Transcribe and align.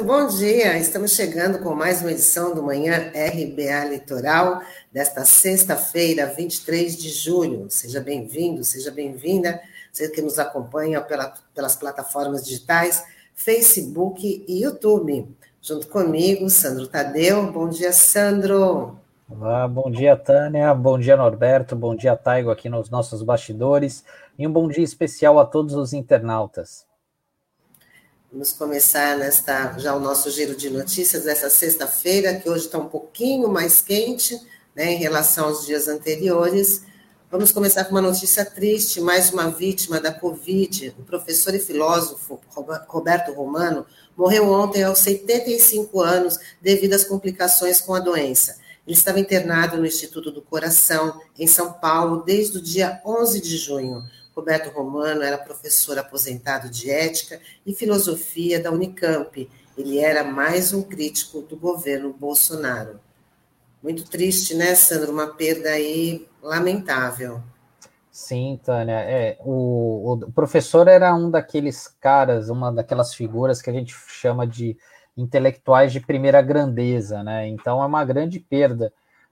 muito 0.00 0.04
bom 0.06 0.26
dia. 0.28 0.78
Estamos 0.78 1.12
chegando 1.12 1.58
com 1.58 1.74
mais 1.74 2.00
uma 2.00 2.10
edição 2.10 2.54
do 2.54 2.62
Manhã 2.62 3.12
RBA 3.12 3.84
Litoral 3.90 4.62
desta 4.90 5.26
sexta-feira, 5.26 6.24
23 6.24 6.96
de 6.96 7.10
julho. 7.10 7.66
Seja 7.68 8.00
bem-vindo, 8.00 8.64
seja 8.64 8.90
bem-vinda, 8.90 9.60
você 9.92 10.08
que 10.08 10.22
nos 10.22 10.38
acompanha 10.38 11.02
pela, 11.02 11.34
pelas 11.54 11.76
plataformas 11.76 12.46
digitais, 12.46 13.04
Facebook 13.34 14.42
e 14.48 14.62
YouTube. 14.62 15.28
Junto 15.60 15.86
comigo, 15.88 16.48
Sandro 16.48 16.86
Tadeu. 16.86 17.52
Bom 17.52 17.68
dia, 17.68 17.92
Sandro. 17.92 18.96
Olá, 19.28 19.68
bom 19.68 19.90
dia, 19.90 20.16
Tânia. 20.16 20.72
Bom 20.72 20.98
dia, 20.98 21.16
Norberto. 21.16 21.76
Bom 21.76 21.94
dia, 21.94 22.16
Taigo, 22.16 22.50
aqui 22.50 22.70
nos 22.70 22.88
nossos 22.88 23.22
bastidores. 23.22 24.02
E 24.38 24.46
um 24.46 24.52
bom 24.52 24.66
dia 24.66 24.84
especial 24.84 25.38
a 25.38 25.44
todos 25.44 25.74
os 25.74 25.92
internautas. 25.92 26.89
Vamos 28.32 28.52
começar 28.52 29.18
nesta 29.18 29.76
já 29.76 29.92
o 29.92 29.98
nosso 29.98 30.30
giro 30.30 30.54
de 30.54 30.70
notícias 30.70 31.24
dessa 31.24 31.50
sexta-feira, 31.50 32.36
que 32.36 32.48
hoje 32.48 32.66
está 32.66 32.78
um 32.78 32.86
pouquinho 32.86 33.48
mais 33.48 33.82
quente, 33.82 34.40
né, 34.72 34.92
em 34.92 34.98
relação 34.98 35.48
aos 35.48 35.66
dias 35.66 35.88
anteriores. 35.88 36.84
Vamos 37.28 37.50
começar 37.50 37.84
com 37.84 37.90
uma 37.90 38.00
notícia 38.00 38.44
triste, 38.44 39.00
mais 39.00 39.32
uma 39.32 39.50
vítima 39.50 40.00
da 40.00 40.12
Covid. 40.12 40.94
O 40.96 41.02
professor 41.02 41.52
e 41.56 41.58
filósofo 41.58 42.40
Roberto 42.86 43.32
Romano 43.32 43.84
morreu 44.16 44.48
ontem 44.48 44.84
aos 44.84 45.00
75 45.00 46.00
anos 46.00 46.38
devido 46.62 46.92
às 46.92 47.02
complicações 47.02 47.80
com 47.80 47.94
a 47.94 48.00
doença. 48.00 48.58
Ele 48.86 48.96
estava 48.96 49.18
internado 49.18 49.76
no 49.76 49.86
Instituto 49.86 50.30
do 50.30 50.40
Coração, 50.40 51.20
em 51.36 51.48
São 51.48 51.72
Paulo, 51.72 52.22
desde 52.22 52.58
o 52.58 52.62
dia 52.62 53.02
11 53.04 53.40
de 53.40 53.56
junho. 53.56 54.04
Roberto 54.40 54.70
Romano 54.70 55.22
era 55.22 55.36
professor 55.36 55.98
aposentado 55.98 56.70
de 56.70 56.90
ética 56.90 57.38
e 57.64 57.74
filosofia 57.74 58.58
da 58.58 58.70
Unicamp. 58.70 59.48
Ele 59.76 59.98
era 59.98 60.24
mais 60.24 60.72
um 60.72 60.82
crítico 60.82 61.42
do 61.42 61.56
governo 61.56 62.10
Bolsonaro. 62.12 62.98
Muito 63.82 64.08
triste, 64.08 64.54
né, 64.54 64.74
Sandro? 64.74 65.12
Uma 65.12 65.26
perda 65.26 65.68
aí 65.68 66.26
lamentável. 66.42 67.42
Sim, 68.10 68.58
Tânia. 68.64 69.00
É, 69.00 69.36
o, 69.40 70.14
o, 70.14 70.32
professor 70.32 70.88
era 70.88 71.14
um 71.14 71.30
daqueles 71.30 71.86
caras, 72.00 72.48
uma 72.48 72.72
daquelas 72.72 73.14
figuras 73.14 73.60
que 73.60 73.68
a 73.68 73.72
gente 73.74 73.94
chama 74.08 74.46
de 74.46 74.74
intelectuais 75.16 75.92
de 75.92 76.00
primeira 76.00 76.40
grandeza, 76.40 77.22
né? 77.22 77.46
Então 77.46 77.82
é 77.82 77.86
uma 77.86 78.04
grande 78.06 78.40
perda 78.40 78.90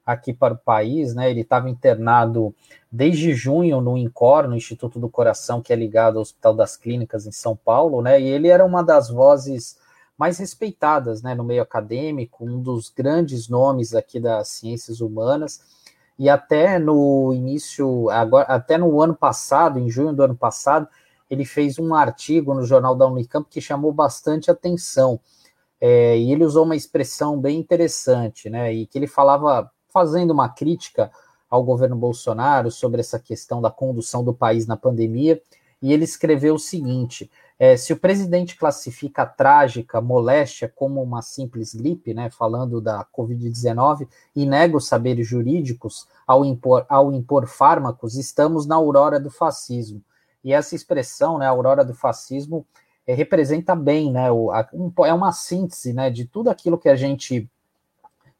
aqui 0.08 0.32
para 0.32 0.54
o 0.54 0.58
país, 0.58 1.14
né? 1.14 1.30
Ele 1.30 1.42
estava 1.42 1.68
internado 1.68 2.54
desde 2.90 3.34
junho 3.34 3.78
no 3.78 3.98
INCOR, 3.98 4.48
no 4.48 4.56
Instituto 4.56 4.98
do 4.98 5.10
Coração, 5.10 5.60
que 5.60 5.70
é 5.70 5.76
ligado 5.76 6.16
ao 6.16 6.22
Hospital 6.22 6.54
das 6.54 6.78
Clínicas 6.78 7.26
em 7.26 7.30
São 7.30 7.54
Paulo, 7.54 8.00
né? 8.00 8.18
E 8.18 8.26
ele 8.26 8.48
era 8.48 8.64
uma 8.64 8.82
das 8.82 9.10
vozes 9.10 9.78
mais 10.16 10.38
respeitadas, 10.38 11.22
né, 11.22 11.34
no 11.34 11.44
meio 11.44 11.62
acadêmico, 11.62 12.44
um 12.44 12.60
dos 12.60 12.88
grandes 12.88 13.48
nomes 13.48 13.94
aqui 13.94 14.18
das 14.18 14.48
ciências 14.48 15.00
humanas. 15.02 15.60
E 16.18 16.28
até 16.28 16.78
no 16.78 17.32
início, 17.34 18.08
agora, 18.08 18.46
até 18.46 18.78
no 18.78 19.00
ano 19.02 19.14
passado, 19.14 19.78
em 19.78 19.90
junho 19.90 20.14
do 20.14 20.22
ano 20.22 20.34
passado, 20.34 20.88
ele 21.30 21.44
fez 21.44 21.78
um 21.78 21.94
artigo 21.94 22.54
no 22.54 22.64
jornal 22.64 22.96
da 22.96 23.06
Unicamp 23.06 23.46
que 23.48 23.60
chamou 23.60 23.92
bastante 23.92 24.50
atenção. 24.50 25.20
É, 25.78 26.18
e 26.18 26.32
ele 26.32 26.44
usou 26.44 26.64
uma 26.64 26.74
expressão 26.74 27.38
bem 27.38 27.58
interessante, 27.60 28.48
né? 28.48 28.72
E 28.72 28.86
que 28.86 28.98
ele 28.98 29.06
falava, 29.06 29.70
fazendo 29.98 30.30
uma 30.30 30.48
crítica 30.48 31.10
ao 31.50 31.64
governo 31.64 31.96
Bolsonaro 31.96 32.70
sobre 32.70 33.00
essa 33.00 33.18
questão 33.18 33.60
da 33.60 33.68
condução 33.68 34.22
do 34.22 34.32
país 34.32 34.64
na 34.64 34.76
pandemia, 34.76 35.42
e 35.82 35.92
ele 35.92 36.04
escreveu 36.04 36.54
o 36.54 36.58
seguinte: 36.58 37.28
é, 37.58 37.76
se 37.76 37.92
o 37.92 37.98
presidente 37.98 38.56
classifica 38.56 39.22
a 39.22 39.26
trágica 39.26 40.00
moléstia 40.00 40.72
como 40.72 41.02
uma 41.02 41.20
simples 41.20 41.74
gripe, 41.74 42.14
né, 42.14 42.30
falando 42.30 42.80
da 42.80 43.04
Covid-19, 43.12 44.06
e 44.36 44.46
nega 44.46 44.76
os 44.76 44.86
saberes 44.86 45.26
jurídicos 45.26 46.06
ao 46.24 46.44
impor, 46.44 46.86
ao 46.88 47.12
impor 47.12 47.48
fármacos, 47.48 48.14
estamos 48.16 48.64
na 48.64 48.76
aurora 48.76 49.18
do 49.18 49.30
fascismo. 49.30 50.00
E 50.44 50.52
essa 50.52 50.76
expressão, 50.76 51.38
né, 51.38 51.46
aurora 51.46 51.84
do 51.84 51.92
fascismo, 51.92 52.64
é, 53.04 53.14
representa 53.14 53.74
bem, 53.74 54.12
né, 54.12 54.30
o, 54.30 54.52
a, 54.52 54.68
um, 54.72 54.92
é 55.04 55.12
uma 55.12 55.32
síntese 55.32 55.92
né, 55.92 56.08
de 56.08 56.24
tudo 56.24 56.50
aquilo 56.50 56.78
que 56.78 56.88
a 56.88 56.94
gente 56.94 57.50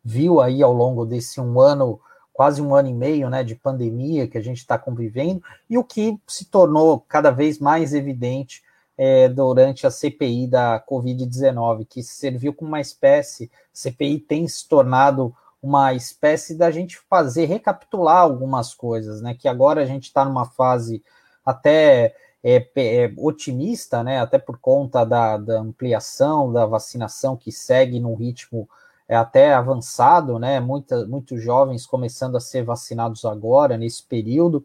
viu 0.05 0.41
aí 0.41 0.63
ao 0.63 0.73
longo 0.73 1.05
desse 1.05 1.41
um 1.41 1.61
ano 1.61 2.01
quase 2.33 2.63
um 2.63 2.73
ano 2.73 2.89
e 2.89 2.95
meio 2.95 3.29
né, 3.29 3.43
de 3.43 3.57
pandemia 3.57 4.29
que 4.29 4.39
a 4.39 4.41
gente 4.41 4.59
está 4.59 4.79
convivendo, 4.79 5.43
e 5.69 5.77
o 5.77 5.83
que 5.83 6.17
se 6.25 6.45
tornou 6.45 7.01
cada 7.01 7.33
vez 7.33 7.59
mais 7.59 7.93
evidente 7.93 8.63
é, 8.97 9.29
durante 9.29 9.89
a 9.89 9.91
CPI 9.91 10.47
da 10.47 10.81
Covid-19, 10.89 11.85
que 11.89 12.01
serviu 12.01 12.55
como 12.55 12.71
uma 12.71 12.81
espécie, 12.81 13.51
CPI 13.73 14.21
tem 14.21 14.47
se 14.47 14.69
tornado 14.69 15.35
uma 15.61 15.93
espécie 15.95 16.55
da 16.55 16.71
gente 16.71 16.97
fazer, 17.11 17.47
recapitular 17.47 18.19
algumas 18.19 18.73
coisas, 18.73 19.21
né? 19.21 19.35
Que 19.35 19.49
agora 19.49 19.83
a 19.83 19.87
gente 19.87 20.05
está 20.05 20.25
numa 20.25 20.45
fase 20.45 21.03
até 21.45 22.15
é, 22.43 22.69
é, 22.77 23.13
otimista, 23.17 24.03
né? 24.05 24.21
Até 24.21 24.39
por 24.39 24.59
conta 24.59 25.05
da, 25.05 25.37
da 25.37 25.61
ampliação 25.61 26.53
da 26.53 26.67
vacinação 26.67 27.37
que 27.37 27.51
segue 27.51 27.99
num 27.99 28.15
ritmo 28.15 28.69
é 29.09 29.17
até 29.17 29.55
avançado, 29.55 30.39
né? 30.39 30.61
Muita, 30.61 31.07
muitos 31.07 31.43
jovens 31.43 31.87
começando 31.87 32.37
a 32.37 32.41
ser 32.41 32.63
vacinados 32.63 33.25
agora, 33.25 33.79
nesse 33.79 34.03
período, 34.03 34.65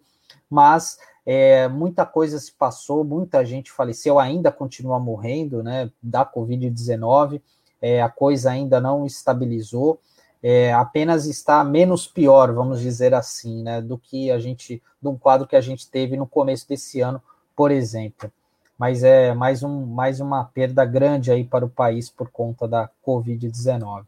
mas 0.49 0.97
é, 1.25 1.67
muita 1.69 2.05
coisa 2.05 2.37
se 2.37 2.51
passou, 2.51 3.05
muita 3.05 3.45
gente 3.45 3.71
faleceu, 3.71 4.19
ainda 4.19 4.51
continua 4.51 4.99
morrendo, 4.99 5.63
né? 5.63 5.89
Da 6.01 6.25
Covid-19, 6.25 7.41
é, 7.81 8.01
a 8.01 8.09
coisa 8.09 8.51
ainda 8.51 8.81
não 8.81 9.05
estabilizou, 9.05 9.99
é, 10.41 10.73
apenas 10.73 11.25
está 11.25 11.63
menos 11.63 12.05
pior, 12.05 12.51
vamos 12.53 12.81
dizer 12.81 13.13
assim, 13.13 13.63
né? 13.63 13.81
Do 13.81 13.97
que 13.97 14.29
a 14.29 14.37
gente, 14.39 14.83
do 15.01 15.13
quadro 15.17 15.47
que 15.47 15.55
a 15.55 15.61
gente 15.61 15.89
teve 15.89 16.17
no 16.17 16.27
começo 16.27 16.67
desse 16.67 16.99
ano, 16.99 17.21
por 17.55 17.71
exemplo. 17.71 18.29
Mas 18.77 19.03
é 19.03 19.33
mais, 19.33 19.63
um, 19.63 19.85
mais 19.85 20.19
uma 20.19 20.43
perda 20.43 20.83
grande 20.83 21.31
aí 21.31 21.45
para 21.45 21.63
o 21.63 21.69
país 21.69 22.09
por 22.09 22.29
conta 22.29 22.67
da 22.67 22.89
Covid-19. 23.07 24.03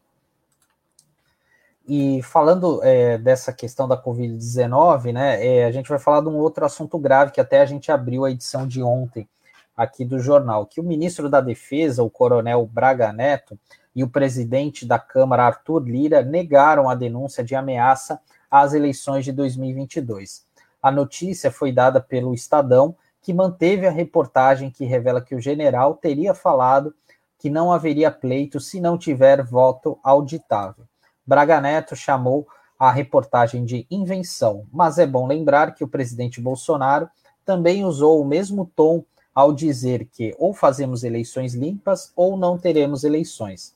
E 1.88 2.22
falando 2.24 2.84
é, 2.84 3.18
dessa 3.18 3.54
questão 3.54 3.88
da 3.88 4.02
Covid-19, 4.02 5.14
né, 5.14 5.46
é, 5.46 5.66
a 5.66 5.72
gente 5.72 5.88
vai 5.88 6.00
falar 6.00 6.22
de 6.22 6.30
um 6.30 6.38
outro 6.38 6.66
assunto 6.66 6.98
grave 6.98 7.32
que 7.32 7.40
até 7.40 7.62
a 7.62 7.66
gente 7.66 7.92
abriu 7.92 8.26
a 8.26 8.32
edição 8.32 8.68
de 8.68 8.82
ontem 8.82 9.30
aqui 9.78 10.04
do 10.04 10.18
jornal, 10.20 10.66
que 10.66 10.80
o 10.80 10.84
ministro 10.84 11.30
da 11.30 11.42
Defesa, 11.42 12.02
o 12.02 12.10
coronel 12.10 12.66
Braga 12.66 13.12
Neto, 13.14 13.60
e 13.96 14.04
o 14.04 14.10
presidente 14.10 14.86
da 14.86 14.98
Câmara, 14.98 15.46
Arthur 15.46 15.84
Lira, 15.84 16.22
negaram 16.22 16.90
a 16.90 16.96
denúncia 16.96 17.44
de 17.44 17.56
ameaça 17.56 18.20
às 18.50 18.74
eleições 18.74 19.24
de 19.24 19.32
2022. 19.32 20.46
A 20.82 20.92
notícia 20.92 21.52
foi 21.52 21.72
dada 21.72 22.02
pelo 22.02 22.34
Estadão, 22.34 22.96
que 23.22 23.34
manteve 23.34 23.88
a 23.88 23.92
reportagem 23.92 24.70
que 24.70 24.86
revela 24.86 25.22
que 25.22 25.36
o 25.36 25.40
general 25.40 25.96
teria 25.96 26.34
falado 26.34 26.94
que 27.38 27.50
não 27.50 27.72
haveria 27.72 28.12
pleito 28.12 28.60
se 28.60 28.82
não 28.82 28.98
tiver 28.98 29.44
voto 29.44 30.00
auditável. 30.04 30.86
Braga 31.26 31.60
Neto 31.60 31.96
chamou 31.96 32.48
a 32.78 32.92
reportagem 32.92 33.64
de 33.64 33.88
invenção, 33.90 34.66
mas 34.72 34.98
é 34.98 35.08
bom 35.08 35.26
lembrar 35.26 35.74
que 35.74 35.84
o 35.84 35.88
presidente 35.88 36.42
Bolsonaro 36.42 37.10
também 37.46 37.86
usou 37.86 38.22
o 38.22 38.26
mesmo 38.26 38.70
tom 38.76 39.04
ao 39.34 39.54
dizer 39.54 40.08
que 40.12 40.36
ou 40.38 40.54
fazemos 40.54 41.04
eleições 41.04 41.54
limpas 41.54 42.12
ou 42.16 42.38
não 42.38 42.58
teremos 42.58 43.04
eleições. 43.04 43.76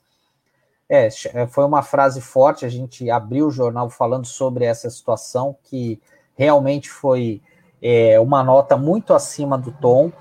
É, 0.90 1.08
é, 1.34 1.48
foi 1.48 1.66
uma 1.66 1.84
frase 1.84 2.20
forte, 2.20 2.66
a 2.66 2.70
gente 2.70 3.12
abriu 3.12 3.48
o 3.48 3.52
jornal 3.52 3.90
falando 3.90 4.26
sobre 4.26 4.66
essa 4.66 4.90
situação, 4.90 5.56
que 5.64 6.02
realmente 6.36 6.90
foi 6.90 7.42
é, 7.82 8.20
uma 8.20 8.44
nota 8.44 8.76
muito 8.76 9.14
acima 9.14 9.56
do 9.58 9.72
tom, 9.72 10.12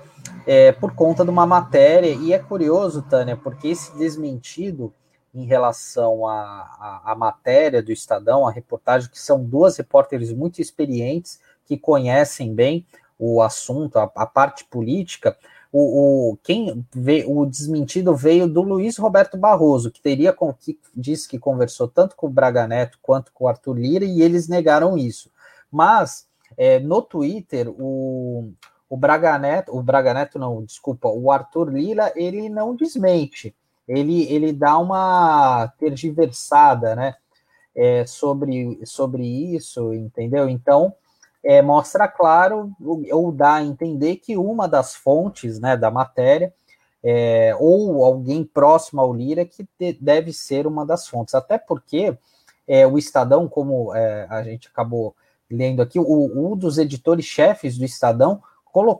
é, 0.45 0.71
por 0.71 0.93
conta 0.93 1.23
de 1.23 1.31
uma 1.31 1.47
matéria, 1.47 2.11
e 2.11 2.33
é 2.33 2.37
curioso, 2.37 3.01
Tânia, 3.01 3.35
porque 3.35 3.69
esse 3.69 3.97
desmentido 3.97 4.93
em 5.33 5.45
relação 5.45 6.27
à, 6.27 7.15
matéria 7.17 7.81
do 7.81 7.91
Estadão, 7.91 8.47
a 8.47 8.51
reportagem, 8.51 9.09
que 9.09 9.19
são 9.19 9.43
duas 9.43 9.77
repórteres 9.77 10.31
muito 10.33 10.61
experientes, 10.61 11.39
que 11.65 11.77
conhecem 11.77 12.53
bem 12.53 12.85
o 13.17 13.41
assunto, 13.41 13.97
a, 13.97 14.11
a 14.15 14.25
parte 14.25 14.65
política. 14.65 15.37
O, 15.71 16.31
o, 16.31 16.37
quem 16.37 16.83
vê, 16.93 17.25
o 17.27 17.45
desmentido 17.45 18.15
veio 18.15 18.47
do 18.47 18.61
Luiz 18.61 18.97
Roberto 18.97 19.37
Barroso, 19.37 19.91
que 19.91 20.01
teria 20.01 20.35
que 20.59 20.79
disse 20.95 21.27
que 21.27 21.37
conversou 21.37 21.87
tanto 21.87 22.15
com 22.15 22.25
o 22.25 22.31
Braga 22.31 22.67
Neto 22.67 22.97
quanto 23.01 23.31
com 23.31 23.45
o 23.45 23.47
Arthur 23.47 23.77
Lira, 23.77 24.05
e 24.05 24.21
eles 24.21 24.47
negaram 24.47 24.97
isso. 24.97 25.29
Mas 25.71 26.27
é, 26.57 26.79
no 26.79 27.03
Twitter, 27.03 27.69
o, 27.69 28.51
o 28.89 28.97
Braga 28.97 29.37
Neto, 29.37 29.77
o 29.77 29.83
Braga 29.83 30.11
Neto 30.11 30.39
não, 30.39 30.63
desculpa, 30.63 31.07
o 31.07 31.31
Arthur 31.31 31.71
Lira, 31.71 32.11
ele 32.15 32.49
não 32.49 32.75
desmente 32.75 33.55
ele, 33.89 34.31
ele 34.31 34.53
dá 34.53 34.77
uma 34.77 35.67
tergiversada, 35.79 36.95
né, 36.95 37.15
é, 37.75 38.05
sobre, 38.05 38.79
sobre 38.85 39.25
isso, 39.25 39.93
entendeu? 39.93 40.47
Então, 40.47 40.93
é, 41.43 41.61
mostra 41.61 42.07
claro, 42.07 42.71
ou 43.11 43.31
dá 43.31 43.55
a 43.55 43.63
entender 43.63 44.17
que 44.17 44.37
uma 44.37 44.67
das 44.67 44.95
fontes, 44.95 45.59
né, 45.59 45.75
da 45.75 45.89
matéria, 45.89 46.53
é, 47.03 47.55
ou 47.59 48.03
alguém 48.03 48.43
próximo 48.43 49.01
ao 49.01 49.13
Lira 49.13 49.45
que 49.45 49.65
te, 49.77 49.97
deve 49.99 50.33
ser 50.33 50.67
uma 50.67 50.85
das 50.85 51.07
fontes. 51.07 51.33
Até 51.33 51.57
porque 51.57 52.15
é, 52.67 52.85
o 52.85 52.97
Estadão, 52.97 53.47
como 53.47 53.95
é, 53.95 54.27
a 54.29 54.43
gente 54.43 54.67
acabou 54.67 55.15
lendo 55.49 55.81
aqui, 55.81 55.99
o, 55.99 56.03
um 56.05 56.55
dos 56.55 56.77
editores-chefes 56.77 57.77
do 57.77 57.85
Estadão 57.85 58.43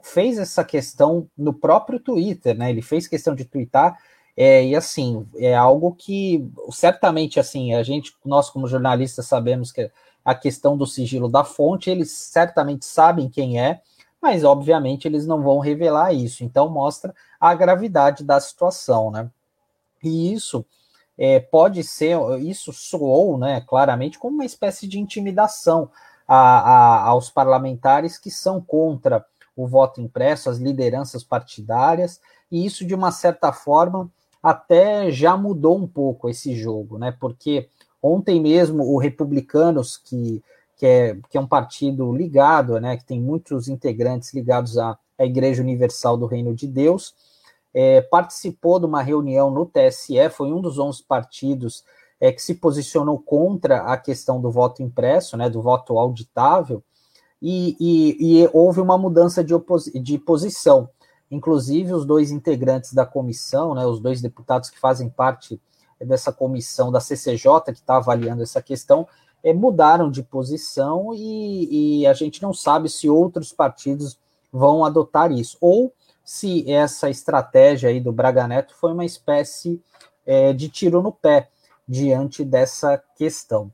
fez 0.02 0.38
essa 0.38 0.64
questão 0.64 1.28
no 1.38 1.54
próprio 1.54 2.00
Twitter, 2.00 2.56
né? 2.56 2.70
Ele 2.70 2.82
fez 2.82 3.06
questão 3.06 3.34
de 3.34 3.44
twittar, 3.44 3.96
é, 4.36 4.64
e 4.64 4.76
assim, 4.76 5.26
é 5.36 5.54
algo 5.54 5.94
que 5.94 6.48
certamente 6.70 7.38
assim, 7.38 7.74
a 7.74 7.82
gente, 7.82 8.14
nós 8.24 8.48
como 8.50 8.66
jornalistas 8.66 9.26
sabemos 9.26 9.72
que 9.72 9.90
a 10.24 10.34
questão 10.34 10.76
do 10.76 10.86
sigilo 10.86 11.28
da 11.28 11.44
fonte, 11.44 11.90
eles 11.90 12.10
certamente 12.12 12.84
sabem 12.84 13.28
quem 13.28 13.60
é, 13.60 13.80
mas 14.20 14.44
obviamente 14.44 15.08
eles 15.08 15.26
não 15.26 15.42
vão 15.42 15.58
revelar 15.58 16.12
isso. 16.12 16.44
Então 16.44 16.68
mostra 16.68 17.14
a 17.40 17.54
gravidade 17.54 18.22
da 18.22 18.38
situação, 18.38 19.10
né? 19.10 19.30
E 20.02 20.32
isso 20.32 20.64
é, 21.18 21.40
pode 21.40 21.82
ser, 21.84 22.16
isso 22.40 22.72
soou, 22.72 23.36
né, 23.36 23.62
claramente 23.66 24.18
como 24.18 24.36
uma 24.36 24.44
espécie 24.44 24.86
de 24.86 24.98
intimidação 24.98 25.90
a, 26.26 26.36
a, 26.36 27.02
aos 27.08 27.28
parlamentares 27.28 28.16
que 28.16 28.30
são 28.30 28.60
contra 28.60 29.24
o 29.54 29.66
voto 29.66 30.00
impresso, 30.00 30.48
as 30.48 30.56
lideranças 30.56 31.22
partidárias, 31.22 32.20
e 32.50 32.64
isso 32.64 32.86
de 32.86 32.94
uma 32.94 33.12
certa 33.12 33.52
forma 33.52 34.10
até 34.42 35.10
já 35.10 35.36
mudou 35.36 35.76
um 35.76 35.86
pouco 35.86 36.28
esse 36.28 36.54
jogo, 36.54 36.98
né? 36.98 37.12
Porque 37.12 37.68
ontem 38.02 38.40
mesmo 38.40 38.84
o 38.84 38.98
Republicanos, 38.98 39.96
que 39.96 40.42
que 40.80 40.86
é, 40.86 41.18
que 41.28 41.36
é 41.36 41.40
um 41.40 41.46
partido 41.46 42.10
ligado, 42.10 42.80
né, 42.80 42.96
que 42.96 43.04
tem 43.04 43.20
muitos 43.20 43.68
integrantes 43.68 44.32
ligados 44.32 44.78
à, 44.78 44.98
à 45.18 45.26
Igreja 45.26 45.62
Universal 45.62 46.16
do 46.16 46.24
Reino 46.24 46.54
de 46.54 46.66
Deus, 46.66 47.14
é, 47.74 48.00
participou 48.00 48.80
de 48.80 48.86
uma 48.86 49.02
reunião 49.02 49.50
no 49.50 49.66
TSE, 49.66 50.30
foi 50.30 50.50
um 50.50 50.58
dos 50.58 50.78
11 50.78 51.02
partidos 51.02 51.84
é, 52.18 52.32
que 52.32 52.40
se 52.40 52.54
posicionou 52.54 53.18
contra 53.18 53.82
a 53.82 53.96
questão 53.98 54.40
do 54.40 54.50
voto 54.50 54.82
impresso, 54.82 55.36
né, 55.36 55.50
do 55.50 55.60
voto 55.60 55.98
auditável, 55.98 56.82
e, 57.42 57.76
e, 57.78 58.42
e 58.42 58.50
houve 58.50 58.80
uma 58.80 58.96
mudança 58.96 59.44
de, 59.44 59.52
de 60.02 60.18
posição. 60.18 60.88
Inclusive, 61.30 61.92
os 61.92 62.04
dois 62.04 62.30
integrantes 62.30 62.92
da 62.92 63.06
comissão, 63.06 63.74
né, 63.74 63.86
os 63.86 64.00
dois 64.00 64.20
deputados 64.20 64.68
que 64.68 64.78
fazem 64.78 65.08
parte 65.08 65.60
dessa 66.00 66.32
comissão 66.32 66.90
da 66.90 66.98
CCJ, 66.98 67.64
que 67.66 67.72
está 67.72 67.96
avaliando 67.96 68.42
essa 68.42 68.60
questão, 68.60 69.06
é, 69.42 69.52
mudaram 69.52 70.10
de 70.10 70.22
posição 70.22 71.14
e, 71.14 72.00
e, 72.00 72.06
a 72.06 72.12
gente 72.12 72.42
não 72.42 72.52
sabe 72.52 72.88
se 72.88 73.08
outros 73.08 73.52
partidos 73.52 74.18
vão 74.52 74.84
adotar 74.84 75.30
isso, 75.30 75.56
ou 75.60 75.92
se 76.24 76.70
essa 76.70 77.08
estratégia 77.08 77.88
aí 77.88 78.00
do 78.00 78.12
Braga 78.12 78.46
Neto 78.46 78.74
foi 78.74 78.92
uma 78.92 79.04
espécie 79.04 79.80
é, 80.26 80.52
de 80.52 80.68
tiro 80.68 81.02
no 81.02 81.12
pé 81.12 81.48
diante 81.88 82.44
dessa 82.44 83.02
questão. 83.16 83.72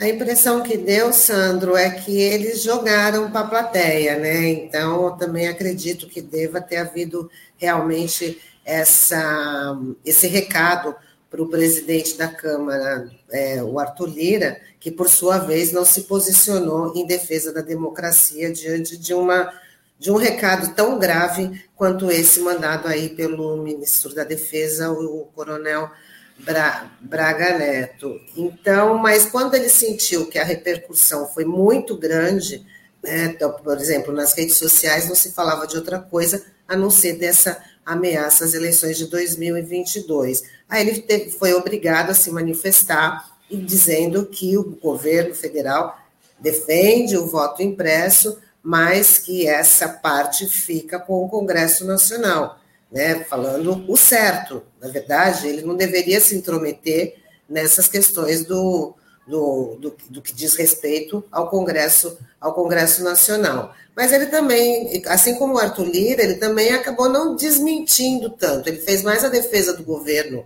A 0.00 0.08
impressão 0.08 0.62
que 0.62 0.76
deu, 0.76 1.12
Sandro, 1.12 1.76
é 1.76 1.90
que 1.90 2.20
eles 2.20 2.62
jogaram 2.62 3.32
para 3.32 3.40
a 3.40 3.48
plateia, 3.48 4.16
né? 4.16 4.48
Então, 4.48 5.06
eu 5.06 5.10
também 5.12 5.48
acredito 5.48 6.06
que 6.06 6.22
deva 6.22 6.60
ter 6.60 6.76
havido 6.76 7.28
realmente 7.56 8.40
essa, 8.64 9.76
esse 10.04 10.28
recado 10.28 10.94
para 11.28 11.42
o 11.42 11.48
presidente 11.48 12.16
da 12.16 12.28
Câmara, 12.28 13.10
é, 13.32 13.60
o 13.60 13.76
Arthur 13.80 14.08
Lira, 14.08 14.60
que, 14.78 14.92
por 14.92 15.08
sua 15.08 15.38
vez, 15.38 15.72
não 15.72 15.84
se 15.84 16.02
posicionou 16.02 16.94
em 16.94 17.04
defesa 17.04 17.52
da 17.52 17.60
democracia 17.60 18.52
diante 18.52 18.96
de, 18.96 19.12
uma, 19.12 19.52
de 19.98 20.12
um 20.12 20.16
recado 20.16 20.76
tão 20.76 20.96
grave 20.96 21.64
quanto 21.74 22.08
esse 22.08 22.38
mandado 22.38 22.86
aí 22.86 23.08
pelo 23.08 23.56
ministro 23.56 24.14
da 24.14 24.22
Defesa, 24.22 24.92
o, 24.92 25.22
o 25.22 25.24
coronel 25.34 25.90
Bra, 26.38 26.90
Braga 27.00 27.58
Neto. 27.58 28.20
Então, 28.36 28.96
mas 28.98 29.26
quando 29.26 29.54
ele 29.54 29.68
sentiu 29.68 30.26
que 30.26 30.38
a 30.38 30.44
repercussão 30.44 31.26
foi 31.26 31.44
muito 31.44 31.96
grande, 31.96 32.64
né, 33.02 33.26
então, 33.26 33.52
por 33.52 33.76
exemplo, 33.76 34.12
nas 34.12 34.32
redes 34.32 34.56
sociais 34.56 35.08
não 35.08 35.14
se 35.14 35.32
falava 35.32 35.66
de 35.66 35.76
outra 35.76 35.98
coisa 35.98 36.44
a 36.66 36.76
não 36.76 36.90
ser 36.90 37.14
dessa 37.14 37.62
ameaça 37.84 38.44
às 38.44 38.54
eleições 38.54 38.98
de 38.98 39.06
2022. 39.06 40.42
Aí 40.68 40.86
ele 40.86 41.00
teve, 41.00 41.30
foi 41.30 41.54
obrigado 41.54 42.10
a 42.10 42.14
se 42.14 42.30
manifestar 42.30 43.38
e 43.50 43.56
dizendo 43.56 44.26
que 44.26 44.58
o 44.58 44.62
governo 44.62 45.34
federal 45.34 45.98
defende 46.38 47.16
o 47.16 47.26
voto 47.26 47.62
impresso, 47.62 48.38
mas 48.62 49.18
que 49.18 49.46
essa 49.46 49.88
parte 49.88 50.46
fica 50.46 50.98
com 50.98 51.24
o 51.24 51.28
Congresso 51.28 51.86
Nacional, 51.86 52.57
né? 52.90 53.24
Falando 53.24 53.84
o 53.88 53.96
certo. 53.96 54.62
Na 54.80 54.88
verdade, 54.88 55.48
ele 55.48 55.62
não 55.62 55.76
deveria 55.76 56.20
se 56.20 56.34
intrometer 56.34 57.16
nessas 57.48 57.88
questões 57.88 58.44
do, 58.44 58.94
do, 59.26 59.76
do, 59.80 59.96
do, 60.10 60.22
que 60.22 60.34
diz 60.34 60.54
respeito 60.54 61.24
ao 61.30 61.48
Congresso, 61.48 62.18
ao 62.40 62.54
Congresso 62.54 63.02
Nacional. 63.02 63.74
Mas 63.96 64.12
ele 64.12 64.26
também, 64.26 65.02
assim 65.06 65.34
como 65.34 65.54
o 65.54 65.58
Arthur 65.58 65.86
Lira, 65.86 66.22
ele 66.22 66.36
também 66.36 66.72
acabou 66.72 67.08
não 67.08 67.36
desmentindo 67.36 68.30
tanto. 68.30 68.68
Ele 68.68 68.80
fez 68.80 69.02
mais 69.02 69.24
a 69.24 69.28
defesa 69.28 69.72
do 69.72 69.82
governo 69.82 70.44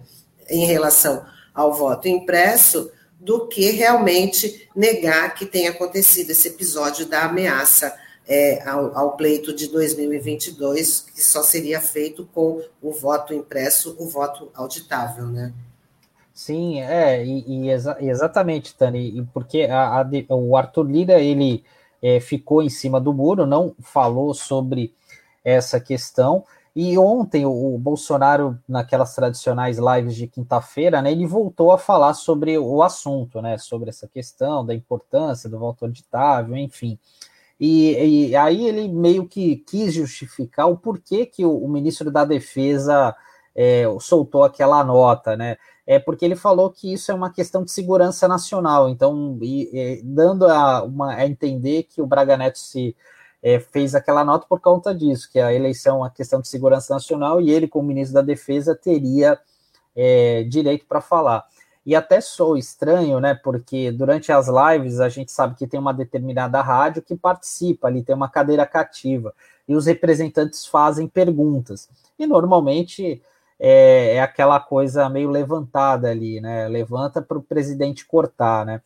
em 0.49 0.67
relação 0.67 1.25
ao 1.55 1.73
voto 1.73 2.09
impresso 2.09 2.91
do 3.21 3.47
que 3.47 3.71
realmente 3.71 4.69
negar 4.75 5.35
que 5.35 5.47
tenha 5.47 5.71
acontecido 5.71 6.31
esse 6.31 6.49
episódio 6.49 7.06
da 7.06 7.25
ameaça 7.25 7.95
é, 8.27 8.69
ao, 8.69 8.97
ao, 8.97 9.17
pleito 9.17 9.53
de 9.55 9.69
2022, 9.69 11.01
que 11.01 11.23
só 11.23 11.43
seria 11.43 11.81
feito 11.81 12.29
com 12.33 12.63
o 12.81 12.93
voto 12.93 13.35
impresso, 13.35 13.97
o 13.99 14.09
voto 14.09 14.51
auditável, 14.55 15.27
né? 15.27 15.53
Sim, 16.33 16.81
é, 16.81 17.25
e, 17.25 17.45
e 17.47 17.71
exa 17.71 17.97
exatamente, 18.01 18.75
Tani, 18.75 19.29
porque 19.35 19.63
a, 19.63 20.01
a, 20.01 20.35
o 20.35 20.57
Arthur 20.57 20.85
Lira, 20.85 21.21
ele 21.21 21.62
é, 22.00 22.21
ficou 22.21 22.62
em 22.62 22.71
cima 22.71 23.00
do 23.00 23.12
muro, 23.12 23.47
não 23.47 23.75
falou 23.81 24.33
sobre 24.33 24.95
essa 25.45 25.79
questão, 25.79 26.45
e 26.75 26.97
ontem 26.97 27.45
o, 27.45 27.75
o 27.75 27.79
Bolsonaro, 27.79 28.59
naquelas 28.67 29.14
tradicionais 29.14 29.79
lives 29.79 30.17
de 30.17 30.26
quinta-feira, 30.26 31.02
né, 31.02 31.12
ele 31.12 31.26
voltou 31.26 31.71
a 31.71 31.79
falar 31.79 32.14
sobre 32.14 32.57
o 32.57 32.83
assunto, 32.83 33.43
né, 33.43 33.59
sobre 33.59 33.91
essa 33.91 34.09
questão 34.09 34.64
da 34.64 34.75
importância 34.75 35.50
do 35.50 35.59
voto 35.59 35.85
auditável, 35.85 36.57
enfim, 36.57 36.99
e, 37.64 38.31
e 38.31 38.37
aí 38.37 38.66
ele 38.66 38.88
meio 38.88 39.26
que 39.28 39.57
quis 39.57 39.95
justificar 39.95 40.69
o 40.69 40.76
porquê 40.76 41.25
que 41.25 41.45
o, 41.45 41.57
o 41.57 41.69
ministro 41.69 42.11
da 42.11 42.25
Defesa 42.25 43.14
é, 43.54 43.85
soltou 44.00 44.42
aquela 44.42 44.83
nota, 44.83 45.37
né, 45.37 45.57
é 45.87 45.99
porque 45.99 46.25
ele 46.25 46.35
falou 46.35 46.71
que 46.71 46.92
isso 46.92 47.12
é 47.12 47.14
uma 47.14 47.33
questão 47.33 47.64
de 47.64 47.71
segurança 47.71 48.26
nacional, 48.26 48.88
então, 48.88 49.38
e, 49.40 49.71
e, 49.73 50.02
dando 50.02 50.47
a, 50.47 50.83
uma, 50.83 51.14
a 51.14 51.26
entender 51.26 51.85
que 51.85 52.02
o 52.02 52.07
Braga 52.07 52.37
Neto 52.37 52.59
se 52.59 52.97
é, 53.42 53.61
fez 53.61 53.95
aquela 53.95 54.25
nota 54.25 54.47
por 54.49 54.61
conta 54.61 54.95
disso, 54.95 55.31
que 55.31 55.38
a 55.38 55.52
eleição 55.52 55.97
é 55.97 55.99
uma 56.00 56.11
questão 56.11 56.40
de 56.40 56.49
segurança 56.49 56.92
nacional 56.95 57.40
e 57.40 57.50
ele, 57.50 57.69
como 57.69 57.88
ministro 57.88 58.14
da 58.14 58.23
Defesa, 58.23 58.75
teria 58.75 59.38
é, 59.95 60.45
direito 60.45 60.87
para 60.87 61.00
falar. 61.00 61.45
E 61.85 61.97
até 61.97 62.21
sou 62.21 62.57
estranho, 62.57 63.19
né? 63.19 63.35
Porque 63.35 63.91
durante 63.91 64.31
as 64.31 64.47
lives 64.49 65.01
a 65.01 65.09
gente 65.09 65.33
sabe 65.33 65.57
que 65.57 65.67
tem 65.67 65.81
uma 65.81 65.93
determinada 65.93 66.61
rádio 66.61 67.03
que 67.03 67.17
participa 67.17 67.89
ali, 67.89 68.03
tem 68.03 68.15
uma 68.15 68.29
cadeira 68.29 68.65
cativa, 68.65 69.35
e 69.67 69.75
os 69.75 69.87
representantes 69.87 70.65
fazem 70.65 71.09
perguntas. 71.09 71.89
E 72.19 72.27
normalmente 72.27 73.21
é, 73.59 74.17
é 74.17 74.21
aquela 74.21 74.61
coisa 74.61 75.09
meio 75.09 75.31
levantada 75.31 76.11
ali, 76.11 76.41
né? 76.41 76.69
Levanta 76.69 77.21
para 77.21 77.39
o 77.39 77.43
presidente 77.43 78.07
cortar, 78.07 78.65
né? 78.65 78.81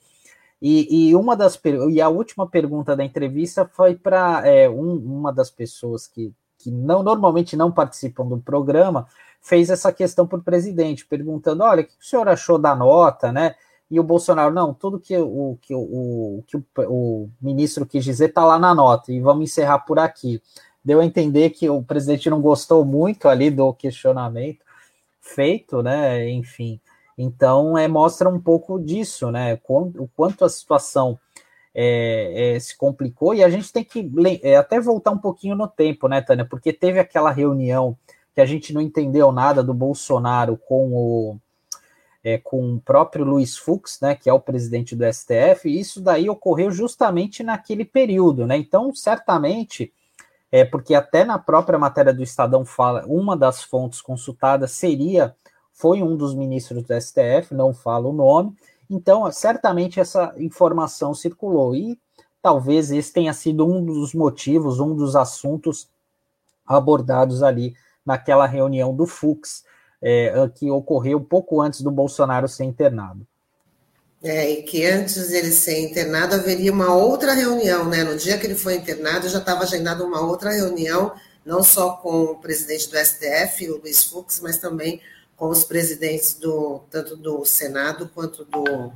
E, 0.61 1.11
e, 1.11 1.15
uma 1.15 1.37
das 1.37 1.61
e 1.91 2.01
a 2.01 2.09
última 2.09 2.49
pergunta 2.49 2.97
da 2.97 3.05
entrevista 3.05 3.69
foi 3.71 3.95
para 3.95 4.47
é, 4.47 4.69
um, 4.69 4.95
uma 4.97 5.33
das 5.33 5.51
pessoas 5.51 6.07
que, 6.07 6.33
que 6.59 6.71
não 6.71 7.03
normalmente 7.03 7.57
não 7.57 7.71
participam 7.71 8.27
do 8.27 8.39
programa 8.39 9.07
fez 9.47 9.71
essa 9.71 9.93
questão 9.93 10.27
para 10.27 10.39
o 10.39 10.43
presidente, 10.43 11.07
perguntando: 11.07 11.63
olha, 11.63 11.83
o 11.83 11.87
que 11.87 11.93
o 11.93 12.05
senhor 12.05 12.29
achou 12.29 12.59
da 12.59 12.75
nota, 12.75 13.33
né? 13.33 13.55
E 13.89 14.01
o 14.01 14.03
Bolsonaro, 14.03 14.53
não, 14.53 14.75
tudo 14.75 14.99
que 14.99 15.17
o, 15.17 15.57
que 15.63 15.73
o, 15.73 16.43
que 16.45 16.57
o, 16.57 16.65
o 16.89 17.31
ministro 17.41 17.87
quis 17.87 18.05
dizer 18.05 18.31
está 18.31 18.45
lá 18.45 18.59
na 18.59 18.75
nota, 18.75 19.13
e 19.13 19.21
vamos 19.21 19.45
encerrar 19.45 19.79
por 19.81 20.01
aqui. 20.01 20.43
Deu 20.85 21.01
a 21.01 21.05
entender 21.05 21.51
que 21.51 21.71
o 21.71 21.81
presidente 21.81 22.29
não 22.29 22.41
gostou 22.41 22.85
muito 22.85 23.29
ali 23.29 23.49
do 23.49 23.73
questionamento, 23.73 24.65
feito, 25.21 25.81
né? 25.81 26.29
Enfim, 26.29 26.81
então 27.17 27.79
é, 27.79 27.87
mostra 27.87 28.29
um 28.29 28.41
pouco 28.41 28.81
disso, 28.81 29.31
né? 29.31 29.57
O 29.69 30.09
quanto 30.09 30.45
a 30.45 30.49
situação 30.49 31.17
é, 31.73 32.57
é, 32.57 32.59
se 32.59 32.77
complicou 32.77 33.33
e 33.33 33.45
a 33.45 33.49
gente 33.49 33.73
tem 33.73 33.85
que 33.85 34.11
é, 34.43 34.57
até 34.57 34.81
voltar 34.81 35.13
um 35.13 35.19
pouquinho 35.19 35.55
no 35.55 35.69
tempo, 35.69 36.09
né, 36.09 36.21
Tânia? 36.21 36.45
Porque 36.45 36.73
teve 36.73 36.99
aquela 36.99 37.31
reunião 37.31 37.97
que 38.37 38.41
a 38.43 38.45
gente 38.45 38.75
não 38.75 38.83
entendeu 38.83 39.33
nada 39.33 39.65
do 39.65 39.73
Bolsonaro 39.73 40.59
com 40.59 40.93
o 40.93 41.39
é, 42.23 42.37
com 42.37 42.75
o 42.75 42.81
próprio 42.81 43.25
Luiz 43.25 43.57
Fux, 43.57 43.99
né, 44.03 44.15
que 44.15 44.29
é 44.29 44.33
o 44.33 44.41
presidente 44.41 44.95
do 44.95 45.05
STF, 45.11 45.67
e 45.67 45.81
isso 45.81 46.03
daí 46.03 46.29
ocorreu 46.29 46.71
justamente 46.71 47.43
naquele 47.43 47.85
período, 47.85 48.47
né? 48.47 48.59
Então, 48.59 48.93
certamente 48.95 49.91
é 50.53 50.65
porque 50.65 50.95
até 50.95 51.25
na 51.25 51.39
própria 51.39 51.79
matéria 51.79 52.13
do 52.13 52.23
Estadão 52.23 52.67
fala, 52.67 53.07
uma 53.07 53.37
das 53.37 53.63
fontes 53.63 54.03
consultadas 54.03 54.73
seria 54.73 55.35
foi 55.73 56.03
um 56.03 56.15
dos 56.15 56.35
ministros 56.35 56.83
do 56.83 57.01
STF, 57.01 57.55
não 57.55 57.73
fala 57.73 58.09
o 58.09 58.13
nome. 58.13 58.55
Então, 58.91 59.31
certamente 59.33 59.99
essa 59.99 60.35
informação 60.37 61.15
circulou 61.15 61.75
e 61.75 61.99
talvez 62.43 62.91
esse 62.91 63.13
tenha 63.13 63.33
sido 63.33 63.67
um 63.67 63.83
dos 63.83 64.13
motivos, 64.13 64.79
um 64.79 64.95
dos 64.95 65.17
assuntos 65.17 65.89
abordados 66.67 67.43
ali 67.43 67.75
naquela 68.07 68.47
reunião 68.47 68.95
do 68.95 69.07
Fux, 69.07 69.65
é, 70.01 70.33
que 70.55 70.71
ocorreu 70.71 71.21
pouco 71.21 71.61
antes 71.61 71.83
do 71.83 71.91
Bolsonaro 71.91 72.49
ser 72.49 72.65
internado. 72.65 73.27
É, 74.23 74.51
e 74.51 74.63
que 74.63 74.85
antes 74.87 75.29
dele 75.29 75.53
ser 75.53 75.81
internado 75.81 76.35
haveria 76.35 76.73
uma 76.73 76.95
outra 76.95 77.35
reunião, 77.35 77.89
né? 77.89 78.03
No 78.03 78.17
dia 78.17 78.39
que 78.39 78.47
ele 78.47 78.55
foi 78.55 78.77
internado, 78.77 79.29
já 79.29 79.39
estava 79.39 79.63
agendada 79.63 80.05
uma 80.05 80.21
outra 80.21 80.51
reunião, 80.51 81.13
não 81.45 81.63
só 81.63 81.93
com 81.97 82.25
o 82.25 82.37
presidente 82.37 82.91
do 82.91 82.97
STF, 82.97 83.71
o 83.71 83.79
Luiz 83.79 84.05
Fux, 84.05 84.41
mas 84.41 84.59
também 84.59 85.01
com 85.37 85.49
os 85.49 85.65
presidentes 85.65 86.35
do 86.35 86.81
tanto 86.91 87.15
do 87.17 87.45
Senado 87.45 88.11
quanto 88.15 88.45
do, 88.45 88.93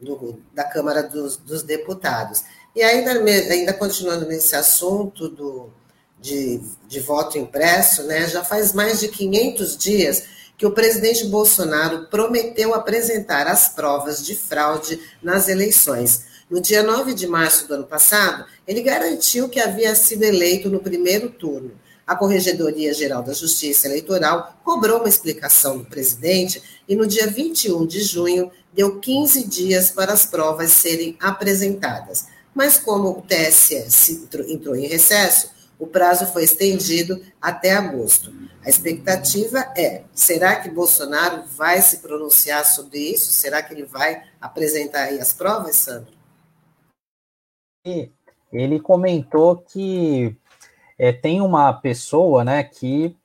do 0.00 0.42
da 0.52 0.64
Câmara 0.64 1.02
dos, 1.02 1.36
dos, 1.36 1.62
Deputados. 1.62 2.42
E 2.74 2.82
ainda, 2.82 3.12
ainda 3.12 3.72
continuando 3.72 4.26
nesse 4.26 4.54
assunto 4.56 5.28
do, 5.28 5.70
de, 6.26 6.60
de 6.88 6.98
voto 6.98 7.38
impresso, 7.38 8.02
né? 8.02 8.28
Já 8.28 8.42
faz 8.42 8.72
mais 8.72 8.98
de 8.98 9.06
500 9.06 9.76
dias 9.76 10.24
que 10.58 10.66
o 10.66 10.72
presidente 10.72 11.24
Bolsonaro 11.26 12.08
prometeu 12.08 12.74
apresentar 12.74 13.46
as 13.46 13.68
provas 13.68 14.24
de 14.24 14.34
fraude 14.34 14.98
nas 15.22 15.48
eleições. 15.48 16.24
No 16.50 16.60
dia 16.60 16.82
9 16.82 17.14
de 17.14 17.26
março 17.28 17.68
do 17.68 17.74
ano 17.74 17.84
passado, 17.84 18.44
ele 18.66 18.82
garantiu 18.82 19.48
que 19.48 19.60
havia 19.60 19.94
sido 19.94 20.24
eleito 20.24 20.68
no 20.68 20.80
primeiro 20.80 21.30
turno. 21.30 21.72
A 22.04 22.16
Corregedoria 22.16 22.92
Geral 22.94 23.22
da 23.22 23.32
Justiça 23.32 23.86
Eleitoral 23.86 24.58
cobrou 24.64 24.98
uma 24.98 25.08
explicação 25.08 25.78
do 25.78 25.84
presidente 25.84 26.62
e 26.88 26.96
no 26.96 27.06
dia 27.06 27.26
21 27.26 27.86
de 27.86 28.00
junho 28.00 28.50
deu 28.72 28.98
15 28.98 29.44
dias 29.44 29.90
para 29.90 30.12
as 30.12 30.24
provas 30.24 30.70
serem 30.72 31.16
apresentadas. 31.20 32.26
Mas 32.54 32.78
como 32.78 33.10
o 33.10 33.22
TSE 33.22 34.26
entrou 34.48 34.76
em 34.76 34.86
recesso, 34.86 35.55
o 35.78 35.86
prazo 35.86 36.26
foi 36.26 36.44
estendido 36.44 37.20
até 37.40 37.72
agosto. 37.72 38.32
A 38.64 38.68
expectativa 38.68 39.60
é: 39.76 40.04
será 40.12 40.56
que 40.56 40.70
Bolsonaro 40.70 41.44
vai 41.44 41.80
se 41.80 41.98
pronunciar 41.98 42.64
sobre 42.64 42.98
isso? 42.98 43.32
Será 43.32 43.62
que 43.62 43.74
ele 43.74 43.84
vai 43.84 44.22
apresentar 44.40 45.04
aí 45.04 45.20
as 45.20 45.32
provas, 45.32 45.76
Sandro? 45.76 46.12
Ele 48.52 48.80
comentou 48.80 49.58
que 49.58 50.36
é, 50.98 51.12
tem 51.12 51.40
uma 51.40 51.72
pessoa, 51.72 52.42
né, 52.42 52.64
que 52.64 53.16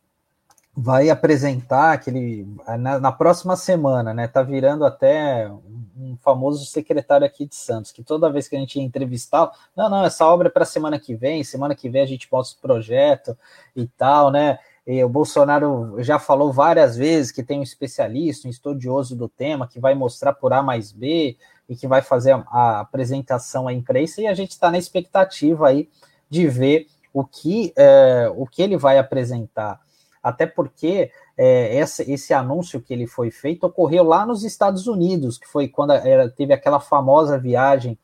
vai 0.76 1.10
apresentar 1.10 1.92
aquele 1.92 2.48
na, 2.80 3.00
na, 3.00 3.12
próxima 3.12 3.56
semana, 3.56 4.14
né? 4.14 4.28
Tá 4.28 4.42
virando 4.42 4.86
até 4.86 5.50
um, 5.98 6.16
famoso 6.22 6.66
secretário 6.66 7.26
aqui 7.26 7.46
de 7.46 7.56
Santos, 7.56 7.92
que 7.92 8.04
toda 8.04 8.32
vez 8.32 8.48
que 8.48 8.56
a 8.56 8.60
gente 8.60 8.80
entrevistar, 8.80 9.52
não, 9.76 9.90
não, 9.90 10.06
essa 10.06 10.26
obra 10.26 10.48
é 10.48 10.52
para 10.52 10.64
semana 10.64 10.98
que 10.98 11.14
vem, 11.14 11.44
semana 11.44 11.76
que 11.76 11.90
vem 11.90 12.02
a 12.02 12.06
gente 12.06 12.28
mostra 12.32 12.58
o 12.58 12.62
projeto 12.62 13.38
e 13.76 13.86
tal, 13.86 14.32
né? 14.32 14.60
E 14.88 15.04
o 15.04 15.10
Bolsonaro 15.10 16.02
já 16.02 16.18
falou 16.18 16.52
várias 16.52 16.96
vezes 16.96 17.32
que 17.32 17.44
tem 17.44 17.60
um 17.60 17.64
especialista, 17.64 18.48
um 18.48 18.52
estudioso 18.52 19.16
do 19.16 19.28
tema, 19.28 19.68
que 19.68 19.80
vai 19.80 19.94
mostrar 19.94 20.34
por 20.34 20.54
A 20.54 20.64
mais 20.64 20.92
B 20.92 21.38
e 21.70 21.76
que 21.76 21.88
vai 21.88 22.02
fazer 22.02 22.32
a, 22.32 22.44
a 22.50 22.80
apresentação 22.80 23.68
à 23.68 23.74
imprensa, 23.74 24.22
e 24.22 24.28
a 24.28 24.34
gente 24.34 24.52
está 24.52 24.72
na 24.72 24.78
expectativa 24.78 25.68
aí 25.68 25.90
de 26.30 26.48
ver 26.48 26.88
o 27.14 27.26
que, 27.26 27.74
é, 27.76 28.32
o 28.36 28.48
que 28.48 28.62
ele 28.62 28.78
vai 28.78 28.98
apresentar 28.98 29.80
até 30.22 30.46
porque 30.46 31.12
é, 31.38 31.78
essa, 31.78 32.10
esse 32.10 32.34
anúncio 32.34 32.82
que 32.82 32.94
ele 32.94 33.08
foi 33.08 33.32
feito 33.32 33.66
ocorreu 33.66 34.04
lá 34.04 34.26
nos 34.26 34.44
Estados 34.44 34.88
Unidos, 34.88 35.38
que 35.38 35.48
foi 35.48 35.68
quando 35.68 35.94
era, 35.94 36.30
teve 36.30 36.54
aquela 36.54 36.80
famosa 36.80 37.38
viagem 37.38 37.98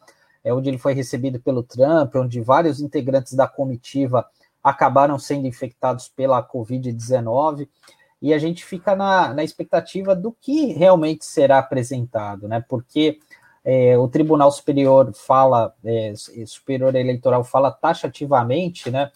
é, 0.44 0.54
onde 0.54 0.70
ele 0.70 0.78
foi 0.78 0.94
recebido 0.94 1.40
pelo 1.40 1.64
Trump, 1.64 2.16
onde 2.16 2.42
vários 2.42 2.80
integrantes 2.80 3.34
da 3.34 3.48
comitiva 3.48 4.26
acabaram 4.64 5.18
sendo 5.20 5.48
infectados 5.48 6.08
pela 6.08 6.44
Covid-19, 6.44 7.68
e 8.22 8.34
a 8.34 8.38
gente 8.40 8.66
fica 8.66 8.96
na, 8.96 9.34
na 9.34 9.44
expectativa 9.44 10.16
do 10.16 10.32
que 10.32 10.74
realmente 10.74 11.24
será 11.24 11.60
apresentado, 11.60 12.48
né? 12.48 12.64
Porque 12.68 13.20
é, 13.70 13.98
o 13.98 14.08
Tribunal 14.08 14.50
Superior 14.50 15.12
fala, 15.14 15.76
é, 15.84 16.14
Superior 16.46 16.96
Eleitoral 16.96 17.44
fala 17.44 17.70
taxativamente, 17.70 18.90
né, 18.90 19.12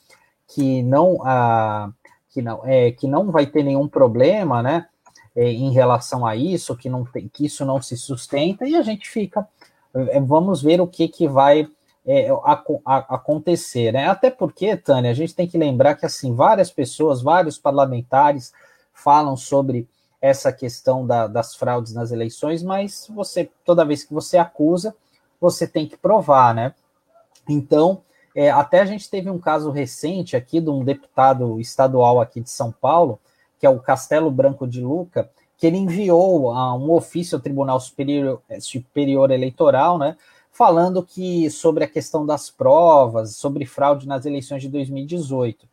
que 0.46 0.84
não 0.84 1.26
a 1.26 1.90
que 2.32 2.42
não, 2.42 2.62
é, 2.66 2.92
que 2.92 3.08
não 3.08 3.30
vai 3.30 3.46
ter 3.46 3.64
nenhum 3.64 3.88
problema, 3.88 4.64
né, 4.64 4.88
é, 5.36 5.50
em 5.50 5.72
relação 5.72 6.26
a 6.26 6.36
isso, 6.36 6.76
que, 6.76 6.90
não 6.90 7.06
tem, 7.06 7.28
que 7.28 7.46
isso 7.46 7.66
não 7.66 7.82
se 7.82 7.96
sustenta, 7.98 8.66
e 8.66 8.76
a 8.76 8.82
gente 8.82 9.10
fica, 9.10 9.48
é, 9.94 10.20
vamos 10.20 10.62
ver 10.62 10.82
o 10.82 10.88
que, 10.88 11.08
que 11.08 11.28
vai 11.28 11.68
é, 12.06 12.30
a, 12.30 12.64
a, 12.86 12.98
acontecer, 13.16 13.92
né, 13.92 14.08
até 14.08 14.32
porque, 14.32 14.76
Tânia, 14.76 15.12
a 15.12 15.14
gente 15.14 15.36
tem 15.36 15.48
que 15.48 15.58
lembrar 15.58 15.96
que, 15.96 16.06
assim, 16.06 16.34
várias 16.34 16.72
pessoas, 16.72 17.22
vários 17.22 17.58
parlamentares 17.58 18.54
falam 18.94 19.36
sobre 19.36 19.88
essa 20.22 20.52
questão 20.54 21.06
da, 21.06 21.28
das 21.28 21.56
fraudes 21.56 21.94
nas 21.94 22.12
eleições, 22.12 22.64
mas 22.64 23.08
você, 23.14 23.50
toda 23.66 23.86
vez 23.86 24.04
que 24.04 24.14
você 24.14 24.38
acusa, 24.38 24.96
você 25.40 25.68
tem 25.68 25.88
que 25.88 25.98
provar, 25.98 26.56
né, 26.56 26.74
então, 27.50 28.04
é, 28.36 28.50
até 28.50 28.80
a 28.80 28.86
gente 28.86 29.10
teve 29.10 29.30
um 29.30 29.40
caso 29.40 29.72
recente 29.72 30.36
aqui 30.36 30.60
de 30.60 30.70
um 30.70 30.84
deputado 30.84 31.60
estadual 31.60 32.22
aqui 32.22 32.42
de 32.42 32.50
São 32.50 32.72
Paulo, 32.72 33.20
que 33.60 33.66
é 33.66 33.70
o 33.70 33.80
Castelo 33.80 34.32
Branco 34.32 34.68
de 34.68 34.82
Luca, 34.82 35.30
que 35.58 35.68
ele 35.68 35.78
enviou 35.78 36.52
a 36.52 36.74
um 36.74 36.92
ofício 36.92 37.36
ao 37.36 37.42
Tribunal 37.42 37.80
Superior, 37.80 38.42
é, 38.50 38.60
Superior 38.60 39.30
Eleitoral, 39.30 39.98
né, 39.98 40.18
falando 40.52 41.04
que 41.04 41.50
sobre 41.50 41.84
a 41.84 41.88
questão 41.88 42.26
das 42.26 42.50
provas, 42.50 43.36
sobre 43.36 43.66
fraude 43.66 44.08
nas 44.08 44.26
eleições 44.26 44.62
de 44.62 44.70
2018. 44.70 45.68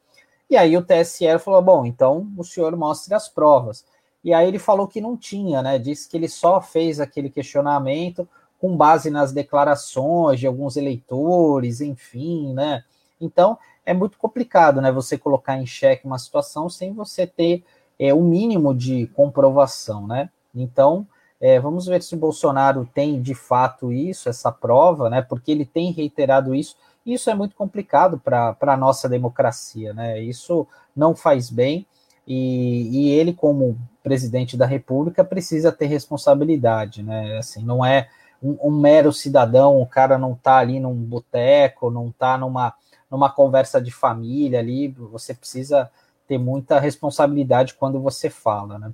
E 0.50 0.56
aí 0.56 0.76
o 0.76 0.82
TSE 0.82 1.38
falou: 1.38 1.62
bom, 1.62 1.86
então 1.86 2.26
o 2.36 2.44
senhor 2.44 2.74
mostre 2.76 3.14
as 3.14 3.28
provas. 3.28 3.84
E 4.24 4.32
aí 4.32 4.48
ele 4.48 4.58
falou 4.58 4.86
que 4.86 5.00
não 5.00 5.16
tinha, 5.16 5.62
né? 5.62 5.78
Disse 5.78 6.08
que 6.08 6.16
ele 6.16 6.28
só 6.28 6.60
fez 6.60 7.00
aquele 7.00 7.30
questionamento 7.30 8.28
com 8.60 8.76
base 8.76 9.10
nas 9.10 9.32
declarações 9.32 10.40
de 10.40 10.46
alguns 10.46 10.76
eleitores, 10.76 11.80
enfim, 11.80 12.52
né? 12.52 12.84
Então 13.20 13.58
é 13.84 13.94
muito 13.94 14.18
complicado, 14.18 14.80
né? 14.80 14.92
Você 14.92 15.16
colocar 15.16 15.56
em 15.56 15.66
xeque 15.66 16.06
uma 16.06 16.18
situação 16.18 16.68
sem 16.68 16.92
você 16.92 17.26
ter 17.26 17.64
é, 17.98 18.12
o 18.12 18.22
mínimo 18.22 18.74
de 18.74 19.06
comprovação, 19.08 20.06
né? 20.06 20.28
Então 20.54 21.06
é, 21.40 21.60
vamos 21.60 21.86
ver 21.86 22.02
se 22.02 22.16
Bolsonaro 22.16 22.88
tem 22.92 23.22
de 23.22 23.34
fato 23.34 23.92
isso, 23.92 24.28
essa 24.28 24.50
prova, 24.50 25.08
né? 25.08 25.22
Porque 25.22 25.52
ele 25.52 25.64
tem 25.64 25.92
reiterado 25.92 26.54
isso. 26.54 26.76
Isso 27.06 27.30
é 27.30 27.34
muito 27.34 27.54
complicado 27.54 28.18
para 28.18 28.56
a 28.60 28.76
nossa 28.76 29.08
democracia, 29.08 29.94
né? 29.94 30.20
Isso 30.20 30.66
não 30.94 31.14
faz 31.14 31.48
bem. 31.48 31.86
E, 32.26 32.90
e, 32.92 33.10
ele, 33.10 33.32
como 33.32 33.78
presidente 34.02 34.56
da 34.56 34.66
República, 34.66 35.24
precisa 35.24 35.72
ter 35.72 35.86
responsabilidade, 35.86 37.02
né? 37.02 37.38
Assim, 37.38 37.64
não 37.64 37.84
é 37.84 38.08
um, 38.42 38.56
um 38.62 38.70
mero 38.70 39.12
cidadão, 39.12 39.80
o 39.80 39.86
cara 39.86 40.18
não 40.18 40.32
está 40.32 40.58
ali 40.58 40.80
num 40.80 40.94
boteco, 40.94 41.90
não 41.90 42.08
está 42.08 42.38
numa, 42.38 42.74
numa 43.10 43.30
conversa 43.30 43.80
de 43.80 43.90
família 43.90 44.60
ali, 44.60 44.88
você 44.88 45.34
precisa 45.34 45.90
ter 46.26 46.38
muita 46.38 46.78
responsabilidade 46.78 47.74
quando 47.74 48.00
você 48.00 48.28
fala, 48.28 48.78
né? 48.78 48.92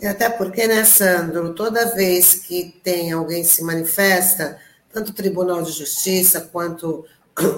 E 0.00 0.06
até 0.06 0.28
porque, 0.28 0.66
né, 0.66 0.84
Sandro, 0.84 1.54
toda 1.54 1.94
vez 1.94 2.34
que 2.34 2.80
tem 2.82 3.12
alguém 3.12 3.44
se 3.44 3.62
manifesta, 3.62 4.58
tanto 4.92 5.10
o 5.10 5.14
Tribunal 5.14 5.62
de 5.62 5.70
Justiça 5.70 6.40
quanto 6.40 7.04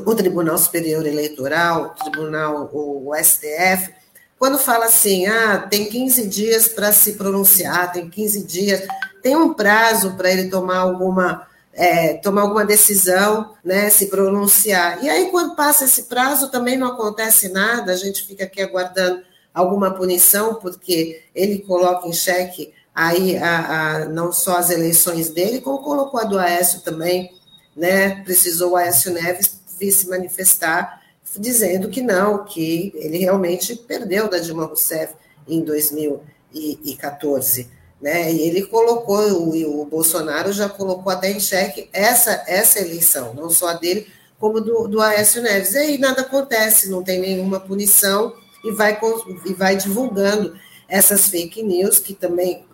o 0.06 0.14
Tribunal 0.14 0.59
Superior 0.59 1.06
Eleitoral, 1.06 1.85
o 1.85 1.88
Tribunal, 1.90 2.71
o 2.73 3.11
STF, 3.14 3.95
quando 4.38 4.59
fala 4.59 4.87
assim, 4.87 5.26
ah, 5.26 5.59
tem 5.59 5.87
15 5.87 6.26
dias 6.26 6.69
para 6.69 6.93
se 6.93 7.12
pronunciar, 7.12 7.93
tem 7.93 8.09
15 8.09 8.43
dias, 8.45 8.87
tem 9.23 9.35
um 9.35 9.55
prazo 9.55 10.14
para 10.14 10.31
ele 10.31 10.50
tomar 10.50 10.78
alguma, 10.78 11.47
é, 11.73 12.14
tomar 12.14 12.43
alguma 12.43 12.64
decisão, 12.64 13.55
né, 13.64 13.88
se 13.88 14.07
pronunciar. 14.07 15.02
E 15.02 15.09
aí, 15.09 15.31
quando 15.31 15.57
passa 15.57 15.85
esse 15.85 16.05
prazo, 16.05 16.50
também 16.50 16.76
não 16.76 16.88
acontece 16.88 17.49
nada, 17.49 17.93
a 17.93 17.97
gente 17.97 18.26
fica 18.26 18.45
aqui 18.45 18.61
aguardando 18.61 19.23
alguma 19.55 19.90
punição, 19.95 20.57
porque 20.57 21.23
ele 21.35 21.61
coloca 21.61 22.07
em 22.07 22.12
xeque 22.12 22.75
aí 22.95 23.38
a, 23.38 23.57
a, 23.59 24.05
não 24.07 24.33
só 24.33 24.59
as 24.59 24.69
eleições 24.69 25.31
dele, 25.31 25.61
como 25.61 25.83
colocou 25.83 26.21
a 26.21 26.25
do 26.25 26.38
Aécio 26.38 26.81
também, 26.81 27.31
né? 27.75 28.23
Precisou 28.23 28.73
o 28.73 28.76
Aécio 28.76 29.12
Neves 29.12 29.61
vir 29.78 29.93
se 29.93 30.09
manifestar 30.09 31.02
dizendo 31.38 31.88
que 31.88 32.00
não, 32.00 32.45
que 32.45 32.93
ele 32.97 33.19
realmente 33.19 33.76
perdeu 33.76 34.28
da 34.28 34.38
Dilma 34.38 34.66
Rousseff 34.66 35.14
em 35.49 35.62
2014. 35.62 37.69
Né? 38.00 38.33
E 38.33 38.43
ele 38.43 38.66
colocou, 38.66 39.21
o, 39.33 39.83
o 39.83 39.85
Bolsonaro 39.85 40.52
já 40.52 40.69
colocou 40.69 41.12
até 41.12 41.31
em 41.31 41.40
xeque 41.40 41.88
essa, 41.93 42.45
essa 42.47 42.81
eleição, 42.81 43.35
não 43.35 43.50
só 43.50 43.73
dele, 43.75 44.07
como 44.38 44.61
do, 44.61 44.87
do 44.87 45.00
Aécio 45.00 45.43
Neves. 45.43 45.75
E 45.75 45.78
aí 45.78 45.99
nada 45.99 46.23
acontece, 46.23 46.90
não 46.90 47.02
tem 47.02 47.21
nenhuma 47.21 47.61
punição 47.61 48.35
e 48.64 48.73
vai, 48.73 48.99
e 49.45 49.55
vai 49.55 49.76
divulgando 49.76 50.57
essas 50.88 51.28
fake 51.28 51.62
news, 51.62 51.99
que 51.99 52.14
também 52.14 52.64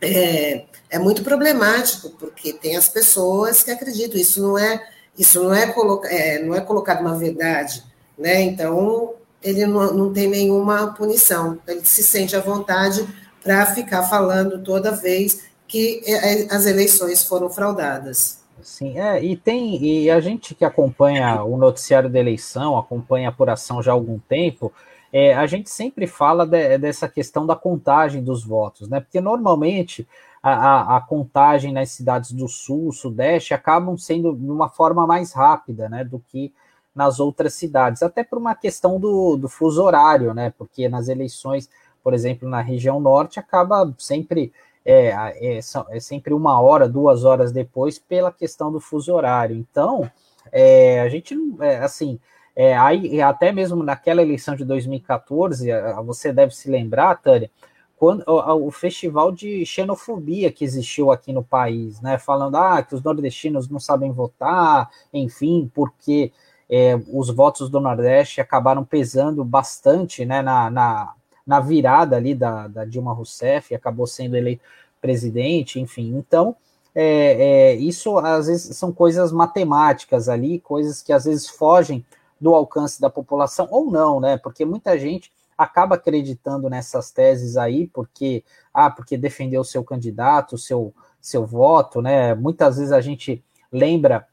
é, 0.00 0.64
é 0.90 0.98
muito 0.98 1.22
problemático, 1.22 2.10
porque 2.10 2.52
tem 2.52 2.76
as 2.76 2.88
pessoas 2.88 3.62
que 3.62 3.70
acreditam, 3.70 4.20
isso 4.20 4.42
não 4.42 4.58
é, 4.58 4.86
isso 5.18 5.42
não 5.42 5.54
é, 5.54 5.66
coloca, 5.66 6.08
é, 6.08 6.42
não 6.42 6.54
é 6.54 6.60
colocado 6.60 7.00
uma 7.00 7.16
verdade, 7.16 7.82
né? 8.18 8.42
Então, 8.42 9.14
ele 9.42 9.66
não, 9.66 9.92
não 9.92 10.12
tem 10.12 10.28
nenhuma 10.28 10.94
punição, 10.94 11.58
ele 11.66 11.84
se 11.84 12.02
sente 12.02 12.34
à 12.34 12.40
vontade 12.40 13.06
para 13.42 13.66
ficar 13.66 14.02
falando 14.04 14.62
toda 14.62 14.90
vez 14.90 15.44
que 15.68 16.02
é, 16.04 16.42
é, 16.42 16.54
as 16.54 16.66
eleições 16.66 17.24
foram 17.24 17.48
fraudadas. 17.48 18.44
Sim, 18.62 18.98
é, 18.98 19.22
e 19.22 19.36
tem, 19.36 19.82
e 19.82 20.10
a 20.10 20.18
gente 20.20 20.54
que 20.54 20.64
acompanha 20.64 21.42
o 21.44 21.56
noticiário 21.56 22.10
da 22.10 22.18
eleição, 22.18 22.76
acompanha 22.76 23.28
a 23.28 23.30
apuração 23.30 23.82
já 23.82 23.92
há 23.92 23.94
algum 23.94 24.18
tempo, 24.18 24.72
é, 25.12 25.34
a 25.34 25.46
gente 25.46 25.70
sempre 25.70 26.06
fala 26.06 26.44
de, 26.44 26.78
dessa 26.78 27.08
questão 27.08 27.46
da 27.46 27.54
contagem 27.54 28.22
dos 28.22 28.44
votos, 28.44 28.88
né? 28.88 29.00
Porque 29.00 29.20
normalmente 29.20 30.06
a, 30.46 30.52
a, 30.52 30.96
a, 30.96 31.00
contagem 31.00 31.72
nas 31.72 31.90
cidades 31.90 32.30
do 32.30 32.46
sul, 32.46 32.92
sudeste, 32.92 33.52
acabam 33.52 33.96
sendo 33.98 34.32
de 34.32 34.48
uma 34.48 34.68
forma 34.68 35.04
mais 35.04 35.32
rápida, 35.32 35.88
né? 35.88 36.04
Do 36.04 36.20
que 36.20 36.54
nas 36.94 37.18
outras 37.18 37.54
cidades, 37.54 38.00
até 38.00 38.22
por 38.22 38.38
uma 38.38 38.54
questão 38.54 39.00
do, 39.00 39.36
do 39.36 39.48
fuso 39.48 39.82
horário, 39.82 40.32
né? 40.32 40.52
Porque 40.56 40.88
nas 40.88 41.08
eleições, 41.08 41.68
por 42.00 42.14
exemplo, 42.14 42.48
na 42.48 42.60
região 42.60 43.00
norte, 43.00 43.40
acaba 43.40 43.92
sempre 43.98 44.52
é, 44.84 45.08
é, 45.08 45.58
é, 45.58 46.00
sempre 46.00 46.32
uma 46.32 46.60
hora, 46.60 46.88
duas 46.88 47.24
horas 47.24 47.50
depois, 47.50 47.98
pela 47.98 48.30
questão 48.30 48.70
do 48.70 48.78
fuso 48.78 49.12
horário. 49.12 49.56
Então, 49.56 50.08
é, 50.52 51.00
a 51.00 51.08
gente, 51.08 51.36
é, 51.60 51.78
assim, 51.78 52.20
é, 52.54 52.76
aí, 52.78 53.20
até 53.20 53.50
mesmo 53.50 53.82
naquela 53.82 54.22
eleição 54.22 54.54
de 54.54 54.64
2014, 54.64 55.70
você 56.04 56.32
deve 56.32 56.54
se 56.54 56.70
lembrar, 56.70 57.16
Tânia, 57.16 57.50
quando, 57.96 58.22
o, 58.26 58.66
o, 58.66 58.70
festival 58.70 59.32
de 59.32 59.64
xenofobia 59.64 60.52
que 60.52 60.64
existiu 60.64 61.10
aqui 61.10 61.32
no 61.32 61.42
país, 61.42 62.00
né? 62.00 62.18
Falando 62.18 62.56
ah, 62.56 62.82
que 62.82 62.94
os 62.94 63.02
nordestinos 63.02 63.68
não 63.68 63.80
sabem 63.80 64.12
votar, 64.12 64.90
enfim, 65.12 65.70
porque 65.74 66.32
é, 66.68 66.94
os 67.12 67.30
votos 67.30 67.70
do 67.70 67.80
Nordeste 67.80 68.40
acabaram 68.40 68.84
pesando 68.84 69.44
bastante 69.44 70.24
né, 70.24 70.42
na, 70.42 70.70
na 70.70 71.14
na 71.46 71.60
virada 71.60 72.16
ali 72.16 72.34
da, 72.34 72.66
da 72.66 72.84
Dilma 72.84 73.14
Rousseff, 73.14 73.72
acabou 73.72 74.06
sendo 74.06 74.36
eleito 74.36 74.64
presidente, 75.00 75.78
enfim. 75.78 76.16
Então, 76.16 76.56
é, 76.92 77.04
é, 77.04 77.74
isso 77.76 78.18
às 78.18 78.48
vezes 78.48 78.76
são 78.76 78.90
coisas 78.90 79.30
matemáticas 79.30 80.28
ali, 80.28 80.58
coisas 80.58 81.00
que 81.02 81.12
às 81.12 81.24
vezes 81.24 81.48
fogem 81.48 82.04
do 82.40 82.54
alcance 82.54 83.00
da 83.00 83.08
população, 83.08 83.68
ou 83.70 83.90
não, 83.90 84.18
né? 84.18 84.36
Porque 84.36 84.64
muita 84.64 84.98
gente 84.98 85.30
acaba 85.56 85.96
acreditando 85.96 86.68
nessas 86.68 87.10
teses 87.10 87.56
aí, 87.56 87.86
porque, 87.86 88.44
ah, 88.72 88.90
porque 88.90 89.16
defendeu 89.16 89.62
o 89.62 89.64
seu 89.64 89.82
candidato, 89.82 90.54
o 90.54 90.58
seu, 90.58 90.94
seu 91.20 91.46
voto, 91.46 92.02
né? 92.02 92.34
Muitas 92.34 92.76
vezes 92.76 92.92
a 92.92 93.00
gente 93.00 93.42
lembra 93.72 94.26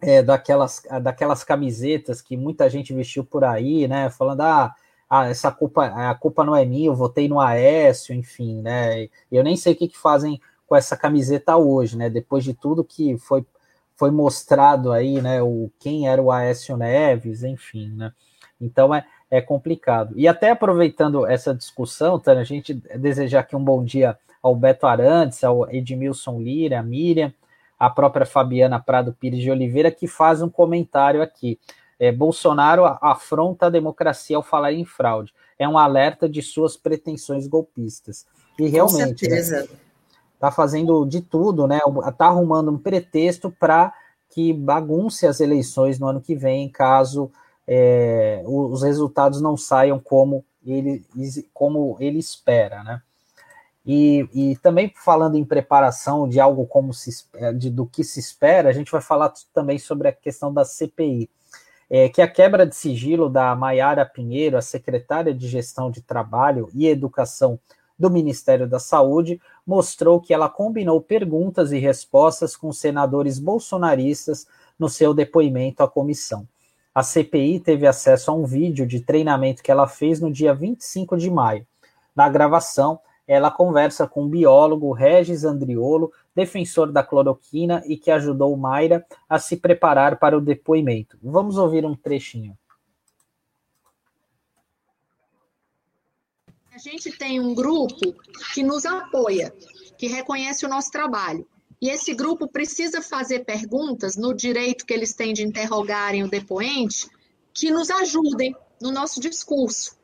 é, 0.00 0.22
daquelas, 0.22 0.82
daquelas 1.02 1.44
camisetas 1.44 2.20
que 2.22 2.36
muita 2.36 2.68
gente 2.68 2.92
vestiu 2.94 3.24
por 3.24 3.44
aí, 3.44 3.86
né? 3.86 4.10
Falando, 4.10 4.40
ah, 4.40 4.74
ah, 5.08 5.26
essa 5.26 5.50
culpa, 5.50 5.86
a 5.86 6.14
culpa 6.14 6.44
não 6.44 6.54
é 6.54 6.64
minha, 6.64 6.86
eu 6.86 6.94
votei 6.94 7.28
no 7.28 7.40
Aécio, 7.40 8.14
enfim, 8.14 8.62
né? 8.62 9.08
Eu 9.30 9.42
nem 9.42 9.56
sei 9.56 9.72
o 9.72 9.76
que, 9.76 9.88
que 9.88 9.98
fazem 9.98 10.40
com 10.66 10.76
essa 10.76 10.96
camiseta 10.96 11.56
hoje, 11.56 11.96
né? 11.96 12.08
Depois 12.08 12.44
de 12.44 12.54
tudo 12.54 12.84
que 12.84 13.18
foi, 13.18 13.44
foi 13.96 14.10
mostrado 14.10 14.92
aí, 14.92 15.20
né? 15.20 15.42
O, 15.42 15.70
quem 15.80 16.08
era 16.08 16.22
o 16.22 16.30
Aécio 16.30 16.76
Neves, 16.76 17.42
enfim, 17.42 17.92
né? 17.92 18.12
Então 18.60 18.94
é, 18.94 19.04
é 19.30 19.40
complicado. 19.40 20.12
E 20.16 20.26
até 20.26 20.50
aproveitando 20.50 21.26
essa 21.26 21.54
discussão, 21.54 22.18
Tânia, 22.18 22.42
a 22.42 22.44
gente 22.44 22.74
desejar 22.74 23.40
aqui 23.40 23.54
um 23.54 23.62
bom 23.62 23.84
dia 23.84 24.18
ao 24.42 24.56
Beto 24.56 24.86
Arantes, 24.86 25.44
ao 25.44 25.70
Edmilson 25.70 26.40
Lira, 26.40 26.80
a 26.80 26.82
Miriam, 26.82 27.32
a 27.78 27.88
própria 27.88 28.26
Fabiana 28.26 28.80
Prado 28.80 29.12
Pires 29.12 29.40
de 29.40 29.50
Oliveira, 29.50 29.90
que 29.90 30.08
faz 30.08 30.42
um 30.42 30.48
comentário 30.48 31.22
aqui. 31.22 31.58
É, 31.98 32.10
Bolsonaro 32.10 32.84
afronta 33.00 33.66
a 33.66 33.70
democracia 33.70 34.36
ao 34.36 34.42
falar 34.42 34.72
em 34.72 34.84
fraude. 34.84 35.32
É 35.58 35.68
um 35.68 35.78
alerta 35.78 36.28
de 36.28 36.42
suas 36.42 36.76
pretensões 36.76 37.46
golpistas. 37.46 38.26
E 38.58 38.68
realmente. 38.68 39.24
Com 39.26 39.30
né, 39.30 39.42
certeza. 39.42 39.62
Né, 39.62 39.78
tá 40.38 40.50
fazendo 40.50 41.04
de 41.04 41.20
tudo, 41.20 41.66
né? 41.66 41.78
Tá 42.16 42.26
arrumando 42.26 42.70
um 42.70 42.78
pretexto 42.78 43.50
para 43.50 43.92
que 44.30 44.54
bagunce 44.54 45.26
as 45.26 45.38
eleições 45.38 45.98
no 45.98 46.06
ano 46.06 46.20
que 46.20 46.34
vem, 46.34 46.68
caso 46.70 47.30
é, 47.72 48.42
os 48.44 48.82
resultados 48.82 49.40
não 49.40 49.56
saiam 49.56 50.00
como 50.00 50.44
ele, 50.66 51.06
como 51.54 51.96
ele 52.00 52.18
espera, 52.18 52.82
né? 52.82 53.00
E, 53.86 54.28
e, 54.34 54.56
também 54.56 54.92
falando 54.94 55.36
em 55.36 55.44
preparação 55.44 56.28
de 56.28 56.38
algo 56.38 56.66
como 56.66 56.92
se, 56.92 57.10
de, 57.56 57.70
do 57.70 57.86
que 57.86 58.04
se 58.04 58.20
espera, 58.20 58.68
a 58.68 58.72
gente 58.72 58.92
vai 58.92 59.00
falar 59.00 59.32
também 59.54 59.78
sobre 59.78 60.08
a 60.08 60.12
questão 60.12 60.52
da 60.52 60.64
CPI 60.64 61.30
é, 61.90 62.08
que 62.08 62.22
a 62.22 62.28
quebra 62.28 62.64
de 62.64 62.76
sigilo 62.76 63.28
da 63.28 63.54
Maiara 63.56 64.06
Pinheiro, 64.06 64.56
a 64.56 64.62
secretária 64.62 65.34
de 65.34 65.48
Gestão 65.48 65.90
de 65.90 66.00
Trabalho 66.00 66.70
e 66.72 66.86
Educação 66.86 67.58
do 67.98 68.08
Ministério 68.08 68.68
da 68.68 68.78
Saúde, 68.78 69.40
mostrou 69.66 70.20
que 70.20 70.32
ela 70.32 70.48
combinou 70.48 71.00
perguntas 71.00 71.72
e 71.72 71.78
respostas 71.78 72.56
com 72.56 72.72
senadores 72.72 73.40
bolsonaristas 73.40 74.46
no 74.78 74.88
seu 74.88 75.12
depoimento 75.12 75.82
à 75.82 75.88
comissão. 75.88 76.46
A 76.94 77.02
CPI 77.02 77.60
teve 77.60 77.86
acesso 77.86 78.30
a 78.30 78.34
um 78.34 78.44
vídeo 78.44 78.86
de 78.86 79.00
treinamento 79.00 79.62
que 79.62 79.70
ela 79.70 79.86
fez 79.86 80.20
no 80.20 80.32
dia 80.32 80.52
25 80.52 81.16
de 81.16 81.30
maio. 81.30 81.66
Na 82.14 82.28
gravação, 82.28 83.00
ela 83.26 83.50
conversa 83.50 84.08
com 84.08 84.24
o 84.24 84.28
biólogo 84.28 84.92
Regis 84.92 85.44
Andriolo 85.44 86.12
defensor 86.34 86.90
da 86.90 87.02
cloroquina 87.02 87.82
e 87.86 87.96
que 87.96 88.10
ajudou 88.10 88.56
Mayra 88.56 89.06
a 89.28 89.38
se 89.38 89.56
preparar 89.56 90.18
para 90.18 90.36
o 90.36 90.40
depoimento. 90.40 91.18
Vamos 91.22 91.56
ouvir 91.56 91.84
um 91.84 91.94
trechinho. 91.94 92.56
A 96.72 96.78
gente 96.78 97.16
tem 97.16 97.38
um 97.40 97.54
grupo 97.54 98.14
que 98.54 98.62
nos 98.62 98.86
apoia, 98.86 99.52
que 99.98 100.06
reconhece 100.06 100.64
o 100.64 100.68
nosso 100.68 100.90
trabalho. 100.90 101.46
E 101.80 101.88
esse 101.88 102.14
grupo 102.14 102.46
precisa 102.46 103.00
fazer 103.00 103.44
perguntas 103.44 104.16
no 104.16 104.34
direito 104.34 104.84
que 104.84 104.92
eles 104.92 105.14
têm 105.14 105.32
de 105.32 105.42
interrogarem 105.42 106.22
o 106.22 106.28
depoente 106.28 107.08
que 107.54 107.70
nos 107.70 107.90
ajudem 107.90 108.54
no 108.80 108.92
nosso 108.92 109.20
discurso. 109.20 109.98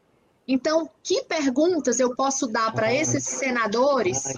Então, 0.49 0.89
que 1.03 1.25
perguntas 1.25 1.99
eu 1.99 2.15
posso 2.15 2.47
dar 2.47 2.73
para 2.73 2.87
ah, 2.87 2.95
esses 2.95 3.25
senadores 3.25 4.25
ah, 4.27 4.33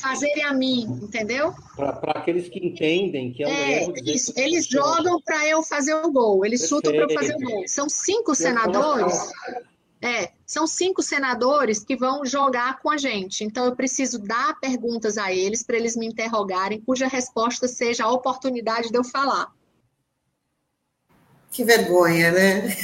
fazerem 0.00 0.42
a 0.42 0.54
mim, 0.54 0.84
entendeu? 1.02 1.52
Para 1.76 2.12
aqueles 2.12 2.48
que 2.48 2.58
entendem 2.58 3.30
que 3.30 3.42
é 3.42 3.46
um 3.46 3.50
é, 3.50 3.82
erro. 3.82 3.94
Isso, 4.06 4.32
eles 4.36 4.66
jogam 4.66 5.20
para 5.20 5.46
eu 5.46 5.62
fazer 5.62 5.94
o 5.94 6.10
gol, 6.10 6.46
eles 6.46 6.62
Perfeito. 6.62 6.86
chutam 6.86 6.92
para 6.92 7.12
eu 7.12 7.20
fazer 7.20 7.36
o 7.36 7.40
gol. 7.40 7.68
São 7.68 7.88
cinco 7.90 8.34
senadores. 8.34 9.14
É, 10.04 10.32
são 10.44 10.66
cinco 10.66 11.02
senadores 11.02 11.82
que 11.82 11.96
vão 11.96 12.26
jogar 12.26 12.78
com 12.80 12.90
a 12.90 12.98
gente. 12.98 13.42
Então, 13.42 13.64
eu 13.64 13.74
preciso 13.74 14.18
dar 14.18 14.60
perguntas 14.60 15.16
a 15.16 15.32
eles 15.32 15.62
para 15.62 15.78
eles 15.78 15.96
me 15.96 16.04
interrogarem, 16.04 16.82
cuja 16.82 17.08
resposta 17.08 17.66
seja 17.66 18.04
a 18.04 18.12
oportunidade 18.12 18.90
de 18.90 18.98
eu 18.98 19.02
falar. 19.02 19.50
Que 21.50 21.64
vergonha, 21.64 22.32
né? 22.32 22.76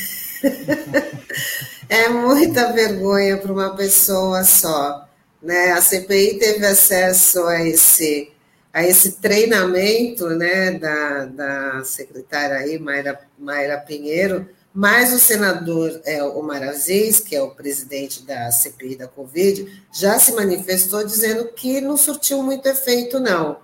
é 1.90 2.08
muita 2.08 2.72
vergonha 2.72 3.36
para 3.36 3.52
uma 3.52 3.76
pessoa 3.76 4.42
só. 4.42 5.06
Né? 5.42 5.72
A 5.72 5.82
CPI 5.82 6.38
teve 6.38 6.64
acesso 6.64 7.44
a 7.44 7.62
esse, 7.68 8.32
a 8.72 8.82
esse 8.82 9.20
treinamento 9.20 10.26
né, 10.30 10.70
da, 10.70 11.26
da 11.26 11.84
secretária 11.84 12.56
aí, 12.56 12.78
Mayra, 12.78 13.20
Mayra 13.38 13.76
Pinheiro, 13.76 14.48
mas 14.72 15.12
o 15.12 15.18
senador 15.18 16.00
é, 16.04 16.22
Omar 16.22 16.62
Aziz, 16.62 17.20
que 17.20 17.34
é 17.34 17.42
o 17.42 17.50
presidente 17.50 18.22
da 18.22 18.50
CPI 18.50 18.96
da 18.96 19.08
Covid, 19.08 19.82
já 19.92 20.18
se 20.18 20.32
manifestou 20.32 21.04
dizendo 21.04 21.48
que 21.48 21.80
não 21.80 21.96
surtiu 21.96 22.42
muito 22.42 22.66
efeito, 22.66 23.18
não. 23.18 23.58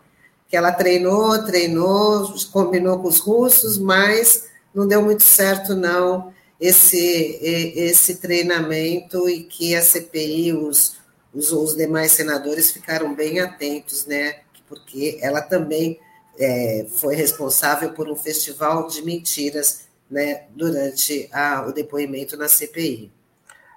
Que 0.48 0.56
ela 0.56 0.72
treinou, 0.72 1.44
treinou, 1.44 2.34
combinou 2.52 2.98
com 2.98 3.08
os 3.08 3.18
russos, 3.18 3.78
mas 3.78 4.48
não 4.74 4.86
deu 4.86 5.02
muito 5.02 5.22
certo, 5.22 5.74
não 5.74 6.34
esse, 6.60 7.38
esse 7.42 8.16
treinamento 8.16 9.28
e 9.28 9.44
que 9.44 9.74
a 9.74 9.82
CPI, 9.82 10.54
os, 10.54 10.96
os, 11.32 11.52
os 11.52 11.76
demais 11.76 12.12
senadores 12.12 12.70
ficaram 12.70 13.14
bem 13.14 13.40
atentos, 13.40 14.06
né? 14.06 14.40
Porque 14.68 15.18
ela 15.20 15.42
também 15.42 16.00
é, 16.38 16.86
foi 16.90 17.14
responsável 17.14 17.92
por 17.92 18.08
um 18.08 18.16
festival 18.16 18.88
de 18.88 19.02
mentiras 19.02 19.85
né, 20.10 20.46
durante 20.54 21.28
a, 21.32 21.66
o 21.66 21.72
depoimento 21.72 22.36
na 22.36 22.48
CPI. 22.48 23.12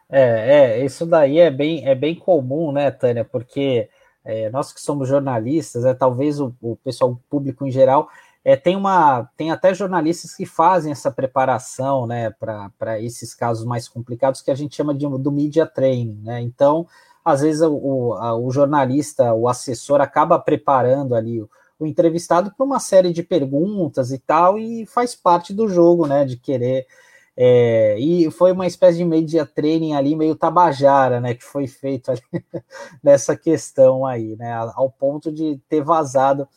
É, 0.10 0.80
é, 0.80 0.86
isso 0.86 1.06
daí 1.06 1.40
é 1.40 1.52
bem, 1.52 1.88
é 1.88 1.94
bem 1.94 2.16
comum, 2.16 2.72
né, 2.72 2.90
Tânia? 2.90 3.24
Porque 3.24 3.90
é, 4.26 4.50
nós 4.50 4.74
que 4.74 4.82
somos 4.82 5.08
jornalistas, 5.08 5.86
é, 5.86 5.94
talvez 5.94 6.40
o, 6.40 6.54
o 6.62 6.76
pessoal 6.78 7.20
público 7.30 7.66
em 7.66 7.72
geral 7.72 8.10
é, 8.44 8.56
tem 8.56 8.76
uma 8.76 9.30
tem 9.38 9.52
até 9.52 9.74
jornalistas 9.74 10.36
que 10.36 10.46
fazem 10.46 10.92
essa 10.92 11.12
preparação 11.12 12.08
né, 12.08 12.32
para 12.32 13.00
esses 13.00 13.36
casos 13.36 13.66
mais 13.66 13.88
complicados 13.88 14.42
que 14.42 14.50
a 14.50 14.56
gente 14.56 14.76
chama 14.76 14.96
de, 14.96 15.08
do 15.08 15.32
media 15.32 15.66
training. 15.66 16.22
Né? 16.24 16.42
Então, 16.42 16.88
às 17.24 17.42
vezes 17.42 17.62
o, 17.62 18.14
a, 18.14 18.36
o 18.36 18.50
jornalista, 18.52 19.34
o 19.34 19.48
assessor 19.48 20.02
acaba 20.02 20.40
preparando 20.40 21.16
ali 21.16 21.42
o, 21.42 21.50
o 21.80 21.88
entrevistado 21.88 22.54
para 22.56 22.66
uma 22.66 22.80
série 22.80 23.14
de 23.14 23.24
perguntas 23.24 24.12
e 24.12 24.20
tal, 24.20 24.60
e 24.60 24.86
faz 24.86 25.16
parte 25.16 25.54
do 25.54 25.68
jogo, 25.68 26.06
né? 26.06 26.26
De 26.26 26.38
querer. 26.38 26.86
É, 27.38 27.98
e 27.98 28.30
foi 28.32 28.52
uma 28.52 28.68
espécie 28.68 28.98
de 28.98 29.06
media 29.06 29.46
training 29.46 29.94
ali, 29.94 30.16
meio 30.16 30.36
tabajara, 30.36 31.22
né? 31.22 31.34
Que 31.34 31.44
foi 31.44 31.68
feito 31.68 32.12
ali 32.12 32.22
nessa 33.02 33.36
questão 33.36 34.06
aí, 34.06 34.36
né? 34.36 34.54
Ao 34.76 34.90
ponto 34.90 35.32
de 35.32 35.58
ter 35.70 35.82
vazado 35.82 36.48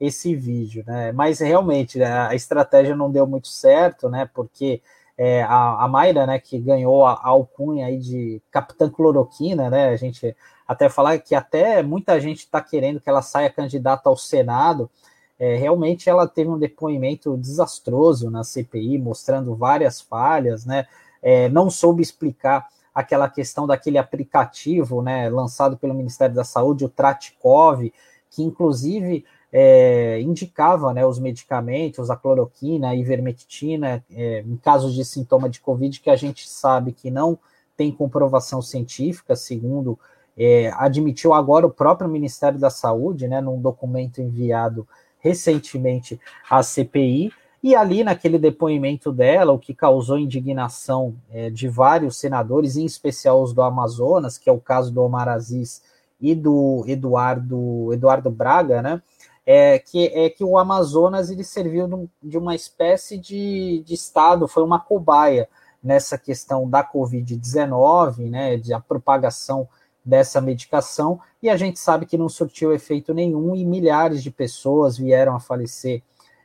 esse 0.00 0.34
vídeo, 0.36 0.84
né? 0.86 1.12
Mas 1.12 1.40
realmente 1.40 1.98
né, 1.98 2.06
a 2.06 2.34
estratégia 2.34 2.94
não 2.94 3.10
deu 3.10 3.26
muito 3.26 3.48
certo, 3.48 4.08
né? 4.08 4.30
Porque 4.32 4.80
é, 5.18 5.42
a, 5.42 5.84
a 5.84 5.88
Mayra, 5.88 6.26
né, 6.26 6.38
que 6.38 6.56
ganhou 6.58 7.04
a, 7.04 7.14
a 7.14 7.28
alcunha 7.28 7.86
aí 7.86 7.98
de 7.98 8.40
Capitã 8.52 8.88
Cloroquina, 8.88 9.68
né? 9.68 9.88
A 9.88 9.96
gente 9.96 10.34
até 10.66 10.88
falar 10.88 11.18
que 11.18 11.34
até 11.34 11.82
muita 11.82 12.20
gente 12.20 12.38
está 12.38 12.60
querendo 12.60 13.00
que 13.00 13.08
ela 13.10 13.20
saia 13.20 13.50
candidata 13.50 14.08
ao 14.08 14.16
Senado. 14.16 14.88
É, 15.36 15.56
realmente 15.56 16.08
ela 16.08 16.28
teve 16.28 16.50
um 16.50 16.58
depoimento 16.58 17.36
desastroso 17.36 18.30
na 18.30 18.44
CPI, 18.44 18.98
mostrando 18.98 19.56
várias 19.56 20.00
falhas, 20.00 20.64
né? 20.64 20.86
É, 21.20 21.48
não 21.48 21.68
soube 21.68 22.00
explicar 22.00 22.68
aquela 22.94 23.28
questão 23.28 23.66
daquele 23.66 23.98
aplicativo, 23.98 25.02
né, 25.02 25.28
lançado 25.28 25.76
pelo 25.76 25.94
Ministério 25.94 26.34
da 26.34 26.42
Saúde, 26.42 26.84
o 26.84 26.88
Tratikov, 26.88 27.92
que 28.30 28.42
inclusive 28.42 29.24
é, 29.52 30.20
indicava 30.20 30.92
né, 30.92 31.06
os 31.06 31.18
medicamentos, 31.18 32.10
a 32.10 32.16
cloroquina, 32.16 32.90
a 32.90 32.96
ivermectina, 32.96 34.04
é, 34.10 34.40
em 34.40 34.56
casos 34.56 34.94
de 34.94 35.04
sintoma 35.04 35.48
de 35.48 35.60
Covid, 35.60 36.00
que 36.00 36.10
a 36.10 36.16
gente 36.16 36.48
sabe 36.48 36.92
que 36.92 37.10
não 37.10 37.38
tem 37.76 37.90
comprovação 37.90 38.60
científica, 38.60 39.36
segundo 39.36 39.98
é, 40.36 40.70
admitiu 40.76 41.32
agora 41.32 41.66
o 41.66 41.70
próprio 41.70 42.08
Ministério 42.08 42.58
da 42.58 42.70
Saúde, 42.70 43.26
né, 43.26 43.40
num 43.40 43.60
documento 43.60 44.20
enviado 44.20 44.86
recentemente 45.18 46.20
à 46.48 46.62
CPI, 46.62 47.32
e 47.60 47.74
ali 47.74 48.04
naquele 48.04 48.38
depoimento 48.38 49.10
dela, 49.10 49.52
o 49.52 49.58
que 49.58 49.74
causou 49.74 50.16
indignação 50.16 51.16
é, 51.28 51.50
de 51.50 51.66
vários 51.66 52.16
senadores, 52.16 52.76
em 52.76 52.84
especial 52.84 53.42
os 53.42 53.52
do 53.52 53.62
Amazonas, 53.62 54.38
que 54.38 54.48
é 54.48 54.52
o 54.52 54.60
caso 54.60 54.92
do 54.92 55.02
Omar 55.02 55.28
Aziz 55.28 55.82
e 56.20 56.36
do 56.36 56.84
Eduardo, 56.86 57.92
Eduardo 57.92 58.30
Braga, 58.30 58.80
né, 58.80 59.02
é 59.50 59.78
que, 59.78 60.08
é 60.08 60.28
que 60.28 60.44
o 60.44 60.58
Amazonas 60.58 61.30
ele 61.30 61.42
serviu 61.42 62.10
de 62.22 62.36
uma 62.36 62.54
espécie 62.54 63.16
de, 63.16 63.82
de 63.82 63.94
estado, 63.94 64.46
foi 64.46 64.62
uma 64.62 64.78
cobaia 64.78 65.48
nessa 65.82 66.18
questão 66.18 66.68
da 66.68 66.84
Covid-19, 66.84 68.28
né, 68.28 68.58
de 68.58 68.74
a 68.74 68.80
propagação 68.80 69.66
dessa 70.04 70.38
medicação, 70.38 71.18
e 71.42 71.48
a 71.48 71.56
gente 71.56 71.78
sabe 71.78 72.04
que 72.04 72.18
não 72.18 72.28
surtiu 72.28 72.74
efeito 72.74 73.14
nenhum 73.14 73.56
e 73.56 73.64
milhares 73.64 74.22
de 74.22 74.30
pessoas 74.30 74.98
vieram 74.98 75.34
a 75.34 75.40
falecer 75.40 76.02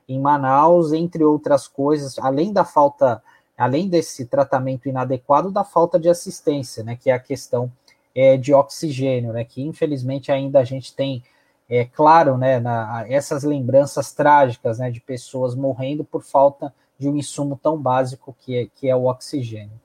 em 0.07 0.17
Manaus, 0.17 0.93
entre 0.93 1.25
outras 1.25 1.67
coisas, 1.67 2.17
além 2.19 2.53
da 2.53 2.63
falta, 2.63 3.21
além 3.57 3.89
desse 3.89 4.27
tratamento 4.27 4.87
inadequado, 4.87 5.51
da 5.51 5.65
falta 5.65 5.99
de 5.99 6.07
assistência, 6.07 6.85
né, 6.85 6.95
que 6.95 7.09
é 7.09 7.13
a 7.13 7.19
questão 7.19 7.69
é, 8.15 8.37
de 8.37 8.53
oxigênio, 8.53 9.33
né, 9.33 9.43
que 9.43 9.61
infelizmente 9.61 10.31
ainda 10.31 10.59
a 10.59 10.63
gente 10.63 10.95
tem 10.95 11.21
é 11.69 11.85
claro, 11.85 12.37
né, 12.37 12.59
na, 12.59 13.05
essas 13.07 13.43
lembranças 13.43 14.11
trágicas, 14.11 14.79
né, 14.79 14.91
de 14.91 14.99
pessoas 14.99 15.55
morrendo 15.55 16.03
por 16.03 16.23
falta 16.23 16.73
de 16.97 17.07
um 17.07 17.17
insumo 17.17 17.59
tão 17.61 17.77
básico 17.77 18.35
que 18.39 18.57
é, 18.57 18.67
que 18.75 18.89
é 18.89 18.95
o 18.95 19.05
oxigênio. 19.05 19.81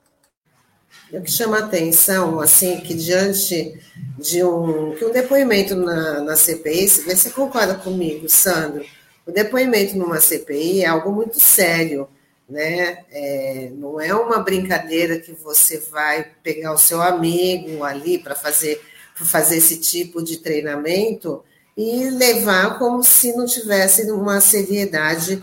O 1.11 1.21
que 1.21 1.31
chama 1.31 1.59
atenção, 1.59 2.39
assim, 2.39 2.79
que 2.81 2.93
diante 2.93 3.79
de 4.17 4.43
um, 4.43 4.93
que 4.95 5.05
um 5.05 5.11
depoimento 5.11 5.75
na, 5.75 6.21
na 6.21 6.35
CPI, 6.35 6.87
você 6.87 7.29
concorda 7.31 7.75
comigo, 7.75 8.27
Sandro? 8.29 8.85
O 9.25 9.31
depoimento 9.31 9.97
numa 9.97 10.19
CPI 10.19 10.83
é 10.83 10.87
algo 10.87 11.11
muito 11.11 11.39
sério, 11.39 12.07
né? 12.47 13.05
É, 13.11 13.71
não 13.75 13.99
é 13.99 14.13
uma 14.13 14.39
brincadeira 14.39 15.19
que 15.19 15.31
você 15.31 15.77
vai 15.77 16.31
pegar 16.43 16.73
o 16.73 16.77
seu 16.77 17.01
amigo 17.01 17.83
ali 17.83 18.17
para 18.17 18.35
fazer, 18.35 18.81
fazer 19.15 19.57
esse 19.57 19.79
tipo 19.79 20.23
de 20.23 20.37
treinamento 20.37 21.43
e 21.81 22.09
levar 22.09 22.77
como 22.77 23.01
se 23.01 23.33
não 23.37 23.45
tivesse 23.45 24.11
uma 24.11 24.41
seriedade 24.41 25.41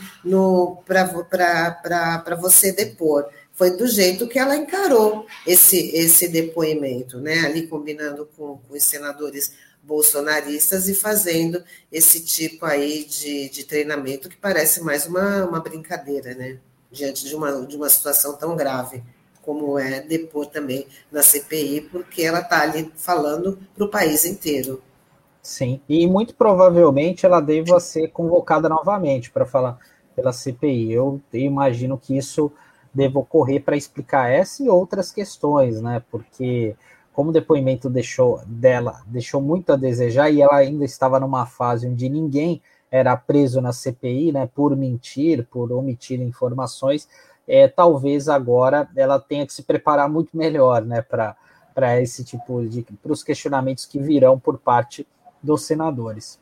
para 0.87 2.37
você 2.39 2.73
depor. 2.73 3.27
Foi 3.55 3.71
do 3.71 3.87
jeito 3.87 4.29
que 4.29 4.39
ela 4.39 4.55
encarou 4.55 5.25
esse, 5.47 5.97
esse 5.97 6.29
depoimento, 6.29 7.19
né? 7.19 7.39
ali 7.39 7.67
combinando 7.67 8.29
com, 8.37 8.59
com 8.59 8.75
os 8.77 8.85
senadores 8.85 9.53
bolsonaristas 9.83 10.91
e 10.91 10.95
fazendo 10.95 11.65
esse 11.91 12.21
tipo 12.21 12.67
aí 12.67 13.07
de, 13.07 13.49
de 13.49 13.65
treinamento 13.65 14.29
que 14.29 14.37
parece 14.37 14.83
mais 14.83 15.07
uma, 15.07 15.47
uma 15.47 15.61
brincadeira, 15.61 16.35
né? 16.35 16.59
Diante 16.93 17.27
de 17.27 17.35
uma, 17.35 17.65
de 17.65 17.77
uma 17.77 17.89
situação 17.89 18.35
tão 18.37 18.55
grave 18.55 19.03
como 19.41 19.79
é 19.79 20.01
depor 20.01 20.47
também 20.47 20.87
na 21.11 21.23
CPI, 21.23 21.89
porque 21.93 22.23
ela 22.23 22.41
está 22.41 22.61
ali 22.61 22.93
falando 22.97 23.59
para 23.75 23.85
o 23.85 23.89
país 23.89 24.27
inteiro. 24.27 24.83
Sim, 25.47 25.81
e 25.89 26.09
muito 26.09 26.35
provavelmente 26.35 27.25
ela 27.25 27.41
deva 27.41 27.79
ser 27.79 28.09
convocada 28.09 28.69
novamente 28.69 29.31
para 29.31 29.47
falar 29.47 29.79
pela 30.15 30.33
CPI. 30.33 30.91
Eu 30.91 31.21
imagino 31.33 31.97
que 31.97 32.17
isso 32.17 32.51
deva 32.93 33.21
ocorrer 33.21 33.63
para 33.63 33.77
explicar 33.77 34.29
essa 34.29 34.65
e 34.65 34.69
outras 34.69 35.13
questões, 35.13 35.81
né? 35.81 36.03
Porque 36.11 36.75
como 37.13 37.31
o 37.31 37.33
depoimento 37.33 37.89
deixou 37.89 38.41
dela 38.45 39.01
deixou 39.07 39.41
muito 39.41 39.73
a 39.73 39.77
desejar 39.77 40.31
e 40.31 40.43
ela 40.43 40.57
ainda 40.57 40.85
estava 40.85 41.21
numa 41.21 41.47
fase 41.47 41.87
onde 41.87 42.09
ninguém 42.09 42.61
era 42.91 43.17
preso 43.17 43.61
na 43.61 43.73
CPI, 43.73 44.33
né? 44.33 44.51
Por 44.53 44.77
mentir, 44.77 45.47
por 45.49 45.71
omitir 45.71 46.21
informações, 46.21 47.09
é, 47.47 47.69
talvez 47.69 48.29
agora 48.29 48.89
ela 48.97 49.21
tenha 49.21 49.47
que 49.47 49.53
se 49.53 49.63
preparar 49.63 50.11
muito 50.11 50.37
melhor, 50.37 50.83
né? 50.85 51.03
Para 51.03 51.37
para 51.73 52.01
esse 52.03 52.25
tipo 52.25 52.67
de 52.67 52.83
para 52.83 53.13
os 53.13 53.23
questionamentos 53.23 53.87
que 53.87 54.01
virão 54.01 54.41
por 54.41 54.59
parte 54.59 55.07
dos 55.43 55.65
senadores. 55.65 56.39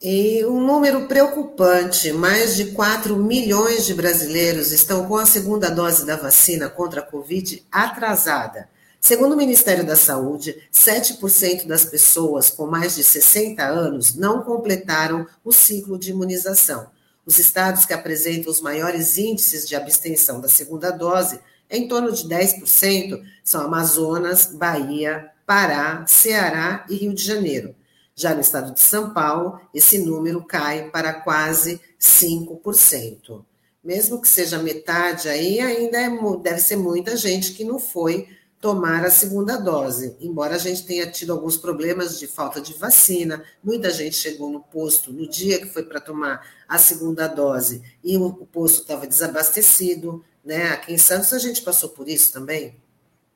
E 0.00 0.44
um 0.46 0.64
número 0.64 1.08
preocupante: 1.08 2.12
mais 2.12 2.54
de 2.54 2.66
4 2.66 3.16
milhões 3.16 3.84
de 3.84 3.94
brasileiros 3.94 4.70
estão 4.70 5.06
com 5.06 5.16
a 5.16 5.26
segunda 5.26 5.68
dose 5.68 6.06
da 6.06 6.14
vacina 6.14 6.68
contra 6.68 7.00
a 7.00 7.04
Covid 7.04 7.66
atrasada. 7.72 8.68
Segundo 9.00 9.32
o 9.32 9.36
Ministério 9.36 9.84
da 9.84 9.96
Saúde, 9.96 10.68
7% 10.72 11.66
das 11.66 11.84
pessoas 11.84 12.50
com 12.50 12.66
mais 12.66 12.94
de 12.94 13.02
60 13.02 13.64
anos 13.64 14.14
não 14.14 14.42
completaram 14.42 15.26
o 15.44 15.52
ciclo 15.52 15.98
de 15.98 16.10
imunização. 16.10 16.90
Os 17.24 17.38
estados 17.38 17.84
que 17.84 17.92
apresentam 17.92 18.50
os 18.50 18.60
maiores 18.60 19.18
índices 19.18 19.68
de 19.68 19.76
abstenção 19.76 20.40
da 20.40 20.48
segunda 20.48 20.90
dose, 20.90 21.40
em 21.70 21.86
torno 21.86 22.12
de 22.12 22.28
10%, 22.28 23.22
são 23.44 23.62
Amazonas, 23.62 24.46
Bahia, 24.46 25.30
Pará, 25.48 26.04
Ceará 26.06 26.84
e 26.90 26.94
Rio 26.94 27.14
de 27.14 27.24
Janeiro. 27.24 27.74
Já 28.14 28.34
no 28.34 28.42
estado 28.42 28.74
de 28.74 28.80
São 28.80 29.14
Paulo, 29.14 29.58
esse 29.72 29.96
número 29.96 30.44
cai 30.44 30.90
para 30.90 31.10
quase 31.14 31.80
5%. 31.98 33.46
Mesmo 33.82 34.20
que 34.20 34.28
seja 34.28 34.58
metade 34.58 35.26
aí, 35.26 35.58
ainda 35.58 35.98
é, 35.98 36.10
deve 36.42 36.60
ser 36.60 36.76
muita 36.76 37.16
gente 37.16 37.54
que 37.54 37.64
não 37.64 37.78
foi 37.78 38.28
tomar 38.60 39.06
a 39.06 39.10
segunda 39.10 39.56
dose. 39.56 40.14
Embora 40.20 40.56
a 40.56 40.58
gente 40.58 40.84
tenha 40.84 41.10
tido 41.10 41.32
alguns 41.32 41.56
problemas 41.56 42.18
de 42.18 42.26
falta 42.26 42.60
de 42.60 42.74
vacina, 42.74 43.42
muita 43.64 43.88
gente 43.88 44.16
chegou 44.16 44.50
no 44.50 44.60
posto 44.60 45.10
no 45.10 45.26
dia 45.26 45.58
que 45.58 45.72
foi 45.72 45.82
para 45.82 45.98
tomar 45.98 46.46
a 46.68 46.76
segunda 46.76 47.26
dose 47.26 47.80
e 48.04 48.18
o 48.18 48.34
posto 48.34 48.82
estava 48.82 49.06
desabastecido, 49.06 50.22
né? 50.44 50.72
Aqui 50.72 50.92
em 50.92 50.98
Santos 50.98 51.32
a 51.32 51.38
gente 51.38 51.62
passou 51.62 51.88
por 51.88 52.06
isso 52.06 52.34
também. 52.34 52.76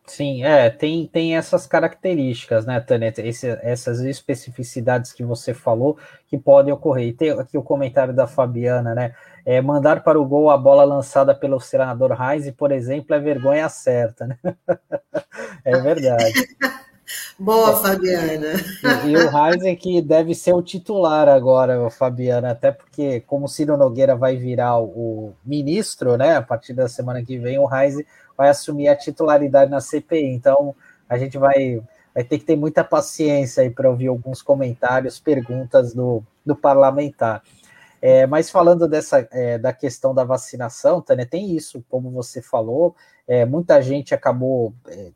Sim, 0.05 0.43
é, 0.45 0.69
tem, 0.69 1.07
tem 1.07 1.37
essas 1.37 1.67
características, 1.67 2.67
né, 2.67 2.81
Tânia? 2.81 3.13
Esse, 3.19 3.49
essas 3.63 4.01
especificidades 4.01 5.13
que 5.13 5.23
você 5.25 5.55
falou 5.55 5.97
que 6.27 6.37
podem 6.37 6.73
ocorrer. 6.73 7.09
E 7.09 7.13
tem 7.13 7.31
aqui 7.31 7.57
o 7.57 7.63
comentário 7.63 8.13
da 8.13 8.27
Fabiana, 8.27 8.95
né? 8.95 9.15
É, 9.45 9.61
mandar 9.61 10.03
para 10.03 10.21
o 10.21 10.25
gol 10.25 10.51
a 10.51 10.57
bola 10.59 10.85
lançada 10.85 11.35
pelo 11.35 11.61
senador 11.61 12.13
Reis, 12.13 12.51
por 12.51 12.73
exemplo, 12.73 13.15
é 13.15 13.21
vergonha 13.21 13.69
certa, 13.69 14.27
né? 14.27 14.39
é 15.65 15.81
verdade. 15.81 16.33
Boa, 17.39 17.77
Fabiana. 17.77 18.55
E, 19.05 19.09
e 19.09 19.17
o 19.17 19.29
Reis 19.29 19.79
que 19.79 20.01
deve 20.01 20.35
ser 20.35 20.53
o 20.53 20.63
titular 20.63 21.29
agora, 21.29 21.91
Fabiana, 21.91 22.51
até 22.51 22.71
porque, 22.71 23.21
como 23.21 23.49
Ciro 23.49 23.77
Nogueira 23.77 24.17
vai 24.17 24.37
virar 24.37 24.79
o, 24.79 24.85
o 24.85 25.37
ministro, 25.45 26.17
né, 26.17 26.37
a 26.37 26.43
partir 26.43 26.73
da 26.73 26.89
semana 26.89 27.23
que 27.23 27.39
vem, 27.39 27.59
o 27.59 27.67
Reis 27.67 27.97
vai 28.37 28.49
assumir 28.49 28.89
a 28.89 28.97
titularidade 28.97 29.71
na 29.71 29.81
CPI. 29.81 30.33
Então, 30.33 30.75
a 31.09 31.19
gente 31.19 31.39
vai, 31.39 31.83
vai 32.15 32.25
ter 32.25 32.39
que 32.39 32.45
ter 32.45 32.57
muita 32.57 32.83
paciência 32.83 33.63
aí 33.63 33.71
para 33.71 33.91
ouvir 33.91 34.09
alguns 34.09 34.43
comentários, 34.43 35.21
perguntas 35.21 35.95
do, 35.95 36.23
do 36.45 36.57
parlamentar. 36.57 37.43
É, 38.01 38.27
mas 38.27 38.51
falando 38.51 38.89
dessa 38.89 39.29
é, 39.31 39.59
da 39.59 39.73
questão 39.73 40.13
da 40.13 40.25
vacinação, 40.25 41.01
Tânia, 41.01 41.25
tem 41.25 41.55
isso, 41.55 41.85
como 41.89 42.11
você 42.11 42.43
falou, 42.43 42.97
é, 43.29 43.45
muita 43.45 43.81
gente 43.81 44.13
acabou 44.13 44.75
é, 44.89 45.13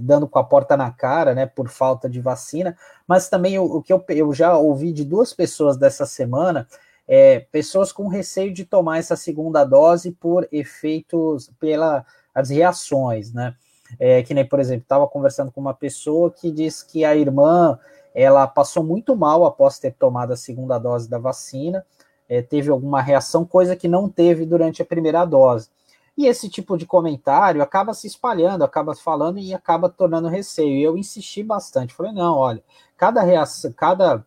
dando 0.00 0.28
com 0.28 0.38
a 0.38 0.44
porta 0.44 0.76
na 0.76 0.90
cara, 0.90 1.34
né, 1.34 1.46
por 1.46 1.68
falta 1.68 2.08
de 2.08 2.20
vacina, 2.20 2.76
mas 3.06 3.28
também 3.28 3.58
o, 3.58 3.64
o 3.64 3.82
que 3.82 3.92
eu, 3.92 4.04
eu, 4.10 4.32
já 4.32 4.56
ouvi 4.56 4.92
de 4.92 5.04
duas 5.04 5.32
pessoas 5.32 5.76
dessa 5.76 6.06
semana, 6.06 6.68
é, 7.06 7.40
pessoas 7.40 7.90
com 7.90 8.06
receio 8.06 8.52
de 8.52 8.64
tomar 8.64 8.98
essa 8.98 9.16
segunda 9.16 9.64
dose 9.64 10.12
por 10.12 10.46
efeitos, 10.52 11.50
pelas 12.32 12.50
reações, 12.50 13.32
né, 13.32 13.54
é, 13.98 14.22
que 14.22 14.34
nem, 14.34 14.46
por 14.46 14.60
exemplo, 14.60 14.82
estava 14.82 15.06
conversando 15.06 15.50
com 15.50 15.60
uma 15.60 15.74
pessoa 15.74 16.30
que 16.30 16.50
diz 16.50 16.82
que 16.82 17.04
a 17.04 17.16
irmã, 17.16 17.78
ela 18.14 18.46
passou 18.46 18.82
muito 18.82 19.16
mal 19.16 19.44
após 19.44 19.78
ter 19.78 19.94
tomado 19.94 20.32
a 20.32 20.36
segunda 20.36 20.78
dose 20.78 21.08
da 21.08 21.18
vacina, 21.18 21.84
é, 22.28 22.42
teve 22.42 22.70
alguma 22.70 23.00
reação, 23.00 23.44
coisa 23.44 23.74
que 23.74 23.88
não 23.88 24.08
teve 24.08 24.44
durante 24.44 24.82
a 24.82 24.84
primeira 24.84 25.24
dose. 25.24 25.70
E 26.16 26.26
esse 26.26 26.48
tipo 26.48 26.76
de 26.76 26.84
comentário 26.84 27.62
acaba 27.62 27.94
se 27.94 28.08
espalhando, 28.08 28.64
acaba 28.64 28.94
falando 28.94 29.38
e 29.38 29.54
acaba 29.54 29.88
tornando 29.88 30.28
receio. 30.28 30.74
E 30.74 30.82
eu 30.82 30.98
insisti 30.98 31.44
bastante, 31.44 31.94
falei, 31.94 32.12
não, 32.12 32.36
olha, 32.36 32.62
cada 32.96 33.22
reação, 33.22 33.72
cada 33.72 34.24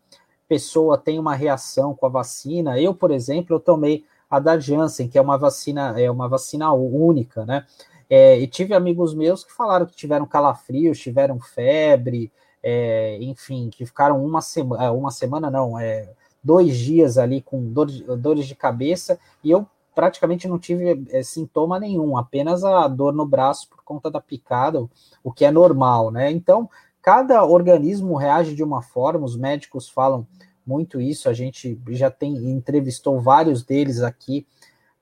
pessoa 0.48 0.98
tem 0.98 1.20
uma 1.20 1.36
reação 1.36 1.94
com 1.94 2.06
a 2.06 2.10
vacina. 2.10 2.80
Eu, 2.80 2.96
por 2.96 3.12
exemplo, 3.12 3.58
eu 3.58 3.60
tomei 3.60 4.06
a 4.30 4.40
da 4.40 4.58
Janssen, 4.58 5.10
que 5.10 5.18
é 5.18 5.22
uma 5.22 5.38
vacina, 5.38 6.00
é 6.00 6.10
uma 6.10 6.30
vacina 6.30 6.72
única, 6.72 7.46
né? 7.46 7.66
É, 8.14 8.38
e 8.38 8.46
tive 8.46 8.74
amigos 8.74 9.14
meus 9.14 9.42
que 9.42 9.54
falaram 9.54 9.86
que 9.86 9.96
tiveram 9.96 10.26
calafrios, 10.26 11.00
tiveram 11.00 11.40
febre, 11.40 12.30
é, 12.62 13.18
enfim, 13.22 13.70
que 13.70 13.86
ficaram 13.86 14.22
uma 14.22 14.42
semana, 14.42 14.92
uma 14.92 15.12
semana 15.12 15.50
não, 15.50 15.80
é, 15.80 16.10
dois 16.44 16.78
dias 16.78 17.18
ali 17.18 17.42
com 17.42 17.72
dor, 17.72 17.88
dores 18.18 18.48
de 18.48 18.54
cabeça, 18.54 19.18
e 19.42 19.50
eu 19.50 19.66
praticamente 19.96 20.46
não 20.46 20.60
tive 20.60 21.06
é, 21.10 21.24
sintoma 21.24 21.80
nenhum, 21.80 22.18
apenas 22.18 22.66
a 22.66 22.86
dor 22.86 23.14
no 23.14 23.26
braço 23.26 23.70
por 23.70 23.82
conta 23.82 24.12
da 24.12 24.20
picada, 24.20 24.86
o 25.24 25.32
que 25.32 25.46
é 25.46 25.52
normal, 25.52 26.12
né? 26.12 26.30
Então, 26.30 26.70
cada 27.02 27.46
organismo 27.46 28.18
reage 28.18 28.54
de 28.54 28.64
uma 28.64 28.82
forma, 28.82 29.24
os 29.24 29.38
médicos 29.38 29.88
falam 29.88 30.28
muito 30.68 31.00
isso, 31.00 31.30
a 31.30 31.34
gente 31.34 31.80
já 31.92 32.12
tem 32.12 32.36
entrevistou 32.52 33.22
vários 33.22 33.64
deles 33.64 34.02
aqui 34.02 34.46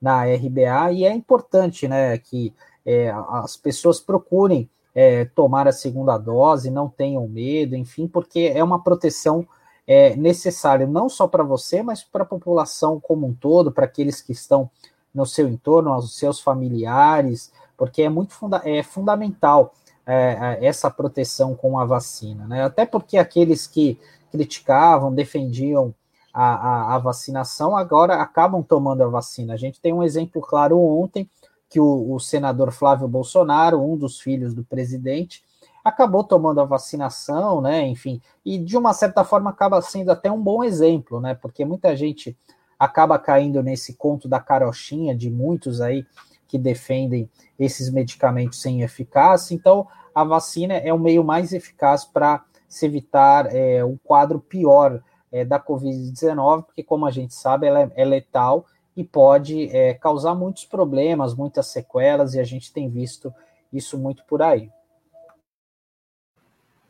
na 0.00 0.24
RBA, 0.24 0.92
e 0.92 1.04
é 1.04 1.12
importante, 1.12 1.86
né, 1.86 2.16
que 2.16 2.54
é, 2.90 3.10
as 3.28 3.56
pessoas 3.56 4.00
procurem 4.00 4.68
é, 4.94 5.24
tomar 5.26 5.68
a 5.68 5.72
segunda 5.72 6.18
dose, 6.18 6.70
não 6.70 6.88
tenham 6.88 7.28
medo, 7.28 7.76
enfim, 7.76 8.08
porque 8.08 8.52
é 8.54 8.62
uma 8.62 8.82
proteção 8.82 9.46
é, 9.86 10.16
necessário 10.16 10.88
não 10.88 11.08
só 11.08 11.28
para 11.28 11.44
você, 11.44 11.82
mas 11.82 12.02
para 12.02 12.22
a 12.22 12.26
população 12.26 12.98
como 13.00 13.26
um 13.26 13.34
todo, 13.34 13.72
para 13.72 13.84
aqueles 13.84 14.20
que 14.20 14.32
estão 14.32 14.70
no 15.14 15.26
seu 15.26 15.48
entorno, 15.48 15.92
aos 15.92 16.16
seus 16.16 16.40
familiares, 16.40 17.52
porque 17.76 18.02
é 18.02 18.08
muito 18.08 18.32
funda 18.34 18.60
é 18.64 18.82
fundamental 18.82 19.74
é, 20.06 20.58
é, 20.60 20.66
essa 20.66 20.90
proteção 20.90 21.54
com 21.54 21.78
a 21.78 21.84
vacina, 21.84 22.46
né? 22.46 22.64
Até 22.64 22.84
porque 22.84 23.16
aqueles 23.16 23.66
que 23.66 23.98
criticavam, 24.30 25.12
defendiam 25.12 25.94
a, 26.32 26.54
a, 26.54 26.94
a, 26.94 26.98
vacinação, 26.98 27.76
agora 27.76 28.14
acabam 28.14 28.62
tomando 28.62 29.02
a 29.02 29.08
vacina. 29.08 29.54
A 29.54 29.56
gente 29.56 29.80
tem 29.80 29.92
um 29.92 30.02
exemplo 30.02 30.40
claro 30.40 30.78
ontem 30.78 31.28
que 31.70 31.80
o, 31.80 32.12
o 32.12 32.18
senador 32.18 32.72
Flávio 32.72 33.06
Bolsonaro, 33.06 33.80
um 33.80 33.96
dos 33.96 34.20
filhos 34.20 34.52
do 34.52 34.64
presidente, 34.64 35.42
acabou 35.84 36.24
tomando 36.24 36.60
a 36.60 36.64
vacinação, 36.64 37.60
né? 37.60 37.86
Enfim, 37.86 38.20
e 38.44 38.58
de 38.58 38.76
uma 38.76 38.92
certa 38.92 39.24
forma 39.24 39.50
acaba 39.50 39.80
sendo 39.80 40.10
até 40.10 40.30
um 40.30 40.42
bom 40.42 40.62
exemplo, 40.64 41.20
né? 41.20 41.34
Porque 41.34 41.64
muita 41.64 41.96
gente 41.96 42.36
acaba 42.78 43.18
caindo 43.18 43.62
nesse 43.62 43.94
conto 43.94 44.28
da 44.28 44.40
carochinha 44.40 45.14
de 45.14 45.30
muitos 45.30 45.80
aí 45.80 46.04
que 46.48 46.58
defendem 46.58 47.30
esses 47.58 47.88
medicamentos 47.90 48.60
sem 48.60 48.82
eficácia. 48.82 49.54
Então, 49.54 49.86
a 50.12 50.24
vacina 50.24 50.74
é 50.74 50.92
o 50.92 50.98
meio 50.98 51.22
mais 51.22 51.52
eficaz 51.52 52.04
para 52.04 52.44
se 52.68 52.86
evitar 52.86 53.54
é, 53.54 53.84
um 53.84 53.96
quadro 54.02 54.40
pior 54.40 55.00
é, 55.30 55.44
da 55.44 55.60
Covid-19, 55.60 56.64
porque, 56.64 56.82
como 56.82 57.06
a 57.06 57.10
gente 57.10 57.34
sabe, 57.34 57.66
ela 57.66 57.82
é, 57.82 57.92
é 57.94 58.04
letal 58.04 58.66
e 58.96 59.04
pode 59.04 59.68
é, 59.74 59.94
causar 59.94 60.34
muitos 60.34 60.64
problemas, 60.64 61.34
muitas 61.34 61.66
sequelas, 61.66 62.34
e 62.34 62.40
a 62.40 62.44
gente 62.44 62.72
tem 62.72 62.88
visto 62.88 63.32
isso 63.72 63.96
muito 63.96 64.24
por 64.24 64.42
aí. 64.42 64.70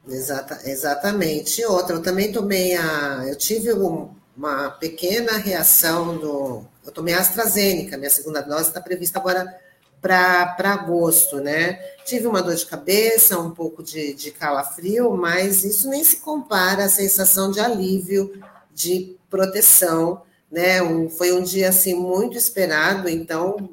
Exata, 0.08 0.58
exatamente. 0.64 1.64
Outra, 1.64 1.96
eu 1.96 2.02
também 2.02 2.32
tomei 2.32 2.74
a. 2.74 3.24
Eu 3.26 3.36
tive 3.36 3.72
um, 3.72 4.10
uma 4.36 4.70
pequena 4.70 5.36
reação 5.36 6.16
do. 6.16 6.64
Eu 6.84 6.90
tomei 6.92 7.14
a 7.14 7.20
AstraZeneca, 7.20 7.98
minha 7.98 8.10
segunda 8.10 8.40
dose 8.40 8.68
está 8.68 8.80
prevista 8.80 9.18
agora 9.18 9.46
para 10.00 10.72
agosto, 10.72 11.36
né? 11.36 11.74
Tive 12.06 12.26
uma 12.26 12.42
dor 12.42 12.54
de 12.54 12.64
cabeça, 12.64 13.38
um 13.38 13.50
pouco 13.50 13.82
de, 13.82 14.14
de 14.14 14.30
calafrio, 14.30 15.14
mas 15.14 15.62
isso 15.62 15.88
nem 15.90 16.02
se 16.02 16.16
compara 16.16 16.86
à 16.86 16.88
sensação 16.88 17.50
de 17.50 17.60
alívio, 17.60 18.32
de 18.72 19.16
proteção, 19.28 20.22
né? 20.50 20.82
Um, 20.82 21.08
foi 21.08 21.32
um 21.32 21.42
dia 21.42 21.68
assim 21.68 21.94
muito 21.94 22.36
esperado, 22.36 23.08
então 23.08 23.70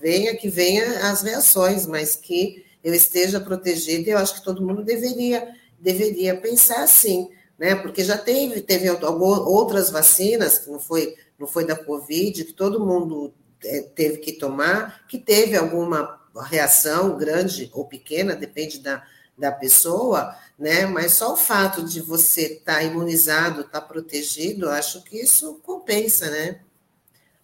venha 0.00 0.36
que 0.36 0.48
venha 0.48 1.10
as 1.10 1.22
reações, 1.22 1.86
mas 1.86 2.16
que 2.16 2.64
eu 2.82 2.94
esteja 2.94 3.40
protegida, 3.40 4.10
eu 4.10 4.18
acho 4.18 4.34
que 4.34 4.44
todo 4.44 4.64
mundo 4.64 4.82
deveria 4.82 5.54
deveria 5.78 6.34
pensar 6.34 6.82
assim, 6.82 7.28
né? 7.58 7.74
Porque 7.74 8.02
já 8.02 8.16
teve, 8.16 8.62
teve 8.62 8.88
outras 8.90 9.90
vacinas, 9.90 10.58
que 10.58 10.70
não 10.70 10.80
foi, 10.80 11.14
não 11.38 11.46
foi 11.46 11.66
da 11.66 11.76
Covid, 11.76 12.42
que 12.42 12.52
todo 12.54 12.84
mundo 12.84 13.34
é, 13.62 13.82
teve 13.82 14.18
que 14.18 14.32
tomar, 14.32 15.06
que 15.06 15.18
teve 15.18 15.54
alguma 15.54 16.20
reação 16.42 17.18
grande 17.18 17.70
ou 17.74 17.84
pequena, 17.84 18.34
depende 18.34 18.80
da, 18.80 19.04
da 19.36 19.50
pessoa, 19.52 20.36
né? 20.58 20.86
Mas 20.86 21.12
só 21.12 21.32
o 21.32 21.36
fato 21.36 21.82
de 21.84 22.00
você 22.00 22.54
estar 22.54 22.76
tá 22.76 22.82
imunizado, 22.82 23.62
estar 23.62 23.80
tá 23.80 23.86
protegido, 23.86 24.70
acho 24.70 25.02
que 25.02 25.20
isso 25.20 25.60
compensa, 25.62 26.30
né? 26.30 26.60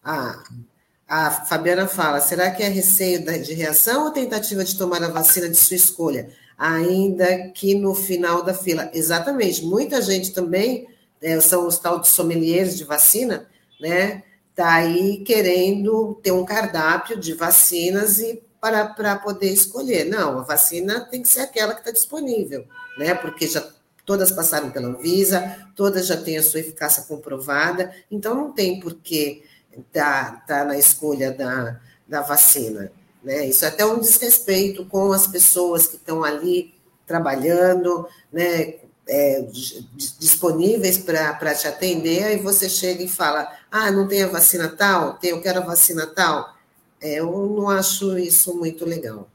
Ah, 0.02 0.42
a 1.08 1.30
Fabiana 1.30 1.86
fala: 1.86 2.20
será 2.20 2.50
que 2.50 2.62
é 2.62 2.68
receio 2.68 3.24
de 3.42 3.54
reação 3.54 4.04
ou 4.04 4.10
tentativa 4.12 4.64
de 4.64 4.76
tomar 4.78 5.02
a 5.02 5.08
vacina 5.08 5.48
de 5.48 5.56
sua 5.56 5.76
escolha? 5.76 6.34
ainda 6.60 7.48
que 7.52 7.74
no 7.74 7.94
final 7.94 8.42
da 8.42 8.52
fila. 8.52 8.90
Exatamente, 8.92 9.64
muita 9.64 10.02
gente 10.02 10.32
também, 10.32 10.86
é, 11.22 11.40
são 11.40 11.66
os 11.66 11.78
tal 11.78 11.98
de 11.98 12.08
sommeliers 12.08 12.76
de 12.76 12.84
vacina, 12.84 13.48
né? 13.80 14.22
Está 14.50 14.74
aí 14.74 15.24
querendo 15.24 16.20
ter 16.22 16.32
um 16.32 16.44
cardápio 16.44 17.18
de 17.18 17.32
vacinas 17.32 18.18
e 18.18 18.42
para, 18.60 18.86
para 18.86 19.16
poder 19.16 19.50
escolher. 19.50 20.04
Não, 20.04 20.38
a 20.38 20.42
vacina 20.42 21.00
tem 21.00 21.22
que 21.22 21.28
ser 21.28 21.40
aquela 21.40 21.74
que 21.74 21.80
está 21.80 21.90
disponível, 21.90 22.66
né? 22.98 23.14
Porque 23.14 23.46
já 23.46 23.66
todas 24.04 24.32
passaram 24.32 24.70
pela 24.70 24.88
Anvisa, 24.88 25.68
todas 25.76 26.06
já 26.06 26.16
têm 26.16 26.36
a 26.36 26.42
sua 26.42 26.60
eficácia 26.60 27.04
comprovada, 27.04 27.94
então 28.10 28.34
não 28.34 28.50
tem 28.50 28.80
por 28.80 28.94
que 28.94 29.44
estar 29.70 30.44
tá, 30.46 30.58
tá 30.58 30.64
na 30.64 30.76
escolha 30.76 31.30
da, 31.30 31.80
da 32.08 32.20
vacina. 32.20 32.90
Né? 33.22 33.46
Isso 33.46 33.64
é 33.64 33.68
até 33.68 33.84
um 33.86 34.00
desrespeito 34.00 34.84
com 34.86 35.12
as 35.12 35.26
pessoas 35.26 35.86
que 35.86 35.96
estão 35.96 36.24
ali 36.24 36.74
trabalhando, 37.06 38.06
né? 38.32 38.74
É, 39.12 39.44
disponíveis 40.18 40.96
para 40.96 41.52
te 41.52 41.66
atender, 41.66 42.22
aí 42.22 42.36
você 42.36 42.68
chega 42.68 43.02
e 43.02 43.08
fala: 43.08 43.50
ah, 43.68 43.90
não 43.90 44.06
tem 44.06 44.22
a 44.22 44.28
vacina 44.28 44.68
tal, 44.68 45.14
tem, 45.14 45.30
eu 45.30 45.40
quero 45.40 45.58
a 45.58 45.64
vacina 45.64 46.06
tal. 46.06 46.54
É, 47.00 47.14
eu 47.14 47.30
não 47.30 47.68
acho 47.70 48.18
isso 48.18 48.56
muito 48.56 48.84
legal. 48.84 49.28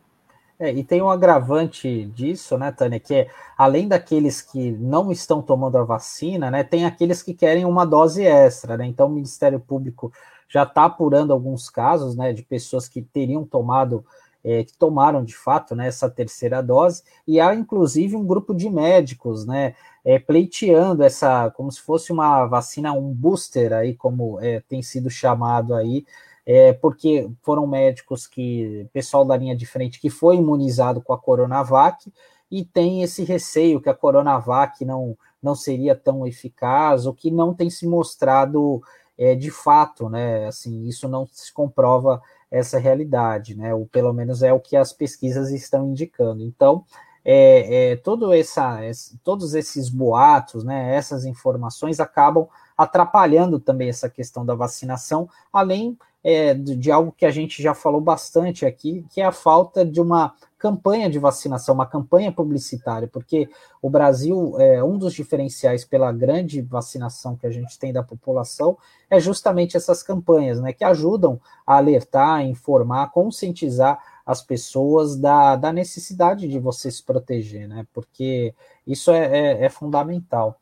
É, 0.57 0.71
e 0.71 0.83
tem 0.83 1.01
um 1.01 1.09
agravante 1.09 2.05
disso, 2.05 2.57
né, 2.57 2.71
Tânia, 2.71 2.99
que 2.99 3.13
é, 3.13 3.27
além 3.57 3.89
daqueles 3.89 4.41
que 4.41 4.71
não 4.71 5.11
estão 5.11 5.41
tomando 5.41 5.77
a 5.77 5.83
vacina, 5.83 6.49
né, 6.49 6.63
tem 6.63 6.85
aqueles 6.85 7.21
que 7.21 7.33
querem 7.33 7.65
uma 7.65 7.85
dose 7.85 8.23
extra, 8.23 8.77
né, 8.77 8.85
então 8.85 9.07
o 9.07 9.11
Ministério 9.11 9.59
Público 9.59 10.13
já 10.47 10.63
está 10.63 10.85
apurando 10.85 11.33
alguns 11.33 11.69
casos, 11.69 12.15
né, 12.15 12.31
de 12.31 12.41
pessoas 12.41 12.87
que 12.87 13.01
teriam 13.01 13.43
tomado, 13.43 14.05
é, 14.41 14.63
que 14.63 14.77
tomaram 14.77 15.25
de 15.25 15.35
fato, 15.35 15.75
né, 15.75 15.87
essa 15.87 16.09
terceira 16.09 16.63
dose, 16.63 17.03
e 17.27 17.37
há 17.41 17.53
inclusive 17.53 18.15
um 18.15 18.25
grupo 18.25 18.53
de 18.55 18.69
médicos, 18.69 19.45
né, 19.45 19.75
é, 20.05 20.17
pleiteando 20.19 21.03
essa, 21.03 21.51
como 21.51 21.69
se 21.69 21.81
fosse 21.81 22.13
uma 22.13 22.45
vacina, 22.45 22.93
um 22.93 23.11
booster 23.11 23.73
aí, 23.73 23.93
como 23.93 24.39
é, 24.39 24.61
tem 24.69 24.81
sido 24.81 25.09
chamado 25.09 25.75
aí, 25.75 26.05
é, 26.45 26.73
porque 26.73 27.29
foram 27.41 27.65
médicos 27.65 28.27
que, 28.27 28.87
pessoal 28.93 29.25
da 29.25 29.35
linha 29.35 29.55
de 29.55 29.65
frente, 29.65 29.99
que 29.99 30.09
foi 30.09 30.35
imunizado 30.35 31.01
com 31.01 31.13
a 31.13 31.19
Coronavac, 31.19 32.11
e 32.51 32.63
tem 32.63 33.01
esse 33.01 33.23
receio 33.23 33.81
que 33.81 33.89
a 33.89 33.93
Coronavac 33.93 34.85
não, 34.85 35.17
não 35.41 35.55
seria 35.55 35.95
tão 35.95 36.27
eficaz, 36.27 37.05
ou 37.05 37.13
que 37.13 37.31
não 37.31 37.53
tem 37.53 37.69
se 37.69 37.87
mostrado 37.87 38.81
é, 39.17 39.33
de 39.33 39.49
fato, 39.49 40.09
né? 40.09 40.45
Assim, 40.45 40.83
isso 40.85 41.07
não 41.07 41.27
se 41.31 41.51
comprova 41.51 42.21
essa 42.51 42.77
realidade, 42.77 43.55
né? 43.55 43.73
Ou 43.73 43.85
pelo 43.87 44.13
menos 44.13 44.43
é 44.43 44.53
o 44.53 44.59
que 44.59 44.75
as 44.77 44.93
pesquisas 44.93 45.49
estão 45.51 45.87
indicando. 45.89 46.43
Então, 46.43 46.85
é, 47.23 47.93
é, 47.93 47.95
todo 47.95 48.31
essa, 48.31 48.79
todos 49.23 49.55
esses 49.55 49.89
boatos, 49.89 50.63
né, 50.63 50.95
essas 50.95 51.25
informações 51.25 51.99
acabam 51.99 52.47
atrapalhando 52.77 53.59
também 53.59 53.89
essa 53.89 54.07
questão 54.07 54.45
da 54.45 54.53
vacinação, 54.53 55.27
além 55.51 55.97
é, 56.27 56.55
de, 56.55 56.91
algo 56.91 57.13
que 57.15 57.23
a 57.23 57.29
gente 57.29 57.61
já 57.61 57.75
falou 57.75 58.01
bastante 58.01 58.65
aqui, 58.65 59.05
que 59.11 59.21
é 59.21 59.25
a 59.25 59.31
falta 59.31 59.85
de 59.85 60.01
uma 60.01 60.33
campanha 60.57 61.07
de 61.07 61.19
vacinação, 61.19 61.75
uma 61.75 61.85
campanha 61.85 62.31
publicitária, 62.31 63.07
porque 63.07 63.47
o 63.79 63.91
Brasil, 63.91 64.59
é, 64.59 64.83
um 64.83 64.97
dos 64.97 65.13
diferenciais 65.13 65.85
pela 65.85 66.11
grande 66.11 66.63
vacinação 66.63 67.37
que 67.37 67.45
a 67.45 67.51
gente 67.51 67.77
tem 67.77 67.93
da 67.93 68.01
população 68.01 68.75
é 69.07 69.19
justamente 69.19 69.77
essas 69.77 70.01
campanhas, 70.01 70.59
né, 70.59 70.73
que 70.73 70.83
ajudam 70.83 71.39
a 71.63 71.77
alertar, 71.77 72.43
informar, 72.43 73.11
conscientizar 73.11 73.99
as 74.25 74.41
pessoas 74.41 75.15
da, 75.15 75.55
da 75.55 75.71
necessidade 75.71 76.47
de 76.47 76.57
você 76.57 76.89
se 76.89 77.03
proteger, 77.03 77.67
né? 77.67 77.85
Porque 77.93 78.55
isso 78.87 79.11
é, 79.11 79.25
é, 79.25 79.65
é 79.65 79.69
fundamental. 79.69 80.59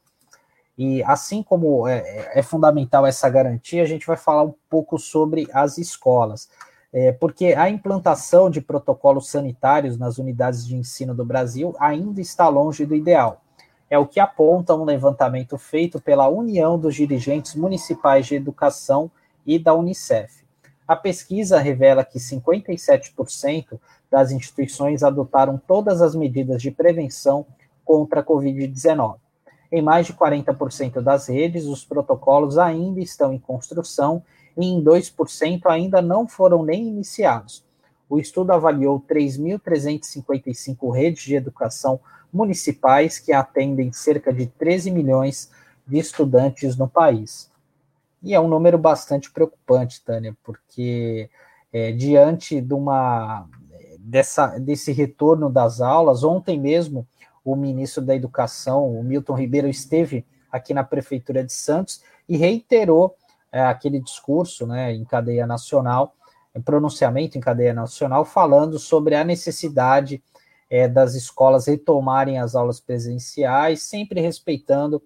E 0.78 1.04
assim 1.04 1.44
como 1.44 1.88
é, 1.88 2.32
é, 2.34 2.42
fundamental 2.42 3.06
essa 3.06 3.30
garantia, 3.30 3.84
a 3.84 3.86
gente 3.86 4.08
vai 4.08 4.18
falar 4.18 4.44
um 4.44 4.54
pouco 4.70 4.98
sobre 4.98 5.48
as 5.54 5.78
escolas. 5.78 6.50
É, 6.92 7.12
porque 7.12 7.48
a 7.54 7.70
implantação 7.70 8.50
de 8.50 8.62
protocolos 8.62 9.30
sanitários 9.30 9.98
nas 9.98 10.18
unidades 10.18 10.66
de 10.66 10.76
ensino 10.76 11.16
do 11.16 11.26
Brasil 11.26 11.76
ainda 11.80 12.22
está 12.22 12.48
longe 12.48 12.86
do 12.86 12.96
ideal. 12.96 13.42
É 13.90 13.98
o 13.98 14.08
que 14.08 14.20
aponta 14.20 14.76
um 14.76 14.84
levantamento 14.84 15.58
feito 15.58 16.00
pela 16.00 16.28
União 16.28 16.78
dos 16.80 16.96
Dirigentes 16.96 17.56
Municipais 17.56 18.26
de 18.26 18.36
Educação 18.36 19.10
e 19.46 19.60
da 19.60 19.74
Unicef. 19.74 20.44
A 20.88 20.96
pesquisa 20.96 21.60
revela 21.60 22.04
que 22.04 22.20
57% 22.20 23.80
das 24.12 24.32
instituições 24.32 25.02
adotaram 25.02 25.62
todas 25.68 26.02
as 26.02 26.14
medidas 26.16 26.62
de 26.62 26.70
prevenção 26.70 27.46
contra 27.84 28.20
a 28.20 28.24
Covid-19. 28.24 29.23
Em 29.74 29.82
mais 29.82 30.06
de 30.06 30.14
40% 30.14 31.02
das 31.02 31.28
redes, 31.28 31.66
os 31.66 31.84
protocolos 31.84 32.60
ainda 32.60 33.00
estão 33.00 33.34
em 33.34 33.40
construção 33.40 34.22
e 34.56 34.68
em 34.68 34.84
2% 34.84 35.62
ainda 35.66 36.00
não 36.00 36.28
foram 36.28 36.62
nem 36.62 36.88
iniciados. 36.88 37.66
O 38.08 38.20
estudo 38.20 38.52
avaliou 38.52 39.02
3.355 39.02 40.94
redes 40.94 41.24
de 41.24 41.34
educação 41.34 42.00
municipais 42.32 43.18
que 43.18 43.34
atendem 43.34 43.92
cerca 43.92 44.32
de 44.32 44.46
13 44.46 44.92
milhões 44.92 45.50
de 45.88 45.98
estudantes 45.98 46.78
no 46.78 46.88
país. 46.88 47.50
E 48.22 48.36
é 48.36 48.40
um 48.40 48.48
número 48.48 48.78
bastante 48.78 49.32
preocupante, 49.32 50.04
Tânia, 50.04 50.38
porque 50.44 51.32
é, 51.74 51.92
diante 51.92 52.62
de 52.62 52.76
uma 52.76 53.48
dessa, 53.98 54.60
desse 54.60 54.92
retorno 54.92 55.50
das 55.50 55.82
aulas, 55.82 56.24
ontem 56.24 56.60
mesmo 56.60 57.08
o 57.44 57.56
ministro 57.56 58.02
da 58.04 58.16
Educação, 58.16 58.88
o 58.88 59.04
Milton 59.04 59.34
Ribeiro, 59.34 59.68
esteve 59.68 60.26
aqui 60.52 60.74
na 60.74 60.84
Prefeitura 60.84 61.44
de 61.44 61.54
Santos 61.54 62.02
e 62.28 62.38
reiterou 62.38 63.16
é, 63.52 63.62
aquele 63.62 64.00
discurso 64.00 64.66
né, 64.66 64.94
em 64.94 65.04
cadeia 65.04 65.46
nacional, 65.46 66.16
pronunciamento 66.64 67.38
em 67.38 67.42
cadeia 67.42 67.74
nacional, 67.74 68.24
falando 68.24 68.78
sobre 68.78 69.16
a 69.16 69.24
necessidade 69.24 70.24
é, 70.70 70.88
das 70.88 71.16
escolas 71.16 71.68
retomarem 71.68 72.40
as 72.40 72.56
aulas 72.56 72.80
presenciais, 72.80 73.82
sempre 73.84 74.22
respeitando 74.22 75.02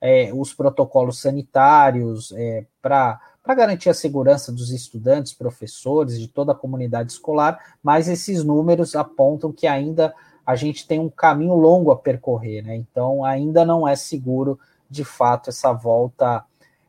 é, 0.00 0.32
os 0.32 0.54
protocolos 0.54 1.20
sanitários 1.20 2.32
é, 2.36 2.64
para 2.80 3.20
garantir 3.46 3.88
a 3.88 3.94
segurança 3.94 4.52
dos 4.52 4.70
estudantes, 4.70 5.32
professores, 5.32 6.18
de 6.20 6.28
toda 6.28 6.52
a 6.52 6.56
comunidade 6.56 7.12
escolar, 7.12 7.76
mas 7.82 8.08
esses 8.08 8.44
números 8.44 8.94
apontam 8.94 9.52
que 9.52 9.66
ainda 9.66 10.14
a 10.48 10.56
gente 10.56 10.86
tem 10.86 10.98
um 10.98 11.10
caminho 11.10 11.52
longo 11.52 11.90
a 11.90 11.96
percorrer, 11.96 12.62
né? 12.62 12.74
Então 12.74 13.22
ainda 13.22 13.66
não 13.66 13.86
é 13.86 13.94
seguro 13.94 14.58
de 14.88 15.04
fato 15.04 15.50
essa 15.50 15.74
volta 15.74 16.42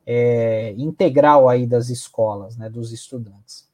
é, 0.07 0.73
integral 0.77 1.49
aí 1.49 1.67
das 1.67 1.89
escolas, 1.89 2.55
né, 2.55 2.69
dos 2.69 2.93
estudantes. 2.93 3.67